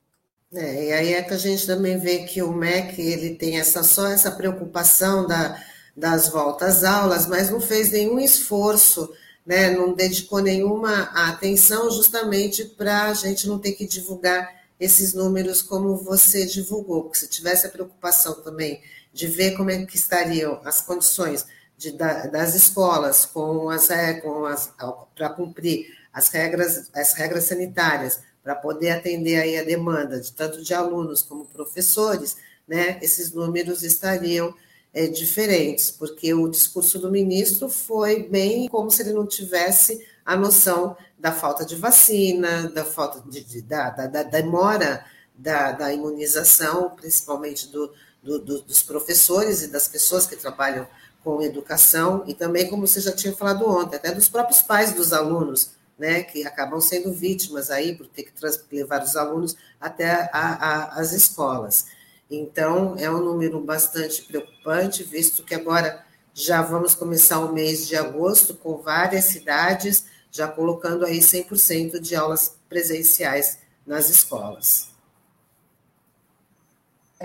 É, 0.52 0.86
e 0.86 0.92
aí 0.92 1.14
é 1.14 1.22
que 1.22 1.36
a 1.36 1.38
gente 1.38 1.68
também 1.68 2.00
vê 2.00 2.24
que 2.24 2.42
o 2.42 2.52
MEC 2.52 3.00
ele 3.00 3.36
tem 3.36 3.60
essa 3.60 3.84
só 3.84 4.08
essa 4.08 4.32
preocupação 4.32 5.28
da, 5.28 5.62
das 5.96 6.30
voltas 6.30 6.84
às 6.84 6.84
aulas, 6.84 7.28
mas 7.28 7.52
não 7.52 7.62
fez 7.62 7.92
nenhum 7.92 8.20
esforço 8.20 9.14
né, 9.46 9.70
não 9.70 9.94
dedicou 9.94 10.40
nenhuma 10.40 11.04
atenção 11.14 11.92
justamente 11.92 12.66
para 12.66 13.04
a 13.04 13.14
gente 13.14 13.48
não 13.48 13.60
ter 13.60 13.74
que 13.74 13.86
divulgar 13.86 14.66
esses 14.80 15.14
números 15.14 15.62
como 15.62 15.96
você 15.96 16.46
divulgou, 16.46 17.04
porque 17.04 17.20
se 17.20 17.30
tivesse 17.30 17.68
a 17.68 17.70
preocupação 17.70 18.42
também 18.42 18.82
de 19.16 19.28
ver 19.28 19.56
como 19.56 19.72
é 19.72 19.86
que 19.86 19.96
estariam 19.96 20.60
as 20.66 20.82
condições 20.82 21.46
de, 21.78 21.94
da, 21.94 22.28
das 22.28 22.54
escolas 22.54 23.26
com 23.26 23.70
as, 23.70 23.90
é, 23.90 24.16
com 24.16 24.46
as 24.46 24.74
para 25.16 25.30
cumprir 25.30 25.88
as 26.12 26.28
regras, 26.28 26.90
as 26.94 27.14
regras 27.14 27.46
sanitárias, 27.46 28.20
para 28.44 28.56
poder 28.56 28.92
atender 28.92 29.38
aí 29.38 29.58
a 29.58 29.64
demanda 29.64 30.20
de 30.20 30.34
tanto 30.34 30.62
de 30.62 30.74
alunos 30.74 31.22
como 31.22 31.46
professores, 31.46 32.36
né, 32.68 33.00
esses 33.02 33.32
números 33.32 33.84
estariam 33.84 34.54
é, 34.94 35.08
diferentes, 35.08 35.90
porque 35.92 36.34
o 36.34 36.50
discurso 36.50 37.00
do 37.00 37.10
ministro 37.10 37.70
foi 37.70 38.24
bem 38.24 38.68
como 38.68 38.92
se 38.92 39.02
ele 39.02 39.14
não 39.14 39.26
tivesse 39.26 40.06
a 40.26 40.36
noção 40.36 40.98
da 41.18 41.32
falta 41.32 41.66
de 41.66 41.78
vacina, 41.78 42.70
da 42.70 42.84
falta 42.84 43.24
de, 43.30 43.42
de 43.42 43.62
da, 43.62 43.92
da, 43.92 44.08
da, 44.08 44.24
demora 44.24 45.06
da, 45.34 45.72
da 45.72 45.94
imunização, 45.94 46.90
principalmente 46.92 47.70
do, 47.70 47.92
do, 48.26 48.40
do, 48.40 48.62
dos 48.64 48.82
professores 48.82 49.62
e 49.62 49.68
das 49.68 49.88
pessoas 49.88 50.26
que 50.26 50.36
trabalham 50.36 50.88
com 51.24 51.42
educação, 51.42 52.24
e 52.28 52.34
também, 52.34 52.68
como 52.70 52.86
você 52.86 53.00
já 53.00 53.12
tinha 53.12 53.34
falado 53.34 53.68
ontem, 53.68 53.96
até 53.96 54.12
dos 54.12 54.28
próprios 54.28 54.62
pais 54.62 54.94
dos 54.94 55.14
alunos, 55.14 55.72
né, 55.98 56.24
que 56.24 56.46
acabam 56.46 56.82
sendo 56.82 57.14
vítimas 57.14 57.72
aí 57.72 57.96
por 57.96 58.08
ter 58.08 58.24
que 58.24 58.32
levar 58.76 59.02
os 59.02 59.16
alunos 59.16 59.56
até 59.80 60.12
a, 60.12 60.30
a, 60.34 61.00
as 61.00 61.14
escolas. 61.14 61.86
Então, 62.30 62.96
é 62.98 63.10
um 63.10 63.24
número 63.24 63.60
bastante 63.62 64.24
preocupante, 64.24 65.04
visto 65.04 65.44
que 65.44 65.56
agora 65.56 66.04
já 66.34 66.62
vamos 66.62 66.94
começar 66.94 67.40
o 67.40 67.54
mês 67.54 67.88
de 67.88 67.96
agosto 67.96 68.54
com 68.56 68.78
várias 68.78 69.26
cidades 69.26 70.06
já 70.36 70.50
colocando 70.50 71.06
aí 71.06 71.20
100% 71.20 71.98
de 71.98 72.14
aulas 72.14 72.58
presenciais 72.68 73.60
nas 73.88 74.10
escolas. 74.10 74.95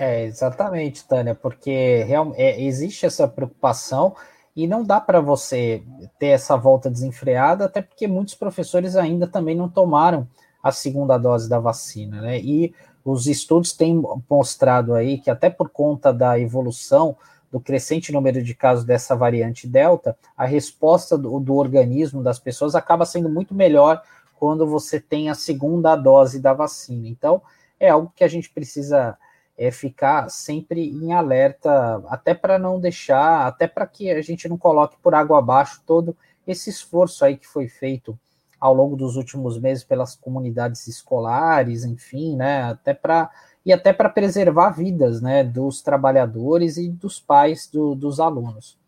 É, 0.03 0.23
exatamente, 0.23 1.07
Tânia, 1.07 1.35
porque 1.35 2.03
real, 2.05 2.33
é, 2.35 2.59
existe 2.59 3.05
essa 3.05 3.27
preocupação 3.27 4.15
e 4.55 4.65
não 4.65 4.83
dá 4.83 4.99
para 4.99 5.21
você 5.21 5.83
ter 6.17 6.29
essa 6.29 6.57
volta 6.57 6.89
desenfreada, 6.89 7.65
até 7.65 7.83
porque 7.83 8.07
muitos 8.07 8.33
professores 8.33 8.95
ainda 8.95 9.27
também 9.27 9.55
não 9.55 9.69
tomaram 9.69 10.27
a 10.63 10.71
segunda 10.71 11.19
dose 11.19 11.47
da 11.47 11.59
vacina, 11.59 12.19
né? 12.19 12.39
E 12.39 12.73
os 13.05 13.27
estudos 13.27 13.73
têm 13.73 14.01
mostrado 14.27 14.95
aí 14.95 15.19
que 15.19 15.29
até 15.29 15.51
por 15.51 15.69
conta 15.69 16.11
da 16.11 16.39
evolução 16.39 17.15
do 17.51 17.59
crescente 17.59 18.11
número 18.11 18.41
de 18.41 18.55
casos 18.55 18.83
dessa 18.83 19.15
variante 19.15 19.67
Delta, 19.67 20.17
a 20.35 20.47
resposta 20.47 21.15
do, 21.15 21.39
do 21.39 21.53
organismo 21.53 22.23
das 22.23 22.39
pessoas 22.39 22.73
acaba 22.73 23.05
sendo 23.05 23.29
muito 23.29 23.53
melhor 23.53 24.01
quando 24.39 24.65
você 24.65 24.99
tem 24.99 25.29
a 25.29 25.35
segunda 25.35 25.95
dose 25.95 26.39
da 26.39 26.53
vacina. 26.53 27.07
Então, 27.07 27.39
é 27.79 27.91
algo 27.91 28.11
que 28.15 28.23
a 28.23 28.27
gente 28.27 28.49
precisa 28.49 29.15
é, 29.61 29.69
ficar 29.69 30.27
sempre 30.31 30.89
em 30.89 31.13
alerta, 31.13 32.01
até 32.07 32.33
para 32.33 32.57
não 32.57 32.79
deixar, 32.79 33.45
até 33.45 33.67
para 33.67 33.85
que 33.85 34.09
a 34.09 34.19
gente 34.19 34.49
não 34.49 34.57
coloque 34.57 34.97
por 35.03 35.13
água 35.13 35.37
abaixo 35.37 35.83
todo 35.85 36.17
esse 36.47 36.71
esforço 36.71 37.23
aí 37.23 37.37
que 37.37 37.45
foi 37.45 37.67
feito 37.67 38.17
ao 38.59 38.73
longo 38.73 38.95
dos 38.95 39.15
últimos 39.15 39.59
meses 39.59 39.83
pelas 39.83 40.15
comunidades 40.15 40.87
escolares, 40.87 41.83
enfim, 41.83 42.35
né, 42.35 42.63
até 42.63 42.91
para 42.91 43.29
e 43.63 43.71
até 43.71 43.93
para 43.93 44.09
preservar 44.09 44.71
vidas, 44.71 45.21
né, 45.21 45.43
dos 45.43 45.83
trabalhadores 45.83 46.77
e 46.77 46.89
dos 46.89 47.19
pais 47.19 47.67
do, 47.67 47.93
dos 47.93 48.19
alunos. 48.19 48.79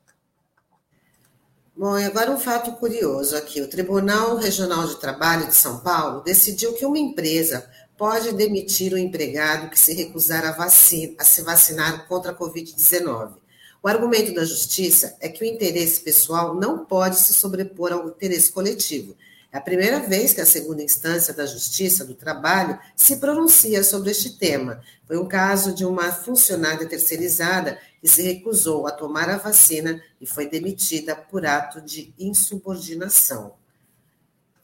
Bom, 1.77 1.99
e 1.99 2.05
agora 2.05 2.31
um 2.31 2.39
fato 2.39 2.71
curioso 2.73 3.35
aqui. 3.35 3.61
O 3.61 3.69
Tribunal 3.69 4.37
Regional 4.37 4.87
de 4.87 4.99
Trabalho 4.99 5.45
de 5.45 5.53
São 5.53 5.81
Paulo 5.81 6.21
decidiu 6.21 6.73
que 6.73 6.83
uma 6.83 6.97
empresa 6.97 7.69
pode 8.03 8.33
demitir 8.33 8.91
o 8.91 8.97
empregado 8.97 9.69
que 9.69 9.79
se 9.79 9.93
recusar 9.93 10.43
a, 10.43 10.51
vacina, 10.51 11.13
a 11.17 11.23
se 11.23 11.41
vacinar 11.41 12.05
contra 12.05 12.33
a 12.33 12.35
Covid-19. 12.35 13.37
O 13.81 13.87
argumento 13.87 14.33
da 14.33 14.43
justiça 14.43 15.15
é 15.21 15.29
que 15.29 15.41
o 15.41 15.47
interesse 15.47 16.01
pessoal 16.01 16.53
não 16.53 16.83
pode 16.83 17.15
se 17.15 17.33
sobrepor 17.33 17.93
ao 17.93 18.09
interesse 18.09 18.51
coletivo 18.51 19.15
é 19.53 19.57
a 19.57 19.61
primeira 19.61 19.99
vez 19.99 20.33
que 20.33 20.41
a 20.41 20.47
segunda 20.47 20.81
instância 20.81 21.31
da 21.31 21.45
Justiça 21.45 22.03
do 22.03 22.15
Trabalho 22.15 22.79
se 22.95 23.17
pronuncia 23.17 23.83
sobre 23.83 24.09
este 24.09 24.31
tema. 24.31 24.81
Foi 25.05 25.15
um 25.15 25.27
caso 25.27 25.75
de 25.75 25.85
uma 25.85 26.11
funcionária 26.11 26.89
terceirizada 26.89 27.79
que 28.01 28.07
se 28.07 28.23
recusou 28.23 28.87
a 28.87 28.91
tomar 28.91 29.29
a 29.29 29.37
vacina 29.37 30.01
e 30.19 30.25
foi 30.25 30.49
demitida 30.49 31.15
por 31.15 31.45
ato 31.45 31.79
de 31.79 32.11
insubordinação. 32.17 33.53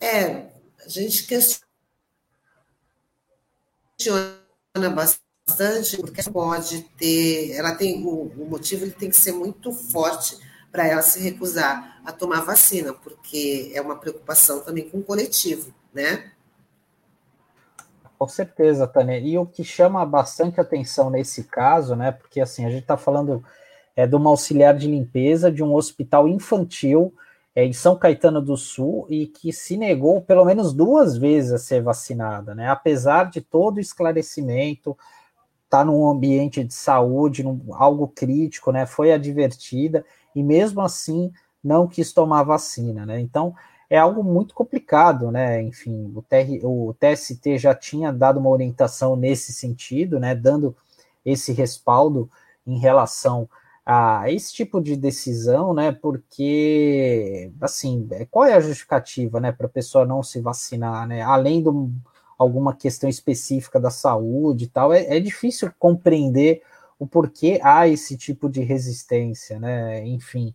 É, 0.01 0.47
a 0.83 0.89
gente 0.89 1.27
questiona 1.27 1.68
bastante, 4.95 5.97
porque 5.97 6.23
pode 6.29 6.81
ter, 6.97 7.51
ela 7.53 7.75
tem 7.75 8.03
o, 8.05 8.31
o 8.37 8.49
motivo 8.49 8.85
ele 8.85 8.91
tem 8.91 9.09
que 9.09 9.17
ser 9.17 9.31
muito 9.31 9.71
forte 9.71 10.37
para 10.71 10.87
ela 10.87 11.01
se 11.01 11.19
recusar 11.19 11.99
a 12.05 12.11
tomar 12.11 12.41
vacina, 12.41 12.93
porque 12.93 13.71
é 13.73 13.81
uma 13.81 13.97
preocupação 13.97 14.61
também 14.61 14.87
com 14.87 14.99
o 14.99 15.03
coletivo, 15.03 15.73
né? 15.93 16.31
Com 18.17 18.27
certeza, 18.27 18.85
Tânia. 18.85 19.17
E 19.17 19.37
o 19.37 19.45
que 19.45 19.63
chama 19.63 20.05
bastante 20.05 20.59
atenção 20.59 21.09
nesse 21.09 21.45
caso, 21.45 21.95
né? 21.95 22.11
Porque 22.11 22.41
assim, 22.41 22.65
a 22.65 22.69
gente 22.69 22.81
está 22.81 22.97
falando 22.97 23.43
é, 23.95 24.05
de 24.05 24.15
uma 24.15 24.29
auxiliar 24.29 24.75
de 24.77 24.87
limpeza 24.87 25.51
de 25.51 25.63
um 25.63 25.73
hospital 25.73 26.27
infantil 26.27 27.13
é, 27.59 27.65
em 27.65 27.73
São 27.73 27.97
Caetano 27.97 28.41
do 28.41 28.55
Sul 28.55 29.05
e 29.09 29.27
que 29.27 29.51
se 29.51 29.75
negou 29.75 30.21
pelo 30.21 30.45
menos 30.45 30.73
duas 30.73 31.17
vezes 31.17 31.51
a 31.51 31.57
ser 31.57 31.81
vacinada, 31.81 32.55
né? 32.55 32.69
Apesar 32.69 33.29
de 33.29 33.41
todo 33.41 33.77
o 33.77 33.81
esclarecimento, 33.81 34.97
está 35.65 35.83
num 35.83 36.09
ambiente 36.09 36.63
de 36.63 36.73
saúde, 36.73 37.43
num, 37.43 37.59
algo 37.73 38.07
crítico, 38.07 38.71
né? 38.71 38.85
Foi 38.85 39.11
advertida 39.11 40.05
e 40.33 40.41
mesmo 40.41 40.79
assim 40.79 41.33
não 41.61 41.85
quis 41.85 42.13
tomar 42.13 42.43
vacina, 42.43 43.05
né? 43.05 43.19
Então 43.19 43.53
é 43.89 43.97
algo 43.97 44.23
muito 44.23 44.53
complicado, 44.53 45.29
né? 45.29 45.61
Enfim, 45.61 46.13
o, 46.15 46.21
TR, 46.21 46.63
o 46.63 46.95
TST 46.97 47.57
já 47.57 47.75
tinha 47.75 48.13
dado 48.13 48.39
uma 48.39 48.49
orientação 48.49 49.17
nesse 49.17 49.51
sentido, 49.51 50.17
né? 50.17 50.33
Dando 50.33 50.73
esse 51.25 51.51
respaldo 51.51 52.29
em 52.65 52.79
relação 52.79 53.49
a 53.91 54.31
esse 54.31 54.53
tipo 54.53 54.79
de 54.79 54.95
decisão, 54.95 55.73
né? 55.73 55.91
Porque, 55.91 57.51
assim, 57.59 58.07
qual 58.29 58.45
é 58.45 58.53
a 58.53 58.59
justificativa, 58.59 59.39
né, 59.39 59.51
para 59.51 59.65
a 59.65 59.69
pessoa 59.69 60.05
não 60.05 60.21
se 60.21 60.39
vacinar, 60.39 61.07
né? 61.07 61.23
Além 61.23 61.63
de 61.63 61.69
alguma 62.37 62.75
questão 62.75 63.09
específica 63.09 63.79
da 63.79 63.89
saúde 63.89 64.65
e 64.65 64.67
tal, 64.67 64.93
é, 64.93 65.17
é 65.17 65.19
difícil 65.19 65.71
compreender 65.79 66.61
o 66.99 67.07
porquê 67.07 67.59
há 67.63 67.87
esse 67.87 68.15
tipo 68.15 68.47
de 68.47 68.61
resistência, 68.61 69.59
né? 69.59 70.05
Enfim. 70.05 70.53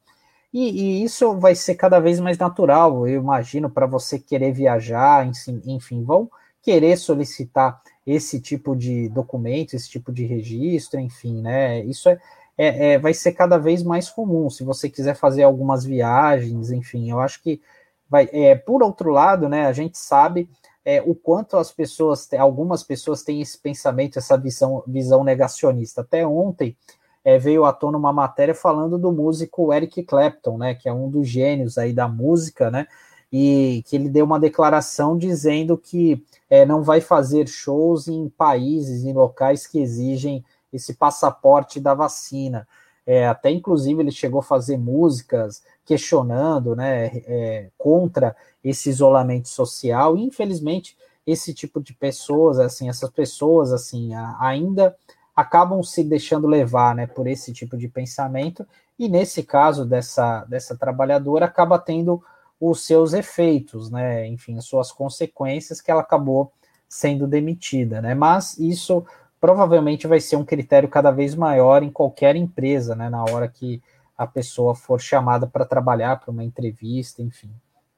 E, 0.53 1.01
e, 1.01 1.05
isso 1.05 1.37
vai 1.37 1.57
ser 1.57 1.75
cada 1.75 1.99
vez 1.99 2.21
mais 2.21 2.39
natural, 2.39 3.09
eu 3.09 3.21
imagino, 3.21 3.69
para 3.69 3.87
você 3.87 4.17
querer 4.17 4.53
viajar, 4.53 5.29
enfim, 5.67 6.05
vão 6.05 6.31
querer 6.63 6.97
solicitar 6.97 7.83
esse 8.07 8.41
tipo 8.41 8.77
de 8.77 9.09
documento, 9.09 9.75
esse 9.75 9.91
tipo 9.91 10.13
de 10.13 10.25
registro, 10.25 11.01
enfim, 11.01 11.43
né? 11.43 11.81
Isso 11.85 12.09
é, 12.09 12.19
é, 12.57 12.93
é, 12.93 12.99
vai 12.99 13.13
ser 13.13 13.33
cada 13.33 13.59
vez 13.59 13.83
mais 13.83 14.09
comum. 14.09 14.49
Se 14.49 14.65
você 14.65 14.89
quiser 14.89 15.15
fazer 15.15 15.43
algumas 15.43 15.85
viagens, 15.85 16.71
enfim, 16.71 17.11
eu 17.11 17.21
acho 17.21 17.43
que 17.43 17.61
vai. 18.09 18.29
É, 18.33 18.55
por 18.55 18.83
outro 18.83 19.11
lado, 19.11 19.49
né, 19.49 19.67
a 19.67 19.73
gente 19.73 19.99
sabe 19.99 20.49
é, 20.85 21.03
o 21.03 21.15
quanto 21.15 21.57
as 21.57 21.73
pessoas, 21.73 22.29
algumas 22.35 22.83
pessoas 22.83 23.23
têm 23.23 23.41
esse 23.41 23.59
pensamento, 23.59 24.19
essa 24.19 24.37
visão, 24.37 24.83
visão 24.87 25.25
negacionista. 25.25 26.03
Até 26.03 26.27
ontem 26.27 26.77
é, 27.25 27.39
veio 27.39 27.65
à 27.65 27.73
tona 27.73 27.97
uma 27.97 28.13
matéria 28.13 28.55
falando 28.55 28.99
do 28.99 29.11
músico 29.11 29.73
Eric 29.73 30.03
Clapton, 30.03 30.59
né, 30.59 30.75
que 30.75 30.89
é 30.89 30.93
um 30.93 31.09
dos 31.09 31.27
gênios 31.27 31.79
aí 31.79 31.93
da 31.93 32.07
música, 32.07 32.71
né, 32.71 32.87
e 33.33 33.83
que 33.87 33.97
ele 33.97 34.09
deu 34.09 34.25
uma 34.25 34.39
declaração 34.39 35.17
dizendo 35.17 35.77
que 35.77 36.23
é, 36.49 36.65
não 36.67 36.83
vai 36.83 37.01
fazer 37.01 37.49
shows 37.49 38.07
em 38.07 38.29
países, 38.29 39.05
em 39.05 39.13
locais 39.13 39.67
que 39.67 39.81
exigem 39.81 40.45
esse 40.75 40.95
passaporte 40.95 41.81
da 41.81 41.95
vacina. 41.95 42.67
É, 43.07 43.27
até 43.27 43.51
inclusive 43.51 44.01
ele 44.01 44.11
chegou 44.11 44.41
a 44.41 44.43
fazer 44.43 44.79
músicas 44.79 45.63
questionando, 45.85 46.75
né, 46.75 47.07
é, 47.27 47.71
contra 47.77 48.35
esse 48.63 48.89
isolamento 48.89 49.49
social. 49.49 50.17
E, 50.17 50.23
infelizmente, 50.23 50.97
esse 51.27 51.55
tipo 51.55 51.83
de 51.83 51.95
pessoas, 51.95 52.59
assim, 52.59 52.89
essas 52.89 53.11
pessoas, 53.11 53.73
assim, 53.73 54.13
ainda 54.39 54.97
acabam 55.35 55.83
se 55.83 56.05
deixando 56.05 56.47
levar 56.47 56.95
né, 56.95 57.07
por 57.07 57.27
esse 57.27 57.53
tipo 57.53 57.77
de 57.77 57.89
pensamento, 57.89 58.67
e 58.99 59.09
nesse 59.09 59.43
caso 59.43 59.85
dessa, 59.85 60.45
dessa 60.45 60.77
trabalhadora 60.77 61.47
acaba 61.47 61.79
tendo 61.79 62.23
os 62.61 62.87
seus 62.87 63.13
efeitos, 63.13 63.91
né, 63.91 64.27
enfim, 64.29 64.57
as 64.57 64.65
suas 64.65 64.93
consequências 64.93 65.81
que 65.81 65.91
ela 65.91 66.03
acabou 66.03 66.53
sendo 66.89 67.27
demitida, 67.27 68.01
né, 68.01 68.15
mas 68.15 68.57
isso 68.59 69.05
provavelmente 69.45 70.07
vai 70.07 70.21
ser 70.21 70.37
um 70.37 70.45
critério 70.45 70.89
cada 70.89 71.11
vez 71.11 71.35
maior 71.35 71.83
em 71.83 71.91
qualquer 71.91 72.35
empresa, 72.35 72.97
né, 72.97 73.11
na 73.11 73.23
hora 73.25 73.47
que 73.47 73.83
a 74.17 74.27
pessoa 74.27 74.75
for 74.75 74.99
chamada 74.99 75.47
para 75.47 75.67
trabalhar, 75.67 76.19
para 76.19 76.31
uma 76.31 76.43
entrevista, 76.43 77.21
enfim, 77.21 77.51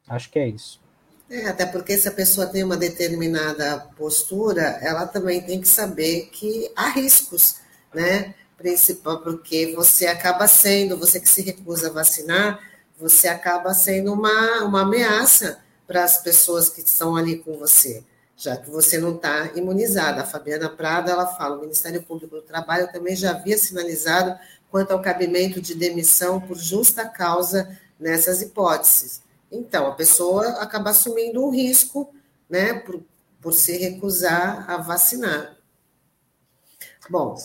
acho 0.09 0.29
que 0.29 0.41
é 0.41 0.49
isso. 0.49 0.81
É, 1.31 1.47
até 1.47 1.65
porque 1.65 1.97
se 1.97 2.09
a 2.09 2.11
pessoa 2.11 2.49
tem 2.49 2.65
uma 2.65 2.77
determinada 2.77 3.79
postura, 3.97 4.77
ela 4.83 5.07
também 5.07 5.41
tem 5.41 5.61
que 5.61 5.69
saber 5.69 6.31
que 6.33 6.69
há 6.75 6.89
riscos, 6.89 7.59
né? 7.95 8.35
Principal 8.59 9.21
porque 9.21 9.73
você 9.77 10.09
acaba 10.09 10.49
sendo, 10.49 10.99
você 10.99 11.21
que 11.21 11.29
se 11.29 11.43
recusa 11.43 11.91
a 11.91 11.93
vacinar, 11.93 12.59
você 12.99 13.29
acaba 13.29 13.73
sendo 13.73 14.13
uma, 14.13 14.65
uma 14.65 14.83
ameaça 14.83 15.61
para 15.87 16.03
as 16.03 16.21
pessoas 16.21 16.69
que 16.69 16.81
estão 16.81 17.15
ali 17.15 17.39
com 17.39 17.57
você, 17.57 18.03
já 18.37 18.57
que 18.57 18.69
você 18.69 18.99
não 18.99 19.15
está 19.15 19.51
imunizada. 19.55 20.21
A 20.21 20.27
Fabiana 20.27 20.69
Prada, 20.69 21.11
ela 21.11 21.27
fala, 21.27 21.57
o 21.57 21.61
Ministério 21.61 22.03
Público 22.03 22.37
do 22.37 22.43
Trabalho 22.43 22.93
também 22.93 23.17
já 23.17 23.31
havia 23.31 23.57
sinalizado 23.57 24.39
quanto 24.71 24.91
ao 24.93 25.01
cabimento 25.01 25.61
de 25.61 25.75
demissão 25.75 26.41
por 26.41 26.57
justa 26.59 27.09
causa 27.09 27.79
nessas 27.99 28.43
hipóteses. 28.43 29.23
Então, 29.51 29.87
a 29.87 29.93
pessoa 29.93 30.49
acaba 30.61 30.91
assumindo 30.91 31.43
um 31.43 31.51
risco, 31.51 32.13
né, 32.49 32.75
por, 32.75 33.01
por 33.41 33.53
se 33.53 33.77
recusar 33.79 34.71
a 34.71 34.77
vacinar. 34.77 35.57
Bom. 37.09 37.37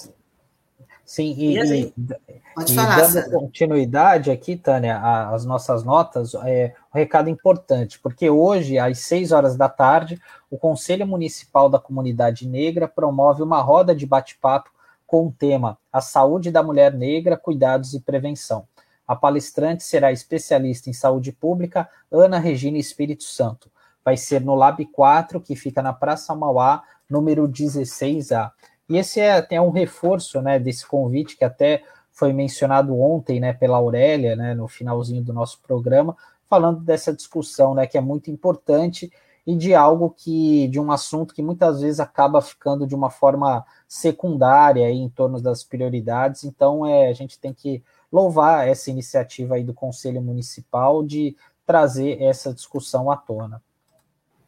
Sim, 1.06 1.36
e, 1.38 1.58
e, 1.58 1.66
gente, 1.66 1.94
e 1.98 2.74
falar, 2.74 3.02
dando 3.02 3.12
Sandra. 3.12 3.40
continuidade 3.40 4.32
aqui, 4.32 4.56
Tânia, 4.56 4.98
às 5.30 5.46
nossas 5.46 5.84
notas, 5.84 6.34
é 6.36 6.74
um 6.94 6.98
recado 6.98 7.30
importante, 7.30 8.00
porque 8.00 8.30
hoje, 8.30 8.80
às 8.80 9.00
6 9.00 9.32
horas 9.32 9.56
da 9.56 9.68
tarde, 9.68 10.22
o 10.52 10.58
Conselho 10.58 11.08
Municipal 11.08 11.70
da 11.70 11.80
Comunidade 11.80 12.46
Negra 12.46 12.86
promove 12.86 13.42
uma 13.42 13.62
roda 13.62 13.96
de 13.96 14.06
bate-papo 14.06 14.70
com 15.08 15.28
o 15.28 15.32
tema 15.32 15.78
A 15.92 16.02
Saúde 16.02 16.52
da 16.52 16.62
Mulher 16.62 16.94
Negra, 16.94 17.38
Cuidados 17.38 17.94
e 17.94 18.02
Prevenção. 18.02 18.68
A 19.08 19.16
palestrante 19.16 19.82
será 19.82 20.12
especialista 20.12 20.90
em 20.90 20.94
saúde 20.94 21.32
pública, 21.32 21.90
Ana 22.12 22.38
Regina 22.38 22.78
Espírito 22.78 23.24
Santo. 23.24 23.72
Vai 24.04 24.18
ser 24.18 24.42
no 24.42 24.54
Lab 24.54 24.86
4, 24.86 25.40
que 25.40 25.56
fica 25.56 25.82
na 25.82 25.94
Praça 25.94 26.36
Mauá, 26.36 26.84
número 27.10 27.48
16A. 27.48 28.52
E 28.90 28.98
esse 28.98 29.22
é 29.22 29.34
até 29.34 29.60
um 29.62 29.70
reforço 29.70 30.42
né, 30.42 30.60
desse 30.60 30.86
convite 30.86 31.38
que 31.38 31.46
até 31.46 31.82
foi 32.12 32.34
mencionado 32.34 33.00
ontem 33.00 33.40
né, 33.40 33.54
pela 33.54 33.78
Aurélia, 33.78 34.36
né, 34.36 34.54
no 34.54 34.68
finalzinho 34.68 35.24
do 35.24 35.32
nosso 35.32 35.62
programa, 35.62 36.16
falando 36.50 36.82
dessa 36.82 37.14
discussão 37.14 37.74
né, 37.74 37.88
que 37.88 37.98
é 37.98 38.02
muito 38.02 38.30
importante 38.30 39.10
e 39.52 39.56
de 39.56 39.76
algo 39.76 40.10
que, 40.10 40.70
de 40.70 40.80
um 40.80 40.94
assunto 40.94 41.34
que 41.34 41.44
muitas 41.44 41.82
vezes 41.82 42.00
acaba 42.00 42.42
ficando 42.42 42.88
de 42.88 42.96
uma 42.96 43.10
forma 43.10 43.66
secundária 43.86 44.88
aí, 44.88 44.98
em 44.98 45.10
torno 45.10 45.42
das 45.42 45.62
prioridades. 45.62 46.46
Então, 46.46 46.86
é, 46.86 47.10
a 47.10 47.14
gente 47.14 47.38
tem 47.38 47.54
que 47.54 47.84
louvar 48.10 48.66
essa 48.66 48.90
iniciativa 48.90 49.56
aí 49.56 49.64
do 49.64 49.74
Conselho 49.74 50.22
Municipal 50.22 51.04
de 51.04 51.36
trazer 51.66 52.22
essa 52.22 52.54
discussão 52.54 53.12
à 53.12 53.18
tona. 53.18 53.62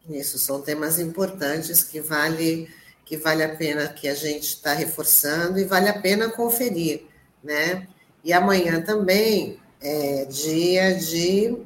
Isso, 0.07 0.39
são 0.39 0.61
temas 0.61 0.97
importantes 0.99 1.83
que 1.83 1.99
vale, 1.99 2.69
que 3.03 3.17
vale 3.17 3.43
a 3.43 3.53
pena 3.57 3.89
que 3.89 4.07
a 4.07 4.15
gente 4.15 4.43
está 4.43 4.73
reforçando 4.73 5.59
e 5.59 5.65
vale 5.65 5.89
a 5.89 6.01
pena 6.01 6.29
conferir, 6.29 7.07
né? 7.43 7.89
E 8.23 8.31
amanhã 8.31 8.81
também 8.81 9.59
é 9.81 10.23
dia 10.23 10.95
de 10.95 11.57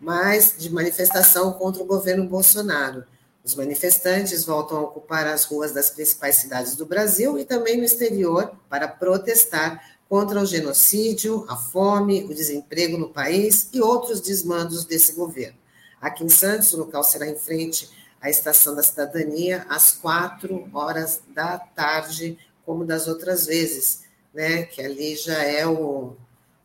mais 0.00 0.54
de 0.58 0.70
manifestação 0.70 1.52
contra 1.52 1.82
o 1.82 1.86
governo 1.86 2.28
Bolsonaro. 2.28 3.04
Os 3.44 3.54
manifestantes 3.54 4.44
voltam 4.44 4.78
a 4.78 4.82
ocupar 4.82 5.26
as 5.26 5.44
ruas 5.44 5.72
das 5.72 5.90
principais 5.90 6.36
cidades 6.36 6.76
do 6.76 6.84
Brasil 6.84 7.38
e 7.38 7.44
também 7.44 7.76
no 7.76 7.84
exterior 7.84 8.52
para 8.68 8.86
protestar 8.86 9.82
contra 10.08 10.40
o 10.40 10.46
genocídio, 10.46 11.44
a 11.48 11.56
fome, 11.56 12.24
o 12.24 12.34
desemprego 12.34 12.96
no 12.96 13.10
país 13.10 13.68
e 13.72 13.80
outros 13.80 14.20
desmandos 14.20 14.84
desse 14.84 15.12
governo. 15.12 15.58
Aqui 16.00 16.24
em 16.24 16.28
Santos, 16.28 16.72
o 16.72 16.78
local 16.78 17.02
será 17.02 17.26
em 17.26 17.36
frente 17.36 17.90
à 18.20 18.30
Estação 18.30 18.74
da 18.74 18.82
Cidadania, 18.82 19.66
às 19.68 19.92
quatro 19.92 20.68
horas 20.72 21.20
da 21.34 21.58
tarde, 21.58 22.38
como 22.64 22.84
das 22.84 23.06
outras 23.06 23.46
vezes, 23.46 24.02
né? 24.32 24.62
que 24.62 24.80
ali 24.80 25.16
já 25.16 25.42
é 25.42 25.66
o, 25.66 26.16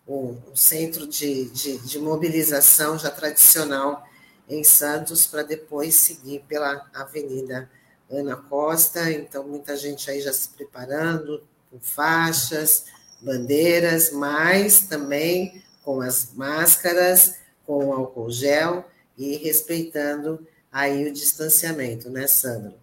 o, 0.08 0.36
o 0.52 0.56
centro 0.56 1.08
de, 1.08 1.46
de, 1.50 1.78
de 1.80 2.00
mobilização 2.00 2.98
já 2.98 3.10
tradicional 3.10 4.06
em 4.48 4.64
Santos, 4.64 5.26
para 5.26 5.44
depois 5.44 5.96
seguir 5.96 6.44
pela 6.48 6.86
Avenida 6.94 7.70
Ana 8.12 8.36
Costa. 8.36 9.12
Então, 9.12 9.48
muita 9.48 9.76
gente 9.76 10.10
aí 10.10 10.22
já 10.22 10.34
se 10.34 10.50
preparando, 10.50 11.44
com 11.72 11.80
faixas, 11.80 12.86
bandeiras, 13.22 14.12
mas 14.12 14.82
também 14.82 15.64
com 15.84 16.02
as 16.02 16.34
máscaras, 16.34 17.38
com 17.66 17.88
o 17.88 17.94
álcool 17.94 18.30
gel 18.30 18.86
e 19.18 19.38
respeitando 19.38 20.46
aí 20.72 21.08
o 21.08 21.14
distanciamento, 21.14 22.10
né, 22.10 22.28
Sandro? 22.28 22.74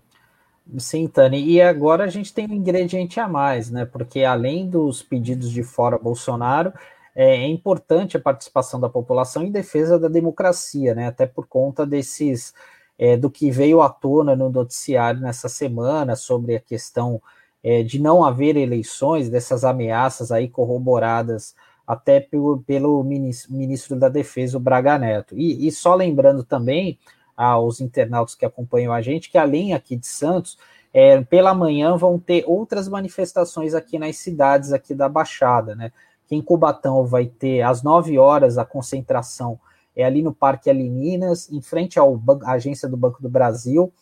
Sim, 0.79 1.09
Tani. 1.09 1.43
E 1.43 1.61
agora 1.61 2.05
a 2.05 2.09
gente 2.09 2.33
tem 2.33 2.47
um 2.49 2.55
ingrediente 2.55 3.19
a 3.19 3.29
mais, 3.29 3.71
né? 3.71 3.85
Porque 3.85 4.23
além 4.23 4.69
dos 4.69 5.03
pedidos 5.03 5.51
de 5.51 5.65
fora 5.65 5.99
Bolsonaro, 5.99 6.73
é, 7.21 7.37
é 7.37 7.47
importante 7.49 8.17
a 8.17 8.21
participação 8.21 8.81
da 8.81 8.89
população 8.89 9.43
em 9.43 9.53
defesa 9.53 9.99
da 9.99 10.09
democracia, 10.09 10.95
né? 10.95 11.07
Até 11.07 11.27
por 11.27 11.47
conta 11.47 11.85
desses 11.85 12.55
é, 12.99 13.15
do 13.15 13.31
que 13.31 13.51
veio 13.51 13.83
à 13.83 13.91
tona 13.91 14.35
no 14.35 14.49
noticiário 14.49 15.21
nessa 15.21 15.47
semana 15.47 16.17
sobre 16.17 16.57
a 16.57 16.61
questão 16.61 17.21
é, 17.63 17.83
de 17.83 18.01
não 18.01 18.25
haver 18.25 18.57
eleições, 18.57 19.29
dessas 19.29 19.65
ameaças 19.67 20.33
aí 20.33 20.49
corroboradas 20.49 21.55
até 21.87 22.21
pelo, 22.21 22.63
pelo 22.63 23.05
ministro, 23.05 23.53
ministro 23.53 23.99
da 23.99 24.09
Defesa, 24.09 24.57
o 24.57 24.61
Braga 24.61 24.99
Neto. 24.99 25.37
E, 25.37 25.67
e 25.67 25.71
só 25.71 25.95
lembrando 25.95 26.43
também 26.43 26.99
aos 27.37 27.83
internautas 27.83 28.35
que 28.35 28.47
acompanham 28.47 28.95
a 28.95 29.03
gente 29.03 29.31
que 29.31 29.37
além 29.37 29.75
aqui 29.75 29.95
de 29.95 30.07
Santos, 30.07 30.57
é, 30.91 31.21
pela 31.21 31.53
manhã 31.53 31.99
vão 31.99 32.19
ter 32.19 32.45
outras 32.47 32.89
manifestações 32.89 33.75
aqui 33.75 33.99
nas 33.99 34.17
cidades 34.17 34.73
aqui 34.73 34.95
da 34.95 35.09
Baixada, 35.09 35.75
né? 35.75 35.93
Que 36.31 36.37
em 36.37 36.41
Cubatão 36.41 37.05
vai 37.05 37.27
ter 37.27 37.61
às 37.61 37.83
9 37.83 38.19
horas 38.19 38.57
a 38.57 38.65
concentração 38.65 39.61
é 39.95 40.05
ali 40.05 40.23
no 40.23 40.33
Parque 40.33 40.71
Alininas, 40.71 41.51
em 41.51 41.61
frente 41.61 41.99
à 41.99 42.03
agência 42.47 42.89
do 42.89 42.97
Banco 42.97 43.23
do 43.23 43.29
Brasil. 43.29 43.93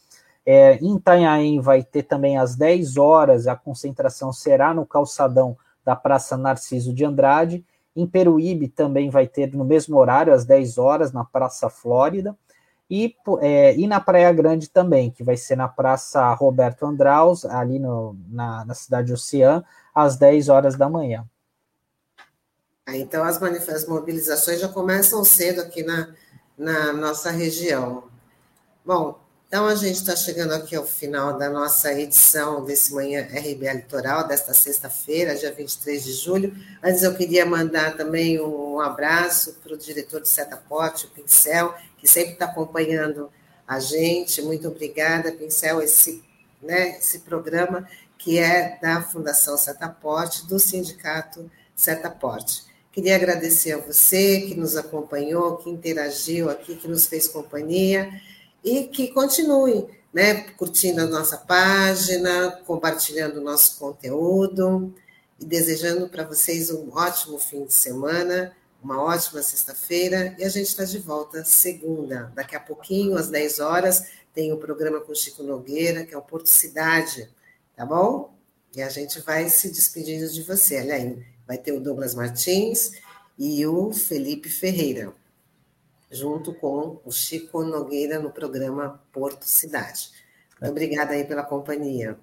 É, 0.44 0.76
em 0.76 0.96
Itanhaém 0.96 1.60
vai 1.60 1.82
ter 1.82 2.04
também 2.04 2.38
às 2.38 2.56
10 2.56 2.96
horas, 2.96 3.46
a 3.46 3.56
concentração 3.56 4.32
será 4.32 4.72
no 4.72 4.86
calçadão 4.86 5.56
da 5.84 5.96
Praça 5.96 6.36
Narciso 6.36 6.92
de 6.92 7.04
Andrade. 7.04 7.64
Em 7.94 8.06
Peruíbe 8.06 8.68
também 8.68 9.10
vai 9.10 9.26
ter 9.26 9.52
no 9.54 9.64
mesmo 9.64 9.96
horário, 9.96 10.32
às 10.32 10.44
10 10.44 10.78
horas, 10.78 11.12
na 11.12 11.24
Praça 11.24 11.68
Flórida. 11.68 12.36
E, 12.90 13.14
é, 13.40 13.76
e 13.76 13.86
na 13.86 14.00
Praia 14.00 14.32
Grande 14.32 14.70
também, 14.70 15.10
que 15.10 15.22
vai 15.22 15.36
ser 15.36 15.56
na 15.56 15.68
Praça 15.68 16.32
Roberto 16.34 16.86
Andraus, 16.86 17.44
ali 17.44 17.78
no, 17.78 18.16
na, 18.28 18.64
na 18.64 18.74
cidade 18.74 19.12
Oceã, 19.12 19.62
às 19.94 20.16
10 20.16 20.48
horas 20.48 20.76
da 20.76 20.88
manhã. 20.88 21.26
Então, 22.96 23.24
as, 23.24 23.42
as 23.42 23.86
mobilizações 23.86 24.60
já 24.60 24.68
começam 24.68 25.24
cedo 25.24 25.60
aqui 25.60 25.82
na, 25.82 26.14
na 26.56 26.92
nossa 26.92 27.30
região. 27.30 28.04
Bom, 28.84 29.20
então 29.48 29.66
a 29.66 29.74
gente 29.74 29.96
está 29.96 30.14
chegando 30.14 30.52
aqui 30.52 30.76
ao 30.76 30.84
final 30.84 31.38
da 31.38 31.48
nossa 31.48 31.90
edição 31.92 32.62
desse 32.62 32.92
Manhã 32.92 33.22
RBA 33.22 33.72
Litoral, 33.72 34.28
desta 34.28 34.52
sexta-feira, 34.52 35.34
dia 35.34 35.50
23 35.50 36.04
de 36.04 36.12
julho. 36.12 36.54
Antes 36.82 37.02
eu 37.02 37.14
queria 37.14 37.46
mandar 37.46 37.96
também 37.96 38.38
um 38.38 38.78
abraço 38.78 39.54
para 39.62 39.72
o 39.72 39.78
diretor 39.78 40.20
do 40.20 40.28
Setaporte, 40.28 41.06
o 41.06 41.08
Pincel, 41.08 41.74
que 41.96 42.06
sempre 42.06 42.34
está 42.34 42.44
acompanhando 42.44 43.30
a 43.66 43.80
gente. 43.80 44.42
Muito 44.42 44.68
obrigada, 44.68 45.32
Pincel, 45.32 45.80
esse, 45.80 46.22
né, 46.60 46.98
esse 46.98 47.20
programa 47.20 47.88
que 48.18 48.38
é 48.38 48.78
da 48.82 49.00
Fundação 49.00 49.56
Setaporte, 49.56 50.46
do 50.46 50.58
Sindicato 50.58 51.50
Setaporte. 51.74 52.67
Queria 52.98 53.14
agradecer 53.14 53.70
a 53.74 53.78
você 53.78 54.40
que 54.40 54.56
nos 54.56 54.76
acompanhou, 54.76 55.56
que 55.58 55.70
interagiu 55.70 56.50
aqui, 56.50 56.74
que 56.74 56.88
nos 56.88 57.06
fez 57.06 57.28
companhia 57.28 58.10
e 58.64 58.88
que 58.88 59.06
continue 59.12 59.86
né, 60.12 60.50
curtindo 60.56 61.02
a 61.02 61.06
nossa 61.06 61.36
página, 61.36 62.60
compartilhando 62.66 63.36
o 63.36 63.40
nosso 63.40 63.78
conteúdo 63.78 64.92
e 65.38 65.44
desejando 65.44 66.08
para 66.08 66.24
vocês 66.24 66.72
um 66.72 66.90
ótimo 66.92 67.38
fim 67.38 67.66
de 67.66 67.72
semana, 67.72 68.52
uma 68.82 69.00
ótima 69.00 69.42
sexta-feira 69.42 70.34
e 70.36 70.42
a 70.42 70.48
gente 70.48 70.66
está 70.66 70.82
de 70.82 70.98
volta 70.98 71.44
segunda. 71.44 72.32
Daqui 72.34 72.56
a 72.56 72.60
pouquinho, 72.60 73.16
às 73.16 73.28
10 73.28 73.60
horas, 73.60 74.08
tem 74.34 74.50
o 74.50 74.56
um 74.56 74.58
programa 74.58 75.00
com 75.00 75.14
Chico 75.14 75.44
Nogueira, 75.44 76.04
que 76.04 76.16
é 76.16 76.18
o 76.18 76.22
Porto 76.22 76.48
Cidade, 76.48 77.30
tá 77.76 77.86
bom? 77.86 78.34
E 78.74 78.82
a 78.82 78.88
gente 78.88 79.20
vai 79.20 79.48
se 79.48 79.68
despedindo 79.68 80.28
de 80.28 80.42
você, 80.42 80.78
Elaine 80.78 81.37
vai 81.48 81.56
ter 81.56 81.72
o 81.72 81.80
Douglas 81.80 82.14
Martins 82.14 82.92
e 83.38 83.66
o 83.66 83.90
Felipe 83.90 84.50
Ferreira, 84.50 85.14
junto 86.10 86.52
com 86.52 87.00
o 87.02 87.10
Chico 87.10 87.64
Nogueira 87.64 88.18
no 88.18 88.30
programa 88.30 89.00
Porto 89.10 89.44
Cidade. 89.44 90.10
Muito 90.60 90.72
obrigada 90.72 91.12
aí 91.12 91.24
pela 91.24 91.42
companhia. 91.42 92.18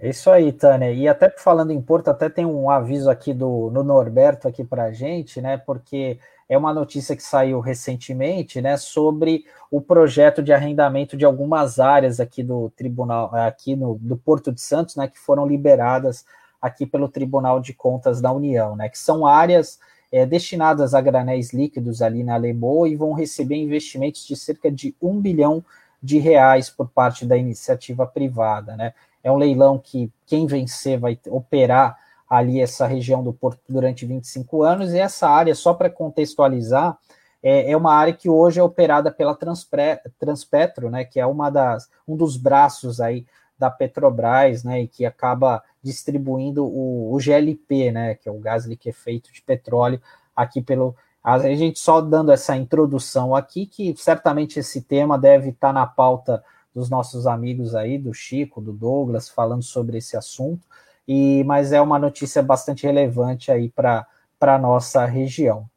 É 0.00 0.08
isso 0.08 0.30
aí, 0.30 0.52
Tânia. 0.52 0.90
E 0.90 1.06
até 1.06 1.30
falando 1.30 1.70
em 1.70 1.80
Porto, 1.80 2.08
até 2.08 2.28
tem 2.28 2.46
um 2.46 2.70
aviso 2.70 3.10
aqui 3.10 3.34
do 3.34 3.70
no 3.70 3.84
Norberto 3.84 4.48
aqui 4.48 4.64
para 4.64 4.84
a 4.84 4.92
gente, 4.92 5.40
né? 5.40 5.56
Porque 5.58 6.18
é 6.48 6.56
uma 6.58 6.72
notícia 6.72 7.14
que 7.14 7.22
saiu 7.22 7.60
recentemente, 7.60 8.60
né? 8.60 8.76
Sobre 8.76 9.44
o 9.70 9.80
projeto 9.80 10.42
de 10.42 10.52
arrendamento 10.52 11.16
de 11.16 11.24
algumas 11.24 11.78
áreas 11.78 12.20
aqui 12.20 12.42
do 12.42 12.70
tribunal, 12.70 13.34
aqui 13.34 13.76
no 13.76 13.96
do 14.00 14.16
Porto 14.16 14.50
de 14.52 14.60
Santos, 14.60 14.96
né? 14.96 15.08
Que 15.08 15.18
foram 15.18 15.46
liberadas 15.46 16.24
aqui 16.64 16.86
pelo 16.86 17.10
Tribunal 17.10 17.60
de 17.60 17.74
Contas 17.74 18.22
da 18.22 18.32
União, 18.32 18.74
né, 18.74 18.88
que 18.88 18.98
são 18.98 19.26
áreas 19.26 19.78
é, 20.10 20.24
destinadas 20.24 20.94
a 20.94 21.00
granéis 21.02 21.52
líquidos 21.52 22.00
ali 22.00 22.24
na 22.24 22.38
Lemoa 22.38 22.88
e 22.88 22.96
vão 22.96 23.12
receber 23.12 23.56
investimentos 23.56 24.26
de 24.26 24.34
cerca 24.34 24.70
de 24.70 24.96
um 25.02 25.20
bilhão 25.20 25.62
de 26.02 26.18
reais 26.18 26.70
por 26.70 26.88
parte 26.88 27.26
da 27.26 27.36
iniciativa 27.36 28.06
privada. 28.06 28.76
Né. 28.76 28.94
É 29.22 29.30
um 29.30 29.36
leilão 29.36 29.78
que 29.78 30.10
quem 30.24 30.46
vencer 30.46 30.98
vai 30.98 31.18
operar 31.26 31.98
ali 32.26 32.62
essa 32.62 32.86
região 32.86 33.22
do 33.22 33.34
Porto 33.34 33.60
durante 33.68 34.06
25 34.06 34.62
anos, 34.62 34.94
e 34.94 34.98
essa 34.98 35.28
área, 35.28 35.54
só 35.54 35.74
para 35.74 35.90
contextualizar, 35.90 36.96
é, 37.42 37.72
é, 37.72 37.76
uma 37.76 37.92
área 37.92 38.14
que 38.14 38.30
hoje 38.30 38.58
é 38.58 38.62
operada 38.62 39.10
pela 39.10 39.34
Transpre, 39.34 40.00
Transpetro, 40.18 40.88
né, 40.88 41.04
que 41.04 41.20
é 41.20 41.26
uma 41.26 41.50
das, 41.50 41.90
um 42.08 42.16
dos 42.16 42.38
braços 42.38 43.02
aí 43.02 43.26
da 43.58 43.70
Petrobras, 43.70 44.64
né, 44.64 44.80
e 44.80 44.88
que 44.88 45.04
acaba 45.04 45.62
distribuindo 45.84 46.64
o, 46.64 47.14
o 47.14 47.18
GLP, 47.20 47.92
né, 47.92 48.14
que 48.14 48.28
é 48.28 48.32
o 48.32 48.38
gás 48.38 48.64
liquefeito 48.64 49.30
de 49.30 49.42
petróleo, 49.42 50.00
aqui 50.34 50.62
pelo. 50.62 50.96
A 51.22 51.38
gente 51.38 51.78
só 51.78 52.00
dando 52.00 52.32
essa 52.32 52.56
introdução 52.56 53.34
aqui, 53.34 53.66
que 53.66 53.94
certamente 53.96 54.58
esse 54.58 54.82
tema 54.82 55.18
deve 55.18 55.50
estar 55.50 55.72
na 55.72 55.86
pauta 55.86 56.42
dos 56.74 56.90
nossos 56.90 57.26
amigos 57.26 57.74
aí, 57.74 57.96
do 57.98 58.12
Chico, 58.12 58.60
do 58.60 58.72
Douglas, 58.72 59.28
falando 59.28 59.62
sobre 59.62 59.98
esse 59.98 60.16
assunto, 60.16 60.66
e 61.06 61.42
mas 61.44 61.72
é 61.72 61.80
uma 61.80 61.98
notícia 61.98 62.42
bastante 62.42 62.84
relevante 62.84 63.50
aí 63.50 63.70
para 63.70 64.06
a 64.40 64.58
nossa 64.58 65.04
região. 65.06 65.68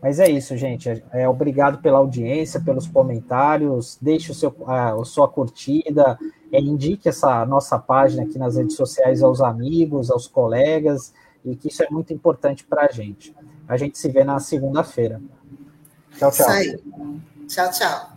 Mas 0.00 0.20
é 0.20 0.28
isso, 0.28 0.56
gente. 0.56 1.02
É, 1.12 1.28
obrigado 1.28 1.78
pela 1.78 1.98
audiência, 1.98 2.60
pelos 2.60 2.86
comentários. 2.86 3.98
Deixe 4.00 4.30
o 4.30 4.34
seu, 4.34 4.54
a, 4.66 4.92
a 4.92 5.04
sua 5.04 5.28
curtida, 5.28 6.18
é, 6.52 6.60
indique 6.60 7.08
essa 7.08 7.44
nossa 7.44 7.78
página 7.78 8.22
aqui 8.22 8.38
nas 8.38 8.56
redes 8.56 8.76
sociais 8.76 9.22
aos 9.22 9.40
amigos, 9.40 10.10
aos 10.10 10.26
colegas, 10.26 11.12
e 11.44 11.54
que 11.54 11.68
isso 11.68 11.82
é 11.82 11.88
muito 11.90 12.12
importante 12.12 12.64
para 12.64 12.86
a 12.86 12.92
gente. 12.92 13.34
A 13.68 13.76
gente 13.76 13.98
se 13.98 14.08
vê 14.08 14.24
na 14.24 14.38
segunda-feira. 14.38 15.20
Tchau, 16.18 16.30
tchau. 16.30 16.30
Isso 16.30 16.50
aí. 16.50 16.80
Tchau, 17.48 17.70
tchau. 17.70 18.16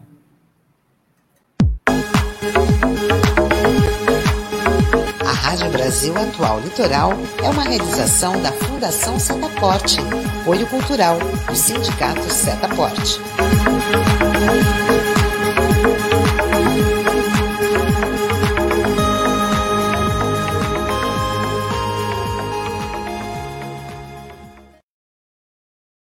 A 5.25 5.31
Rádio 5.31 5.71
Brasil 5.71 6.13
Atual 6.17 6.59
Litoral 6.61 7.11
é 7.43 7.49
uma 7.49 7.63
realização 7.63 8.41
da 8.41 8.51
Fundação 8.51 9.19
Setaporte, 9.19 9.99
apoio 10.41 10.67
cultural 10.67 11.17
do 11.47 11.55
Sindicato 11.55 12.23
Setaporte. 12.31 13.19